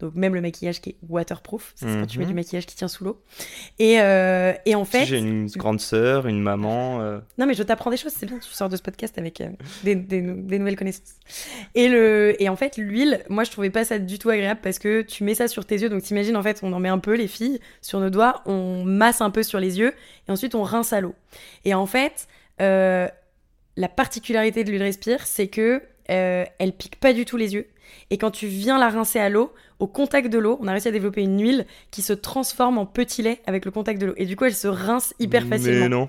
[0.00, 2.30] Donc même le maquillage qui est waterproof, c'est quand tu mets Mhm.
[2.30, 3.22] du maquillage qui tient sous l'eau.
[3.78, 7.00] Et, euh, et en Si fait, j'ai une grande sœur, une maman.
[7.00, 9.40] euh, non, mais je t'apprends des choses, c'est bien, tu sors de ce podcast avec
[9.40, 9.48] euh,
[9.84, 11.14] des, des nou- des nouvelles connaissances.
[11.74, 14.78] Et, le, et en fait, l'huile, moi, je trouvais pas ça du tout agréable parce
[14.78, 15.88] que tu mets ça sur tes yeux.
[15.88, 18.84] Donc, t'imagines, en fait, on en met un peu, les filles, sur nos doigts, on
[18.84, 19.92] masse un peu sur les yeux
[20.28, 21.14] et ensuite on rince à l'eau.
[21.64, 22.26] Et en fait,
[23.76, 27.66] la particularité de l'huile respire, c'est que euh, elle pique pas du tout les yeux.
[28.10, 30.88] Et quand tu viens la rincer à l'eau, au contact de l'eau, on a réussi
[30.88, 34.14] à développer une huile qui se transforme en petit lait avec le contact de l'eau.
[34.16, 35.80] Et du coup, elle se rince hyper facilement.
[35.80, 36.08] Mais non.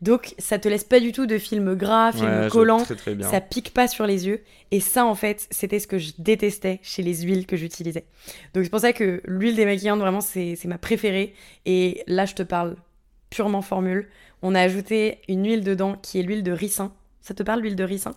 [0.00, 3.14] Donc ça te laisse pas du tout de film gras, film Ouais, collant, Très très
[3.14, 3.28] bien.
[3.28, 4.42] ça pique pas sur les yeux.
[4.70, 8.04] Et ça en fait, c'était ce que je détestais chez les huiles que j'utilisais.
[8.54, 11.34] Donc c'est pour ça que l'huile démaquillante, vraiment, c'est ma préférée.
[11.66, 12.76] Et là, je te parle
[13.30, 14.08] purement formule.
[14.42, 16.92] On a ajouté une huile dedans qui est l'huile de ricin.
[17.20, 18.14] Ça te parle l'huile de ricin?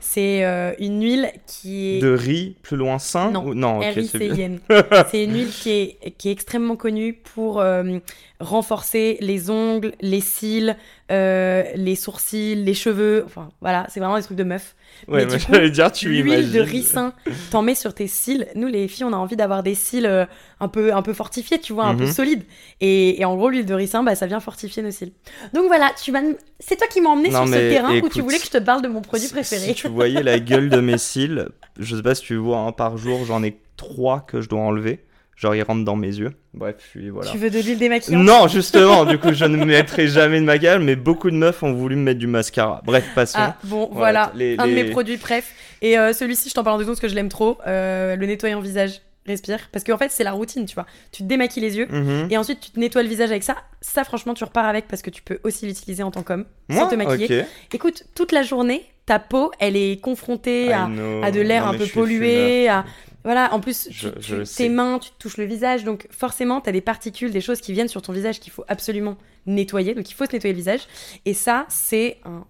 [0.00, 1.98] C'est euh, une huile qui est...
[1.98, 3.46] De riz plus loin sain Non.
[3.46, 3.54] ou...
[3.54, 4.28] non ok, c'est bien.
[4.28, 4.60] R-I-C-I-N.
[5.10, 7.98] c'est une huile qui est, qui est extrêmement connue pour euh,
[8.38, 10.76] renforcer les ongles, les cils,
[11.10, 13.22] euh, les sourcils, les cheveux.
[13.26, 14.74] Enfin, voilà, c'est vraiment des trucs de meuf.
[15.08, 17.12] Ouais, Mais j'allais dire, tu L'huile de ricin,
[17.50, 18.46] t'en mets sur tes cils.
[18.54, 20.24] Nous, les filles, on a envie d'avoir des cils euh,
[20.60, 22.12] un, peu, un peu fortifiés, tu vois, un peu Mhm.
[22.12, 22.42] solides.
[22.80, 25.12] Et, et en gros, l'huile de ricin, bah, ça vient fortifier nos cils.
[25.52, 26.20] Donc voilà, tu vas...
[26.58, 28.58] c'est toi qui m'as emmené Non, sur ce terrain où tu voulais que je te
[28.58, 29.66] parle de mon produit préféré.
[29.68, 31.48] Si tu voyais la gueule de mes cils,
[31.78, 34.60] je sais pas si tu vois, hein, par jour, j'en ai trois que je dois
[34.60, 35.04] enlever.
[35.36, 36.32] Genre, ils rentrent dans mes yeux.
[36.54, 37.30] Bref, puis voilà.
[37.30, 40.80] Tu veux de l'huile démaquillante Non, justement, du coup, je ne mettrai jamais de maquillage,
[40.80, 42.80] mais beaucoup de meufs ont voulu me mettre du mascara.
[42.84, 43.38] Bref, passons.
[43.40, 45.52] Ah bon, Voilà, voilà, les- un de mes produits préf.
[45.82, 47.58] Et euh, celui-ci, je t'en parle en deux secondes parce que je l'aime trop.
[47.66, 49.58] Euh, le nettoyant visage, respire.
[49.72, 50.86] Parce qu'en fait, c'est la routine, tu vois.
[51.10, 52.28] Tu te démaquilles les yeux Mhm.
[52.30, 53.56] et ensuite tu te nettoies le visage avec ça.
[53.80, 56.76] Ça, franchement, tu repars avec parce que tu peux aussi l'utiliser en tant qu'homme sans
[56.76, 57.40] Moi te maquiller.
[57.40, 57.46] Ok.
[57.72, 60.86] Écoute, toute la journée, ta peau, elle est confrontée à,
[61.30, 62.68] de l'air un peu pollué.
[62.68, 62.84] À...
[63.24, 65.82] Voilà, en plus, Je- tu- je tu- le tes mains, tu touches le visage.
[65.84, 68.64] Donc, forcément, tu as des particules, des choses qui viennent sur ton visage qu'il faut
[68.68, 69.16] absolument
[69.46, 69.94] nettoyer.
[69.94, 70.82] Donc, il faut se nettoyer le visage.
[71.24, 72.46] Et ça, c'est un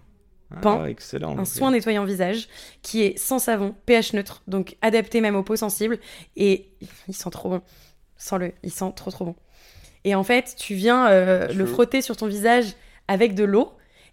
[0.62, 0.82] Pan.
[0.84, 1.36] Ah, excellent.
[1.38, 2.48] un soin nettoyant visage
[2.82, 5.98] qui est sans savon, pH neutre, donc adapté même aux peaux sensibles.
[6.36, 6.68] Et
[7.08, 7.62] il sent trop bon.
[8.16, 9.36] Sens-le, il sent trop trop bon.
[10.04, 12.66] Et en fait, tu viens euh, le frotter sur ton visage
[13.08, 13.72] avec de l'eau.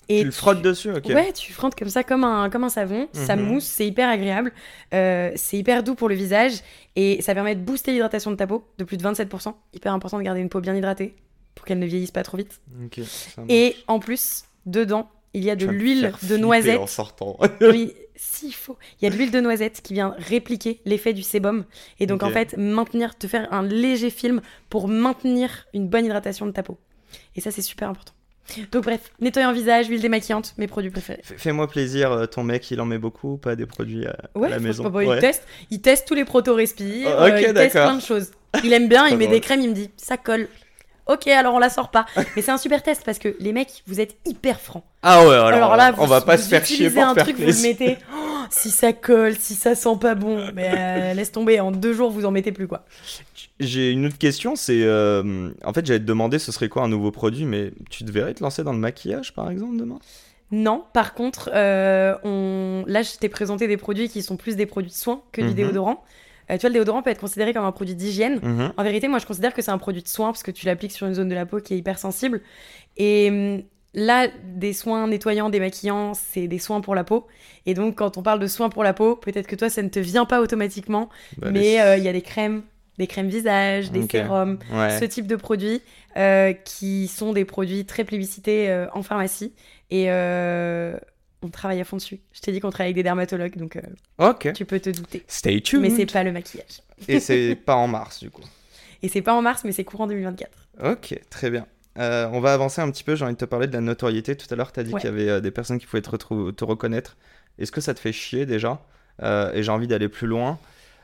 [0.09, 1.05] Et tu le frottes dessus, ok.
[1.05, 3.07] Ouais, tu frottes comme ça, comme un, comme un savon.
[3.13, 3.45] Ça Mhm.
[3.45, 4.51] mousse, c'est hyper agréable.
[4.93, 6.53] Euh, c'est hyper doux pour le visage.
[6.95, 9.55] Et ça permet de booster l'hydratation de ta peau de plus de 27%.
[9.73, 11.15] Hyper important de garder une peau bien hydratée
[11.55, 12.59] pour qu'elle ne vieillisse pas trop vite.
[12.85, 16.79] Ok, ça Et en plus, dedans, il y a de l'huile de noisette.
[16.79, 17.37] En sortant.
[17.61, 18.77] Oui, s'il faut.
[19.01, 21.63] Il y a de l'huile de noisette qui vient répliquer l'effet du sébum.
[21.99, 26.45] Et donc, en fait, maintenir, te faire un léger film pour maintenir une bonne hydratation
[26.47, 26.77] de ta peau.
[27.35, 28.13] Et ça, c'est super important.
[28.71, 31.21] Donc, bref, nettoyant visage, huile démaquillante, mes produits préférés.
[31.23, 34.15] Fais- Fais-moi plaisir, euh, ton mec, il en met beaucoup ou pas des produits à,
[34.35, 35.05] à Ouais, la maison Ouais.
[35.15, 38.31] il, teste, il teste tous les proto-respires, Oh, ok, euh, il teste plein de choses.
[38.63, 40.47] Il aime bien, il met des crèmes, il me dit ça colle.
[41.07, 42.05] Ok, alors on la sort pas.
[42.35, 44.83] Mais c'est un super test parce que les mecs, vous êtes hyper francs.
[45.03, 47.23] Ah ouais, alors, Alors, là, on va pas vous se faire chier pour un faire
[47.23, 47.97] truc, vous le mettez.
[48.13, 48.17] Oh,
[48.49, 51.59] si ça colle, si ça sent pas bon, mais euh, laisse tomber.
[51.59, 52.85] En deux jours, vous en mettez plus quoi.
[53.59, 54.81] J'ai une autre question, c'est...
[54.83, 58.11] euh, En fait, j'allais te demander ce serait quoi un nouveau produit, mais tu te
[58.11, 59.99] verrais te lancer dans le maquillage, par exemple, demain?
[60.51, 62.83] Non, par contre, euh, on...
[62.87, 65.47] là, je t'ai présenté des produits qui sont plus des produits de soins que du
[65.49, 65.53] Mhm.
[65.53, 66.03] déodorant.
[66.51, 68.39] Euh, tu vois, le déodorant peut être considéré comme un produit d'hygiène.
[68.43, 68.73] Mhm.
[68.75, 70.91] En vérité, moi, je considère que c'est un produit de soin parce que tu l'appliques
[70.91, 72.41] sur une zone de la peau qui est hyper sensible.
[72.97, 77.27] Et hum, là, des soins nettoyants, démaquillants, c'est des soins pour la peau.
[77.65, 79.89] Et donc, quand on parle de soins pour la peau, peut-être que toi, ça ne
[79.89, 82.63] te vient pas automatiquement, Bah, mais euh, il y a des crèmes,
[82.97, 84.99] des crèmes visage, des sérums, Ouais.
[84.99, 85.81] ce type de produits
[86.17, 89.53] euh, qui sont des produits très plébiscités euh, en pharmacie.
[89.89, 90.05] Et
[91.41, 92.19] on travaille à fond dessus.
[92.33, 95.23] Je t'ai dit qu'on travaille avec des dermatologues, donc euh, tu peux te douter.
[95.27, 95.81] Stay tuned.
[95.81, 96.81] Mais c'est pas le maquillage.
[97.07, 98.43] Et c'est pas en mars, du coup.
[99.01, 100.51] Et c'est pas en mars, mais c'est courant 2024.
[100.83, 101.65] Ok, très bien.
[101.97, 103.15] Euh, on va avancer un petit peu.
[103.15, 104.35] J'ai envie de te parler de la notoriété.
[104.35, 105.01] Tout à l'heure, tu as dit Ouais.
[105.01, 107.17] qu'il y avait euh, des personnes qui pouvaient te, reconnaître.
[107.57, 108.81] Est-ce que ça te fait chier déjà?
[109.53, 110.57] Et j'ai envie d'aller plus loin.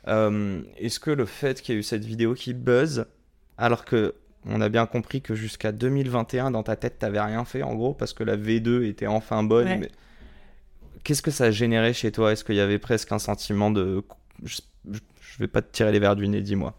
[0.08, 3.06] Est-ce que le fait qu'il y ait eu cette vidéo qui buzz,
[3.60, 4.16] alors que
[4.46, 7.94] on a bien compris que jusqu'à 2021, dans ta tête, t'avais rien fait en gros,
[7.94, 9.68] parce que la V2 était enfin bonne.
[9.68, 9.78] Ouais.
[9.78, 9.92] mais
[11.08, 12.34] Qu'est-ce que ça a généré chez toi?
[12.34, 14.04] Est-ce qu'il y avait presque un sentiment de.
[14.44, 14.60] Je,
[15.40, 16.78] vais pas te tirer les verres du nez, dis-moi.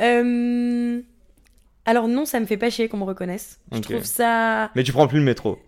[0.00, 1.02] Euh,
[1.84, 3.60] Alors non, ça me fait pas chier qu'on me reconnaisse.
[3.72, 4.70] Je trouve ça...
[4.74, 5.58] Mais tu prends plus le métro.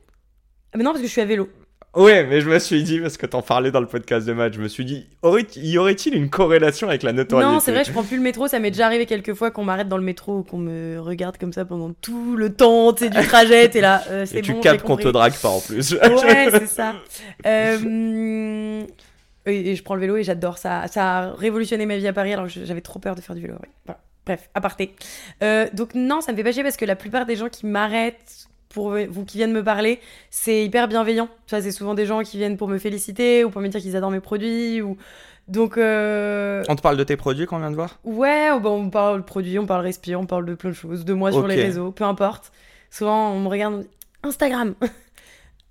[0.75, 1.51] Mais non, parce que je suis à vélo.
[1.97, 4.55] Ouais, mais je me suis dit, parce que t'en parlais dans le podcast de match,
[4.55, 7.51] je me suis dit, aurait- y aurait-il une corrélation avec la notoriété?
[7.51, 8.47] Non, c'est vrai, je prends plus le métro.
[8.47, 11.36] Ça m'est déjà arrivé quelques fois qu'on m'arrête dans le métro ou qu'on me regarde
[11.36, 13.68] comme ça pendant tout le temps tu sais, du trajet.
[13.70, 15.93] T'es là, euh, c'est Et tu bon, j'ai captes qu'on te drague pas en plus.
[15.95, 16.95] Ouais, c'est ça.
[17.47, 18.82] Euh,
[19.47, 20.86] Et, je prends le vélo et j'adore ça.
[20.86, 23.55] Ça a révolutionné ma vie à Paris alors j'avais trop peur de faire du vélo.
[23.55, 23.68] ouais.
[23.86, 24.01] Voilà.
[24.26, 24.95] Bref, aparté.
[25.43, 27.66] Euh, donc non, ça me fait pas chier parce que la plupart des gens qui
[27.66, 30.01] m'arrêtent pour vous qui viennent me parler,
[30.31, 31.29] c'est hyper bienveillant.
[31.47, 33.81] Tu vois, c'est souvent des gens qui viennent pour me féliciter ou pour me dire
[33.81, 34.97] qu'ils adorent mes produits ou
[35.49, 37.99] donc euh, On te parle de tes produits qu'on vient de voir?
[38.05, 41.05] Ouais, bah, on parle de produits, on parle respire, on parle de plein de choses,
[41.05, 42.53] de moi sur les réseaux, peu importe.
[42.91, 43.91] Souvent, on me regarde, on me dit
[44.23, 44.75] Instagram.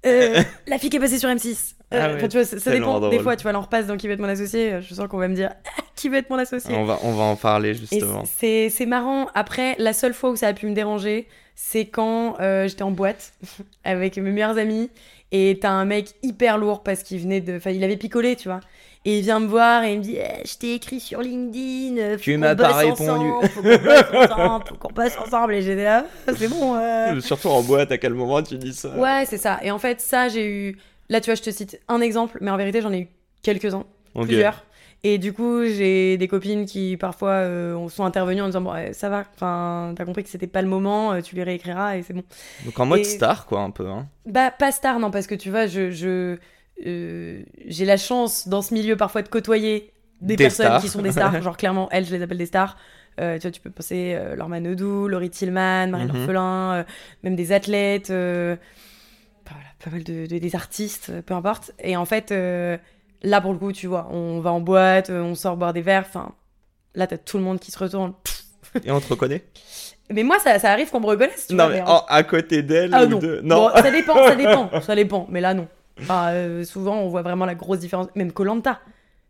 [0.05, 1.73] Euh, la fille qui est passée sur M6.
[1.93, 3.09] Euh, Ah tu vois, ça, dépend.
[3.09, 4.79] Des fois, tu vois, là, on repasse dans qui veut être mon associé.
[4.81, 6.73] Je sens qu'on va me dire Ah, qui veut être mon associé.
[6.73, 8.23] on va, on va en parler justement.
[8.25, 9.27] c'est c'est marrant.
[9.35, 11.27] Après, la seule fois où ça a pu me déranger,
[11.61, 13.33] c'est quand euh, j'étais en boîte
[13.83, 14.89] avec mes meilleurs amis
[15.33, 17.57] et t'as un mec hyper lourd parce qu'il venait de.
[17.57, 18.61] Enfin, il avait picolé, tu vois.
[19.05, 21.97] Et il vient me voir et il me dit Eh, Je t'ai écrit sur LinkedIn.
[21.97, 23.31] euh, faut Tu m'as pas répondu.
[23.33, 24.65] ensemble, Faut qu'on bosse ensemble.
[24.67, 25.53] Faut qu'on bosse ensemble.
[25.55, 26.75] Et j'étais là Ah, C'est bon.
[26.75, 27.19] euh.
[27.21, 28.89] Surtout en boîte, à quel moment tu dis ça?
[28.97, 29.59] Ouais, c'est ça.
[29.61, 30.77] Et en fait, ça, j'ai eu.
[31.09, 33.07] Là, tu vois, je te cite un exemple, mais en vérité, j'en ai eu
[33.43, 33.85] quelques-uns,
[34.15, 34.25] Ok.
[34.27, 34.63] plusieurs.
[35.03, 39.07] Et du coup, j'ai des copines qui parfois euh, sont intervenues en disant Bon, ça
[39.09, 42.13] va, enfin, t'as compris que c'était pas le moment, euh, tu les réécriras et c'est
[42.13, 42.23] bon.
[42.65, 43.87] Donc en mode Et- star, quoi, un peu.
[43.87, 44.07] Hein.
[44.25, 45.89] Bah, pas star, non, parce que tu vois, je.
[45.91, 46.37] je
[46.85, 49.91] euh, j'ai la chance dans ce milieu parfois de côtoyer
[50.21, 50.81] des, Des personnes stars.
[50.81, 51.41] qui sont des stars.
[51.41, 52.75] Genre, clairement, elles, je les appelle des stars.
[53.21, 56.15] Euh, tu vois, tu peux penser euh, Laure Manodou, Laurie Tillman, Marie Mhm.
[56.15, 56.83] Orphelin, euh,
[57.23, 58.57] même des athlètes, voilà,
[59.83, 61.71] pas mal de, de- des artistes, peu importe.
[61.83, 62.33] Et en fait,
[63.23, 65.81] là pour le coup, tu vois, on va en boîte, euh, on sort boire des
[65.81, 66.31] verres, enfin,
[66.95, 68.13] là t'as tout le monde qui se retourne.
[68.83, 69.43] Et on te reconnaît?
[70.11, 71.73] Mais moi, ça, ça arrive qu'on me reconnaisse, tu Non, vois.
[71.73, 73.19] mais en- à côté d'elle ah ou non.
[73.19, 73.41] de.
[73.43, 73.69] Non.
[73.69, 75.27] Bon, ça dépend, ça dépend, ça dépend.
[75.29, 75.67] Mais là, non.
[76.01, 78.07] Enfin, euh, souvent, on voit vraiment la grosse différence.
[78.15, 78.79] Même Colanta.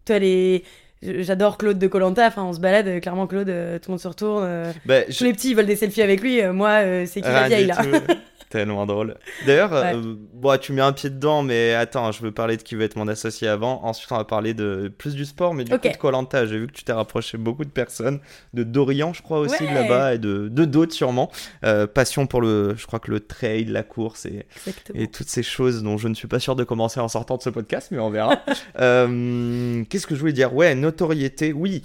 [0.06, 0.64] Toi, les...
[1.02, 2.28] J'adore Claude de Colanta.
[2.28, 2.88] Enfin, on se balade.
[2.88, 4.44] euh, Clairement, Claude, euh, tout le monde se retourne.
[4.46, 6.42] euh, Bah, Tous les petits, ils veulent des selfies avec lui.
[6.48, 7.78] moi, c'est qui la vieille, là.
[8.50, 9.16] Tellement drôle.
[9.46, 9.94] D'ailleurs, Ouais.
[9.96, 12.82] euh, bon, tu mets un pied dedans, mais attends, je veux parler de qui veut
[12.84, 13.84] être mon associé avant.
[13.86, 16.48] Ensuite, on va parler de plus du sport, mais du coup de Colanta.
[16.48, 18.20] J'ai vu que tu t'es rapproché beaucoup de personnes,
[18.56, 21.30] de Dorian, je crois aussi de là-bas, et de de d'autres sûrement.
[21.64, 25.00] Euh, passion pour le, je crois que le trail, la course et, Exactement.
[25.00, 27.44] et toutes ces choses dont je ne suis pas sûr de commencer en sortant de
[27.44, 28.40] ce podcast, mais on verra.
[28.80, 30.56] Euh, Qu'est-ce que je voulais dire?
[30.56, 31.54] Ouais, notoriété.
[31.54, 31.82] Oui.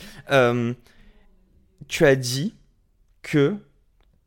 [1.89, 2.55] Tu as dit
[3.23, 3.57] que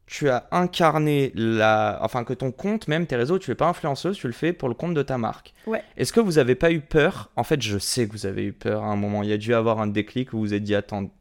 [0.08, 2.00] tu as incarné la.
[2.02, 4.70] Enfin, que ton compte, même tes réseaux, tu es pas influenceuse, tu le fais pour
[4.70, 5.54] le compte de ta marque.
[5.68, 5.84] Ouais.
[5.98, 7.30] Est-ce que vous avez pas eu peur?
[7.36, 9.22] En fait, je sais que vous avez eu peur à un moment.
[9.22, 11.12] Il y a dû avoir un déclic où vous vous êtes dit Attends,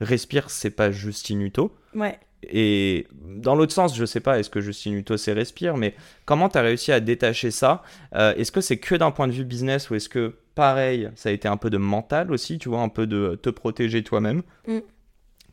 [0.00, 1.72] respire, c'est pas Justine Hutto.
[1.94, 2.18] Ouais.
[2.42, 6.48] Et dans l'autre sens, je sais pas, est-ce que Justine Hutto c'est respire, mais comment
[6.48, 7.82] tu as réussi à détacher ça?
[8.14, 11.30] Euh, Est-ce que c'est que d'un point de vue business ou est-ce que, pareil, ça
[11.30, 14.42] a été un peu de mental aussi, tu vois, un peu de te protéger toi-même?
[14.66, 14.78] Mm.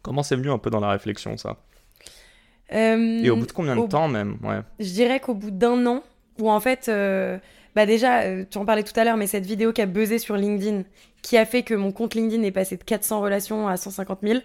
[0.04, 1.58] Comment c'est venu un peu dans la réflexion ça?
[2.72, 4.60] Et au bout de combien de au- temps même Ouais.
[4.80, 6.04] Je dirais qu'au bout d'un an,
[6.40, 7.38] où en fait, euh,
[7.76, 10.18] bah déjà, euh, tu en parlais tout à l'heure, mais cette vidéo qui a buzzé
[10.18, 10.84] sur LinkedIn,
[11.22, 14.40] qui a fait que mon compte LinkedIn est passé de 400 relations à 150 000,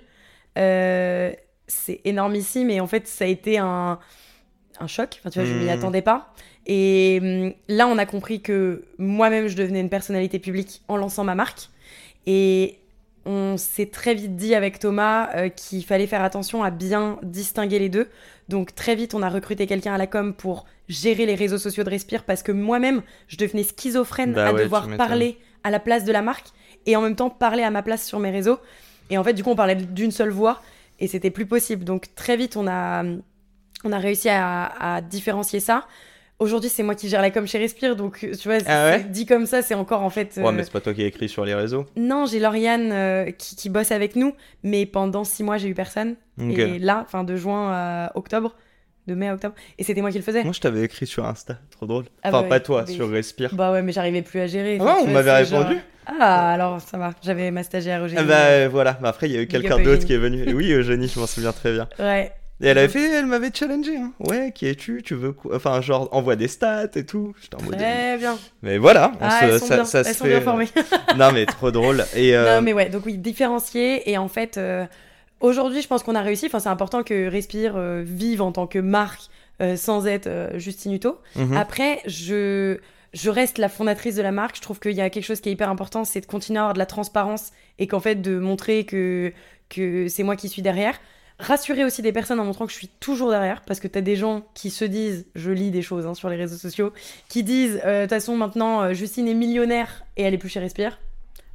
[0.59, 1.32] euh,
[1.66, 3.98] c'est énormissime et en fait, ça a été un,
[4.80, 5.16] un choc.
[5.20, 5.70] Enfin, tu vois, je m'y Mhm.
[5.70, 6.34] attendais pas.
[6.66, 11.24] Et hum, là, on a compris que moi-même, je devenais une personnalité publique en lançant
[11.24, 11.70] ma marque.
[12.26, 12.80] Et
[13.26, 17.78] on s'est très vite dit avec Thomas euh, qu'il fallait faire attention à bien distinguer
[17.78, 18.09] les deux.
[18.48, 21.84] Donc très vite, on a recruté quelqu'un à la com pour gérer les réseaux sociaux
[21.84, 25.78] de Respire parce que moi-même, je devenais schizophrène Bah à ouais, devoir parler à la
[25.78, 26.48] place de la marque
[26.86, 28.59] et en même temps parler à ma place sur mes réseaux.
[29.10, 30.62] Et en fait, du coup, on parlait d'une seule voix
[30.98, 31.84] et c'était plus possible.
[31.84, 33.05] Donc très vite, on a,
[33.84, 35.86] on a réussi à, à différencier ça.
[36.41, 39.27] Aujourd'hui, c'est moi qui gère la com chez Respire, donc tu vois, Ah ouais dit
[39.27, 40.33] comme ça, c'est encore en fait.
[40.39, 41.87] Ouais, euh, mais c'est pas toi qui as écrit sur les réseaux.
[41.97, 45.75] non, j'ai Lauriane euh, qui, qui bosse avec nous, mais pendant six mois, j'ai eu
[45.75, 46.17] personne.
[46.41, 48.57] Et là, enfin, de juin à octobre,
[49.07, 50.43] de mai à octobre, et c'était moi qui le faisais.
[50.43, 52.05] Moi, je t'avais écrit sur Insta, trop drôle.
[52.23, 53.55] Ah enfin, bah pas ouais, toi, mais- sur Respire.
[53.55, 54.79] Bah ouais, mais j'arrivais plus à gérer.
[54.81, 55.81] Ah ouais, on m'avait genre- répondu.
[56.19, 58.21] Ah, alors ça va, j'avais ma stagiaire Eugénie.
[58.23, 60.43] Ah bah voilà, mais après il y a eu quelqu'un d'autre qui est venu.
[60.49, 61.87] Et oui, Eugénie, je m'en souviens très bien.
[61.99, 62.33] Ouais.
[62.62, 63.97] Et elle avait fait, elle m'avait challengé.
[63.97, 64.12] Hein.
[64.20, 65.03] Ouais, qui es-tu?
[65.03, 65.57] Tu veux quoi?
[65.57, 67.35] Enfin, genre, envoie des stats et tout.
[67.41, 67.77] J'étais en mode.
[67.77, 68.37] Très bien.
[68.62, 70.31] Mais voilà, on Ah, se- elles sont ça, bien, ça elles se sont fait.
[70.31, 70.69] bien formées.
[71.16, 72.05] non, mais trop drôle.
[72.15, 74.11] Et euh, Non, mais ouais, donc oui, différencier.
[74.11, 74.85] Et en fait, euh,
[75.41, 76.47] aujourd'hui, je pense qu'on a réussi.
[76.47, 79.23] Enfin, c'est important que Respire euh, vive en tant que marque
[79.62, 81.19] euh, sans être euh, Justine Hutto.
[81.37, 81.57] mhm.
[81.57, 82.77] Après, je,
[83.15, 84.57] je reste la fondatrice de la marque.
[84.57, 86.62] Je trouve qu'il y a quelque chose qui est hyper important, c'est de continuer à
[86.62, 89.32] avoir de la transparence et qu'en fait, de montrer que,
[89.70, 90.95] que c'est moi qui suis derrière.
[91.41, 94.15] Rassurer aussi des personnes en montrant que je suis toujours derrière, parce que t'as des
[94.17, 96.93] gens qui se disent, je lis des choses hein, sur les réseaux sociaux,
[97.29, 100.51] qui disent, euh, de toute façon, maintenant, euh, Justine est millionnaire et elle est plus
[100.51, 100.99] chez Respire.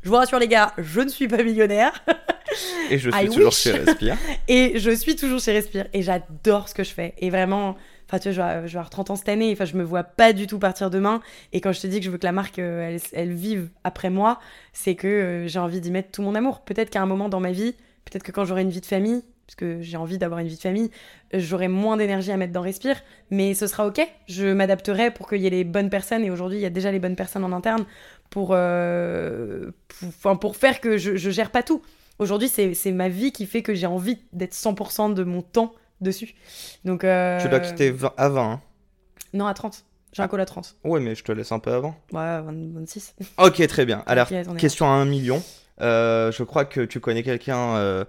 [0.01, 2.03] Je vous rassure les gars, je ne suis pas millionnaire
[2.89, 3.55] Et je suis I toujours wish.
[3.57, 4.17] chez Respire.
[4.47, 7.13] et je suis toujours chez Respire et j'adore ce que je fais.
[7.17, 7.75] Et vraiment,
[8.07, 9.75] enfin tu vois, je vais, avoir- je vais avoir 30 ans cette année, enfin je
[9.75, 11.21] me vois pas du tout partir demain.
[11.53, 13.69] Et quand je te dis que je veux que la marque, euh, elle, elle vive
[13.83, 14.39] après moi,
[14.73, 16.61] c'est que euh, j'ai envie d'y mettre tout mon amour.
[16.61, 17.73] Peut-être qu'à un moment dans ma vie,
[18.05, 20.55] peut-être que quand j'aurai une vie de famille, parce que j'ai envie d'avoir une vie
[20.55, 20.89] de famille,
[21.33, 22.97] j'aurai moins d'énergie à mettre dans Respire,
[23.29, 24.01] mais ce sera ok.
[24.27, 26.23] Je m'adapterai pour qu'il y ait les bonnes personnes.
[26.23, 27.85] Et aujourd'hui, il y a déjà les bonnes personnes en interne
[28.29, 29.71] pour, euh,
[30.41, 31.81] pour, faire que je, je gère pas tout.
[32.17, 36.33] Aujourd'hui, c'est ma vie qui fait que j'ai envie d'être 100% de mon temps dessus.
[36.83, 38.51] Donc, euh, Tu dois quitter 20 à 20.
[38.51, 38.61] hein.
[39.33, 39.85] Non, à 30.
[40.13, 40.77] J'ai un call à 30.
[40.85, 41.93] Ouais, mais je te laisse un peu avant.
[42.13, 43.15] Ouais, 20 26.
[43.37, 44.01] Ok, très bien.
[44.07, 44.27] Alors,
[44.57, 45.43] question à 1 million.
[45.81, 48.05] Euh, je crois que tu connais quelqu'un euh,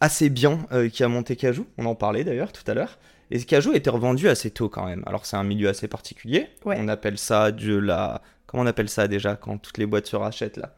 [0.00, 1.66] assez bien euh, qui a monté Cajou.
[1.78, 2.98] On en parlait d'ailleurs tout à l'heure.
[3.30, 5.02] Et Cajou a été revendu assez tôt quand même.
[5.06, 6.48] Alors, c'est un milieu assez particulier.
[6.64, 6.76] Ouais.
[6.78, 8.22] On appelle ça de la.
[8.46, 10.74] Comment on appelle ça déjà quand toutes les boîtes se rachètent là?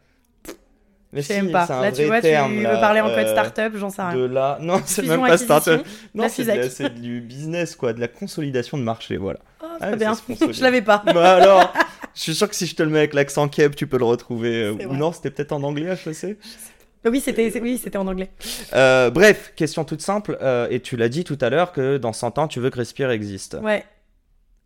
[1.15, 1.67] Mais Je sais si, même pas.
[1.69, 4.15] Là, tu vois, terme, tu là, veux parler en code euh, start-up, j'en sais rien.
[4.15, 4.59] De la.
[4.61, 5.85] Non, c'est même pas startup.
[6.15, 9.39] Non, c'est du business quoi, de la consolidation de marché, voilà.
[9.63, 10.15] Oh, Ah, très bien.
[10.51, 11.03] je l'avais pas.
[11.07, 11.73] Bah alors,
[12.15, 14.05] je suis sûr que si je te le mets avec l'accent keb, tu peux le
[14.07, 14.65] retrouver.
[14.65, 16.39] euh, ou non, c'était peut-être en anglais, HEC.
[17.05, 18.31] Oui, c'était oui, c'était en anglais.
[18.75, 22.13] Euh, bref, question toute simple, euh, et tu l'as dit tout à l'heure que dans
[22.13, 23.57] 100 ans, tu veux que Respire existe.
[23.61, 23.85] Ouais.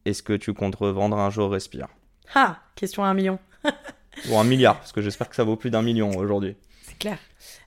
[0.04, 1.88] Est-ce que tu comptes revendre un jour Respire?
[2.34, 3.38] Ah, question à un million.
[4.30, 6.56] Ou un milliard, parce que j'espère que ça vaut plus d'un million aujourd'hui.
[6.82, 7.18] C'est clair.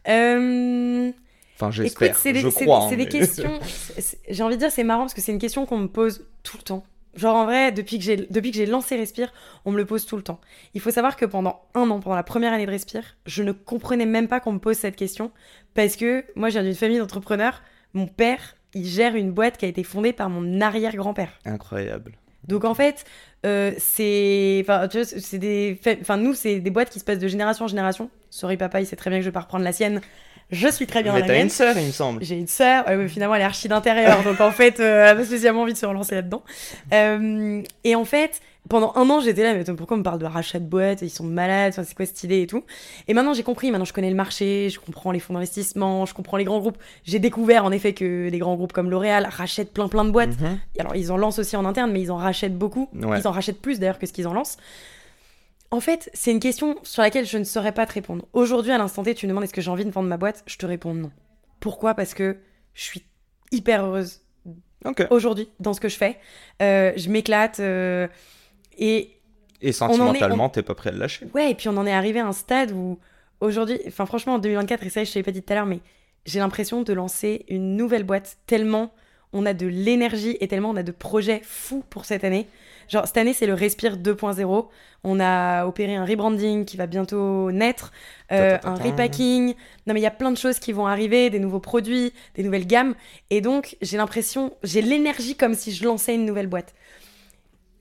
[0.07, 1.11] Euh...
[1.55, 2.87] Enfin, j'espère, je crois.
[2.87, 3.59] c'est hein, des mais- questions.
[4.29, 6.57] J'ai envie de dire, c'est marrant parce que c'est une question qu'on me pose tout
[6.57, 6.85] le temps.
[7.15, 9.33] Genre en vrai, depuis que j'ai depuis que j'ai lancé Respire,
[9.65, 10.39] on me le pose tout le temps.
[10.73, 13.51] Il faut savoir que pendant un an, pendant la première année de Respire, je ne
[13.51, 15.31] comprenais même pas qu'on me pose cette question
[15.73, 17.61] parce que moi, je viens d'une famille d'entrepreneurs.
[17.93, 21.39] Mon père, il gère une boîte qui a été fondée par mon arrière-grand-père.
[21.45, 22.13] Incroyable.
[22.47, 23.05] Donc en fait,
[23.45, 27.19] euh, c'est, enfin, tu vois, c'est des, enfin nous, c'est des boîtes qui se passent
[27.19, 28.09] de génération en génération.
[28.29, 30.01] Sorry papa, il sait très bien que je vais pas reprendre la sienne.
[30.51, 31.43] Je suis très bien Mais dans la t'as mienne.
[31.45, 32.23] une sœur, il me semble.
[32.23, 35.09] J'ai une sœur, ouais, mais finalement elle est archi d'intérieur, donc en fait, euh, elle
[35.09, 36.41] a pas spécialement envie de se relancer là-dedans.
[36.93, 40.25] Euh, et en fait, pendant un an, j'étais là, mais pourquoi on me parle de
[40.25, 41.01] rachat de boîtes?
[41.01, 42.63] Ils sont malades, c'est quoi cette idée et tout?
[43.07, 46.13] Et maintenant, j'ai compris, maintenant je connais le marché, je comprends les fonds d'investissement, je
[46.13, 46.77] comprends les grands groupes.
[47.03, 50.39] J'ai découvert en effet que des grands groupes comme L'Oréal rachètent plein plein de boîtes.
[50.39, 50.59] Mhm.
[50.79, 52.89] Alors, ils en lancent aussi en interne, mais ils en rachètent beaucoup.
[52.93, 53.19] Ouais.
[53.19, 54.57] Ils en rachètent plus d'ailleurs que ce qu'ils en lancent.
[55.71, 58.25] En fait, c'est une question sur laquelle je ne saurais pas te répondre.
[58.33, 60.43] Aujourd'hui, à l'instant T, tu me demandes est-ce que j'ai envie de vendre ma boîte?
[60.47, 61.11] Je te réponds non.
[61.59, 61.93] Pourquoi?
[61.93, 62.37] Parce que
[62.73, 63.03] je suis
[63.51, 64.21] hyper heureuse
[65.09, 66.17] aujourd'hui dans ce que je fais.
[66.61, 68.07] Euh, je m'éclate euh,
[68.77, 69.11] et
[69.61, 71.27] Et sentimentalement, t'es pas prêt à le lâcher.
[71.33, 72.97] ouais, et puis on en est arrivé à un stade où
[73.41, 75.65] aujourd'hui, enfin franchement en 2024, et ça je te l'ai pas dit tout à l'heure,
[75.65, 75.81] mais
[76.25, 78.91] j'ai l'impression de lancer une nouvelle boîte tellement
[79.31, 82.47] on a de l'énergie et tellement on a de projets fous pour cette année.
[82.89, 84.67] Genre cette année c'est le Respire 2.0.
[85.03, 87.93] On a opéré un rebranding qui va bientôt naître,
[88.31, 89.53] euh, un repacking.
[89.87, 92.43] Non mais il y a plein de choses qui vont arriver, des nouveaux produits, des
[92.43, 92.95] nouvelles gammes.
[93.29, 96.73] Et donc j'ai l'impression, j'ai l'énergie comme si je lançais une nouvelle boîte.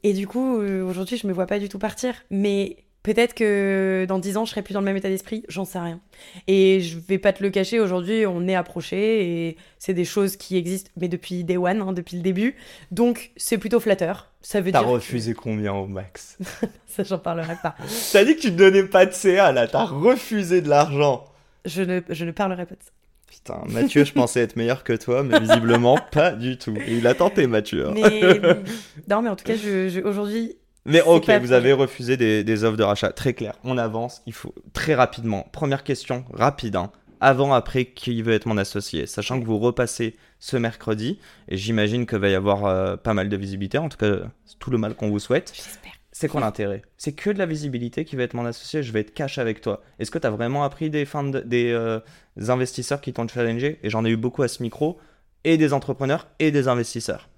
[0.04, 2.14] Et du coup, euh, aujourd'hui, je me vois pas du tout partir.
[2.30, 5.44] Mais peut-être que dans 10 ans, je serai plus dans le même état d'esprit.
[5.48, 6.00] J'en sais rien.
[6.46, 10.36] Et je vais pas te le cacher, aujourd'hui, on est approché et c'est des choses
[10.36, 12.56] qui existent, mais depuis day one, hein, depuis le début.
[12.90, 14.32] Donc, c'est plutôt flatteur.
[14.40, 14.88] Ça veut T'as dire.
[14.88, 16.38] que- refusé combien au max?
[16.86, 17.74] Ça, j'en parlerai pas.
[18.12, 21.24] T'as dit que tu te donnais pas de CA là, t'as refusé de l'argent.
[21.64, 22.90] Je ne, je ne parlerai pas de ça.
[23.30, 26.74] Putain, Mathieu, je pensais être meilleur que toi, mais visiblement pas du tout.
[26.86, 27.88] Et il a tenté, Mathieu.
[27.88, 27.92] hein.
[27.94, 28.20] Mais.
[29.08, 32.64] non, mais en tout cas, je, je- aujourd'hui, Mais ok, vous avez refusé des, des
[32.64, 33.12] offres de rachat.
[33.12, 33.54] Très clair.
[33.64, 34.22] On avance.
[34.26, 35.46] Il faut très rapidement.
[35.52, 36.76] Première question, rapide.
[36.76, 36.90] hein.
[37.20, 39.06] Avant, après, qui veut être mon associé?
[39.06, 41.18] Sachant que vous repassez ce mercredi,
[41.48, 43.76] et j'imagine que va y avoir euh, pas mal de visibilité.
[43.78, 44.18] En tout cas,
[44.60, 45.52] tout le mal qu'on vous souhaite.
[45.54, 45.92] j'espère.
[46.12, 46.82] C'est quoi l'intérêt?
[46.96, 48.82] C'est que de la visibilité qui va être mon associé.
[48.82, 49.82] Je vais être cash avec toi.
[49.98, 52.00] Est-ce que tu as vraiment appris des, fans de- des euh,
[52.48, 53.78] investisseurs qui t'ont challengé?
[53.82, 54.98] Et j'en ai eu beaucoup à ce micro.
[55.44, 57.28] Et des entrepreneurs et des investisseurs.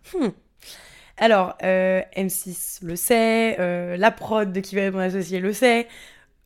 [1.20, 5.52] Alors, euh, M6 le sait, euh, la prod de Qui va être mon associé le
[5.52, 5.86] sait.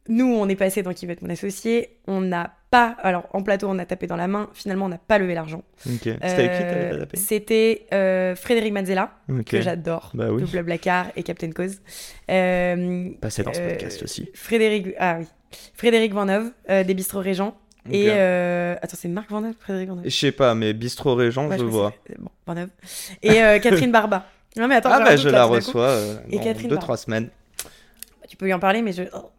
[0.09, 1.97] Nous, on est passé dans Qui va être mon associé.
[2.07, 2.97] On n'a pas.
[3.03, 4.51] Alors, en plateau, on a tapé dans la main.
[4.53, 5.63] Finalement, on n'a pas levé l'argent.
[5.87, 6.01] Ok.
[6.03, 7.17] C'était avec qui t'avais pas Euh, tapé?
[7.17, 9.13] C'était euh, Frédéric Manzella,
[9.47, 10.11] que j'adore.
[10.13, 10.43] Bah oui.
[10.45, 11.81] Blablacar et Captain Cause.
[12.27, 14.29] Passé dans ce podcast aussi.
[14.35, 14.89] Frédéric.
[14.99, 15.27] Ah oui.
[15.75, 17.57] Frédéric Vaneuve, euh, des Bistrots Régents.
[17.91, 18.07] Et.
[18.09, 21.63] Euh, Attends, c'est Marc Vaneuve Frédéric Vaneuve Je sais pas, mais Bistro Régent, Ouais, je
[21.65, 21.93] que vois.
[22.19, 22.69] Bon.
[23.23, 24.27] Et euh, Catherine Barba.
[24.57, 27.31] Non, mais attends, ah bah je la reçois euh, Et dans Catherine deux trois semaines.
[28.29, 29.03] Tu peux lui en parler, mais je...
[29.13, 29.31] oh.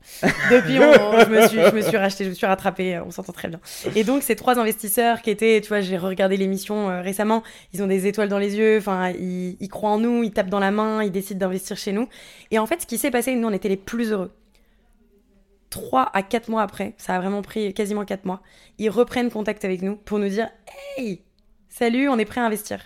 [0.51, 3.33] depuis, on- je, me suis, je me suis racheté, je me suis rattrapée, on s'entend
[3.33, 3.59] très bien.
[3.95, 7.43] Et donc, ces trois investisseurs qui étaient, tu vois, j'ai regardé l'émission euh, récemment,
[7.73, 10.49] ils ont des étoiles dans les yeux, enfin, ils, ils croient en nous, ils tapent
[10.49, 12.07] dans la main, ils décident d'investir chez nous.
[12.51, 14.31] Et en fait, ce qui s'est passé, nous, on était les plus heureux.
[15.69, 18.41] Trois à quatre mois après, ça a vraiment pris quasiment quatre mois,
[18.77, 20.47] ils reprennent contact avec nous pour nous dire
[20.97, 21.21] Hey,
[21.67, 22.79] salut, on est prêt à investir.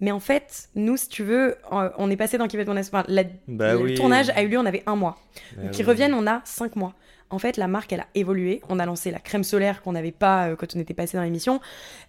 [0.00, 2.96] Mais en fait, nous, si tu veux, on est passé dans être mon associé.
[2.98, 3.94] Enfin, la- Bah le oui.
[3.94, 5.18] tournage a eu lieu, on avait un mois.
[5.56, 5.76] Bah Donc, oui.
[5.80, 6.94] ils reviennent, on a 5 mois.
[7.32, 8.60] En fait, la marque, elle a évolué.
[8.68, 11.22] On a lancé la crème solaire qu'on n'avait pas euh, quand on était passé dans
[11.22, 11.60] l'émission.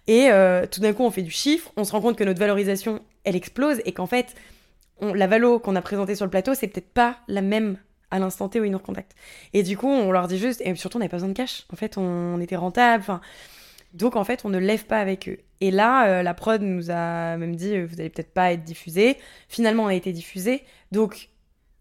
[0.08, 1.70] Et euh, tout d'un coup, on fait du chiffre.
[1.76, 3.80] On se rend compte que notre valorisation, elle explose.
[3.84, 4.34] Et qu'en fait,
[5.00, 7.76] on- la valo qu'on a présentée sur le plateau, c'est peut-être pas la même
[8.10, 9.14] à l'instant T où ils nous recontactent.
[9.52, 11.64] Et du coup, on leur dit juste, et surtout, on n'avait pas besoin de cash.
[11.72, 13.00] En fait, on, on était rentable.
[13.02, 13.20] Enfin,
[13.94, 15.38] donc, en fait, on ne lève pas avec eux.
[15.60, 18.64] Et là, euh, la prod nous a même dit, euh, vous allez peut-être pas être
[18.64, 19.16] diffusé.
[19.48, 20.62] Finalement, on a été diffusé.
[20.90, 21.28] Donc,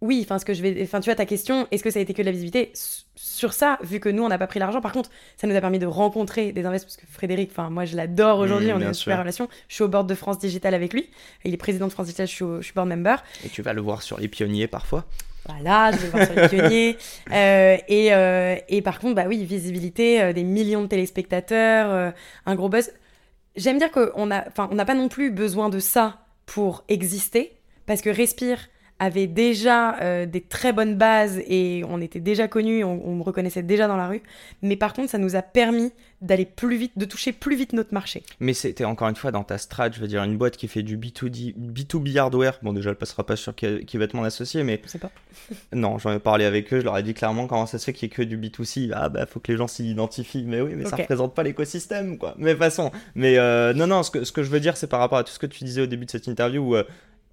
[0.02, 2.02] oui, enfin, ce que je vais, enfin, tu vois, ta question, est-ce que ça a
[2.02, 2.72] été que de la visibilité?
[3.16, 5.62] Sur ça, vu que nous, on n'a pas pris l'argent, par contre, ça nous a
[5.62, 8.82] permis de rencontrer des investisseurs, parce que Frédéric, enfin, moi, je l'adore aujourd'hui, Mmh, on
[8.82, 9.20] a une super sûr.
[9.22, 9.50] relation.
[9.68, 11.08] Je suis au board de France Digital avec lui.
[11.46, 13.18] Il est président de France Digital, je suis, au- je suis board member.
[13.46, 15.06] Et tu vas le voir sur les pionniers parfois.
[15.48, 16.98] Voilà, je vais voir sur les pionniers.
[17.32, 22.14] Euh, et, euh, et par contre, bah oui, visibilité, euh, des millions de téléspectateurs,
[22.46, 22.92] un gros buzz.
[23.56, 27.54] J'aime dire qu'on on n'a pas non plus besoin de ça pour exister,
[27.86, 28.68] parce que Respire
[29.02, 33.24] avait déjà euh, des très bonnes bases et on était déjà connus, on, on me
[33.24, 34.22] reconnaissait déjà dans la rue.
[34.62, 35.92] Mais par contre, ça nous a permis
[36.22, 38.22] d'aller plus vite, de toucher plus vite notre marché.
[38.40, 40.84] Mais c'était encore une fois dans ta strat, je veux dire, une boîte qui fait
[40.84, 42.60] du B2D, B2B hardware.
[42.62, 45.00] Bon, déjà, elle passera pas sur qui, qui va être mon associé, mais Je sais
[45.00, 45.10] pas.
[45.74, 47.94] non, j'en ai parlé avec eux, je leur ai dit clairement comment ça se fait
[47.94, 48.92] qu'il y ait que du B2C.
[48.94, 50.44] Ah bah, faut que les gens s'y identifient.
[50.46, 51.00] Mais oui, mais ça Ok.
[51.02, 52.36] représente pas l'écosystème, quoi.
[52.38, 52.92] Mais façon.
[53.16, 55.24] Mais euh, non, non, ce que, ce que je veux dire, c'est par rapport à
[55.24, 56.84] tout ce que tu disais au début de cette interview où euh,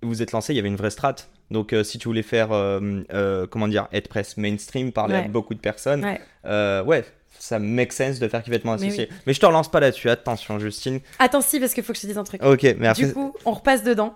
[0.03, 1.17] vous êtes lancé, il y avait une vraie strat.
[1.51, 5.21] Donc, euh, si tu voulais faire, euh, euh, comment dire, être presse mainstream, parler à
[5.23, 5.29] Ouais.
[5.29, 6.21] beaucoup de personnes, Ouais.
[6.45, 7.05] euh, ouais,
[7.39, 9.09] ça make sense de faire qui être mon Mais associé.
[9.27, 11.01] Mais, je te relance pas là-dessus, attention, Justine.
[11.19, 12.43] Attends, si, parce qu'il faut que je te dise un truc.
[12.45, 13.07] Ok, mais après.
[13.07, 14.15] Du coup, on repasse dedans.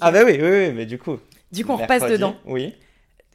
[0.00, 1.18] Ah, bah oui, oui, oui, mais du coup.
[1.52, 2.34] Du coup, on repasse dedans.
[2.46, 2.74] Oui.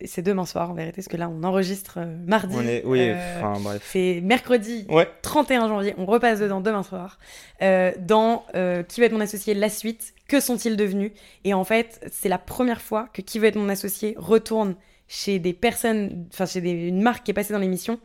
[0.06, 2.56] C'est demain soir en vérité, parce que là on enregistre euh, mardi.
[2.57, 3.88] On est, oui, Euh, enfin bref.
[3.91, 5.07] c'est mercredi Ouais.
[5.24, 5.95] 31 janvier.
[5.98, 7.18] On repasse dedans demain soir.
[7.61, 8.44] Euh, dans
[8.88, 10.14] Qui va être mon associé La suite.
[10.28, 11.11] Que sont-ils devenus?
[11.45, 14.76] Et en fait, c'est la première fois que Qui va être mon associé retourne
[15.07, 17.98] chez des personnes, enfin chez des- une marque qui est passée dans l'émission,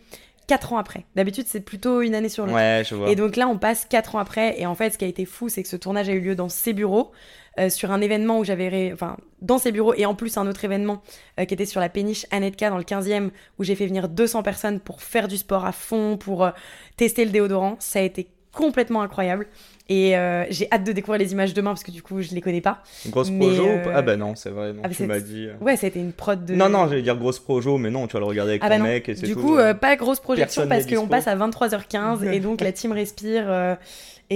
[0.46, 1.04] quatre ans après.
[1.16, 2.54] D'habitude, c'est plutôt une année sur l'autre.
[2.56, 3.10] Ouais, je vois.
[3.10, 4.60] Et donc là, on passe quatre ans après.
[4.60, 6.36] Et en fait, ce qui a été fou, c'est que ce tournage a eu lieu
[6.36, 7.10] dans ses bureaux,
[7.58, 8.68] euh, sur un événement où j'avais.
[8.68, 11.02] ré- Enfin, dans ses bureaux, et en plus, un autre événement
[11.40, 14.42] euh, qui était sur la péniche Anetka dans le 15e, où j'ai fait venir 200
[14.42, 16.50] personnes pour faire du sport à fond, pour euh,
[16.96, 17.76] tester le déodorant.
[17.78, 19.46] Ça a été complètement incroyable.
[19.88, 22.40] Et euh, j'ai hâte de découvrir les images demain parce que du coup, je les
[22.40, 22.82] connais pas.
[23.08, 25.48] Grosse Mais, projo euh, Ah bah non, c'est vrai, non, ah, bah, tu m'as dit.
[25.60, 26.54] Ouais, ça a été une prod de.
[26.54, 28.74] Non, non, j'allais dire grosse projo, mais non, tu vas le regarder avec Ah ton
[28.74, 28.84] bah non.
[28.84, 29.40] mec et c'est Du tout.
[29.40, 32.92] coup, euh, pas grosse projection Personne parce qu'on passe à 23h15 et donc la team
[32.92, 33.44] respire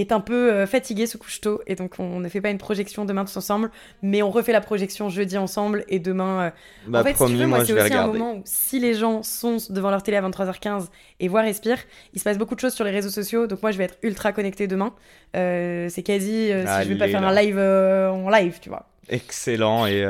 [0.00, 2.58] est un peu euh, fatiguée, se couche tôt et donc on ne fait pas une
[2.58, 3.70] projection demain tous ensemble,
[4.02, 6.42] mais on refait la projection jeudi ensemble et demain.
[6.46, 6.50] euh,
[6.86, 8.94] Bah en fait, promis, si tu veux, moi, c'est aussi un moment où si les
[8.94, 10.88] gens sont devant leur télé à 23h15
[11.20, 11.78] et voient respire,
[12.14, 13.98] il se passe beaucoup de choses sur les réseaux sociaux, donc moi je vais être
[14.02, 14.94] ultra connectée demain.
[15.36, 17.28] Euh, c'est quasi euh, si je vais pas Allez, faire là.
[17.28, 18.86] un live en live, tu vois.
[19.08, 20.04] Excellent et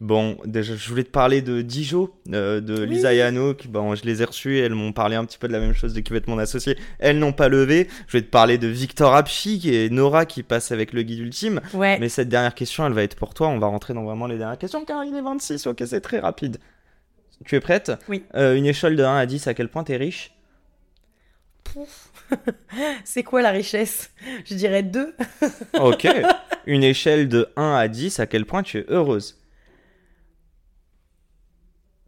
[0.00, 2.88] bon déjà je voulais te parler de Dijo euh, de Oui.
[2.88, 3.32] Lisa et
[3.68, 5.74] bon je les ai reçus et elles m'ont parlé un petit peu de la même
[5.74, 6.76] chose de qui va être mon associé.
[6.98, 7.88] Elles n'ont pas levé.
[8.06, 11.60] Je vais te parler de Victor Apchi et Nora qui passe avec le guide ultime.
[11.74, 11.98] Ouais.
[11.98, 13.48] mais cette dernière question elle va être pour toi.
[13.48, 16.20] On va rentrer dans vraiment les dernières questions car il est 26 ok c'est très
[16.20, 16.58] rapide.
[17.44, 17.92] Tu es prête?
[18.08, 18.24] Oui.
[18.34, 20.32] Euh, une échelle de 1 à 10 à quel point t'es riche?
[23.04, 24.10] C'est quoi la richesse?
[24.44, 25.14] Je dirais deux.
[25.80, 26.06] ok.
[26.66, 29.38] Une échelle de 1 à 10 à quel point tu es heureuse?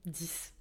[0.06, 0.52] 10.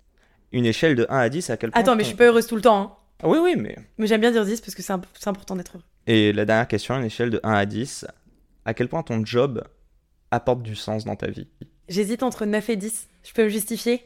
[0.52, 2.48] une échelle de 1 à 10 à quel point Attends, mais je suis pas heureuse
[2.48, 2.82] tout le temps.
[2.82, 2.92] hein.
[3.22, 5.56] Ah oui oui mais Mais j'aime bien dire 10 parce que c'est imp- c'est important
[5.56, 5.84] d'être heureux.
[6.08, 8.06] Et la dernière question, une échelle de 1 à 10,
[8.66, 9.64] à quel point ton job
[10.32, 11.48] apporte du sens dans ta vie?
[11.90, 13.08] J'hésite entre 9 et 10.
[13.24, 14.02] Je peux me justifier?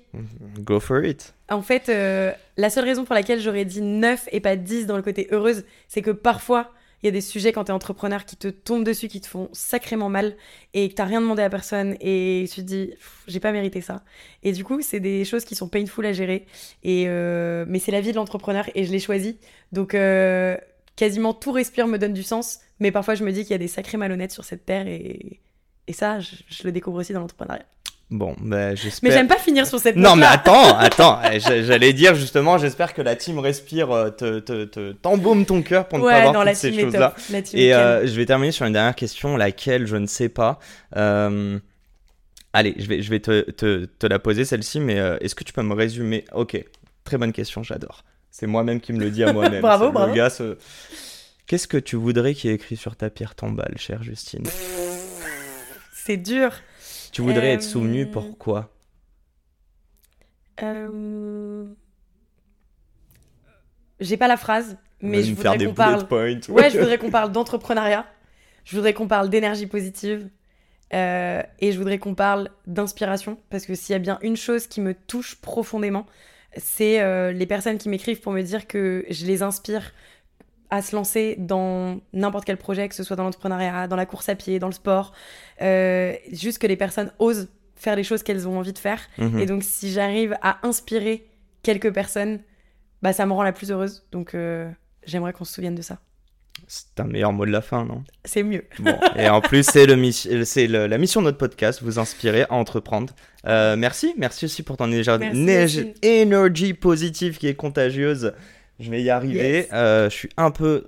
[0.59, 1.33] Go for it.
[1.49, 4.95] En fait, euh, la seule raison pour laquelle j'aurais dit 9 et pas 10 dans
[4.97, 6.71] le côté heureuse, c'est que parfois,
[7.03, 9.49] il y a des sujets quand t'es entrepreneur qui te tombent dessus, qui te font
[9.51, 10.37] sacrément mal
[10.73, 12.93] et que t'as rien demandé à personne et tu te dis,
[13.27, 14.03] j'ai pas mérité ça.
[14.41, 16.45] Et du coup, c'est des choses qui sont painful à gérer.
[16.83, 19.37] Et euh, mais c'est la vie de l'entrepreneur et je l'ai choisi.
[19.73, 20.57] Donc, euh,
[20.95, 22.59] quasiment tout respire me donne du sens.
[22.79, 25.41] Mais parfois, je me dis qu'il y a des sacrés malhonnêtes sur cette terre et,
[25.91, 27.65] ça, je le découvre aussi dans l'entrepreneuriat.
[28.11, 29.09] Bon, bah j'espère.
[29.09, 32.59] Mais j'aime pas finir sur cette Non mais attends, attends, eh, j'a- j'allais dire justement,
[32.59, 36.09] j'espère que la team respire, euh, te, te, te- t'embaume ton cœur pour ne pas
[36.09, 37.15] Ouais, avoir non, toutes la ces team est choses-là.
[37.53, 40.59] Et euh, je vais terminer sur une dernière question, laquelle je ne sais pas.
[40.95, 41.57] Euh,
[42.55, 45.43] Allez, je vais, je vais te, te, te la poser celle-ci, mais euh, est-ce que
[45.43, 46.23] tu peux me résumer?
[46.33, 46.63] Ok,
[47.03, 48.03] très bonne question, j'adore.
[48.29, 49.61] C'est moi-même qui me le dis à moi-même.
[49.63, 50.13] Bravo, bravo.
[50.13, 50.57] gars, ce-
[51.47, 54.43] Qu'est-ce que tu voudrais qu'il y ait écrit sur ta pierre tombale, chère Justine?
[55.93, 56.51] C'est dur.
[57.13, 58.75] Tu voudrais Euh, être souvenu pourquoi?
[60.61, 61.65] Euh,
[63.99, 66.07] J'ai pas la phrase, mais je voudrais des qu'on parle.
[66.07, 66.39] points.
[66.49, 68.05] Ouais, je voudrais qu'on parle d'entrepreneuriat.
[68.65, 70.29] Je voudrais qu'on parle d'énergie positive.
[70.93, 73.39] Euh, et je voudrais qu'on parle d'inspiration.
[73.49, 76.05] Parce que s'il y a bien une chose qui me touche profondément,
[76.57, 79.91] c'est euh, les personnes qui m'écrivent pour me dire que je les inspire
[80.73, 84.27] à se lancer dans n'importe quel projet, que ce soit dans l'entrepreneuriat, dans la course
[84.27, 85.13] à pied, dans le sport.
[85.61, 88.99] Euh, juste que les personnes osent faire les choses qu'elles ont envie de faire.
[89.19, 89.37] Mhm.
[89.37, 91.27] Et donc, si j'arrive à inspirer
[91.61, 92.39] quelques personnes,
[93.03, 94.03] bah, ça me rend la plus heureuse.
[94.11, 94.67] Donc, euh,
[95.05, 95.99] j'aimerais qu'on se souvienne de ça.
[96.65, 98.03] C'est un meilleur mot de la fin, non?
[98.25, 98.63] C'est mieux.
[98.79, 103.13] Bon, et en plus, c'est la mission de notre podcast, vous inspirer à entreprendre.
[103.45, 108.33] Euh, merci, merci aussi pour ton énergie positive qui est contagieuse.
[108.79, 109.57] Je vais y arriver.
[109.57, 109.67] Yes.
[109.73, 110.85] Euh, je suis un peu.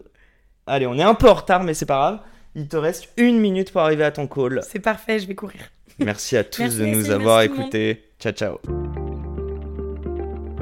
[0.67, 2.19] Allez, on est un peu en retard, mais c'est pas grave.
[2.55, 4.61] Il te reste une minute pour arriver à ton call.
[4.67, 5.59] C'est parfait, je vais courir.
[5.99, 8.03] Merci à tous Merci, de nous avoir écoutés.
[8.19, 8.59] Ciao, ciao.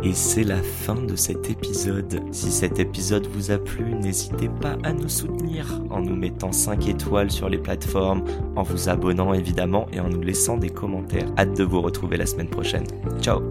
[0.04, 2.22] Et c'est la fin de cet épisode.
[2.32, 6.90] Si cet épisode vous a plu, n'hésitez pas à nous soutenir en nous mettant 5
[6.90, 8.26] étoiles sur les plateformes,
[8.58, 11.30] en vous abonnant évidemment et en nous laissant des commentaires.
[11.38, 12.86] Hâte de vous retrouver la semaine prochaine.
[13.22, 13.42] Ciao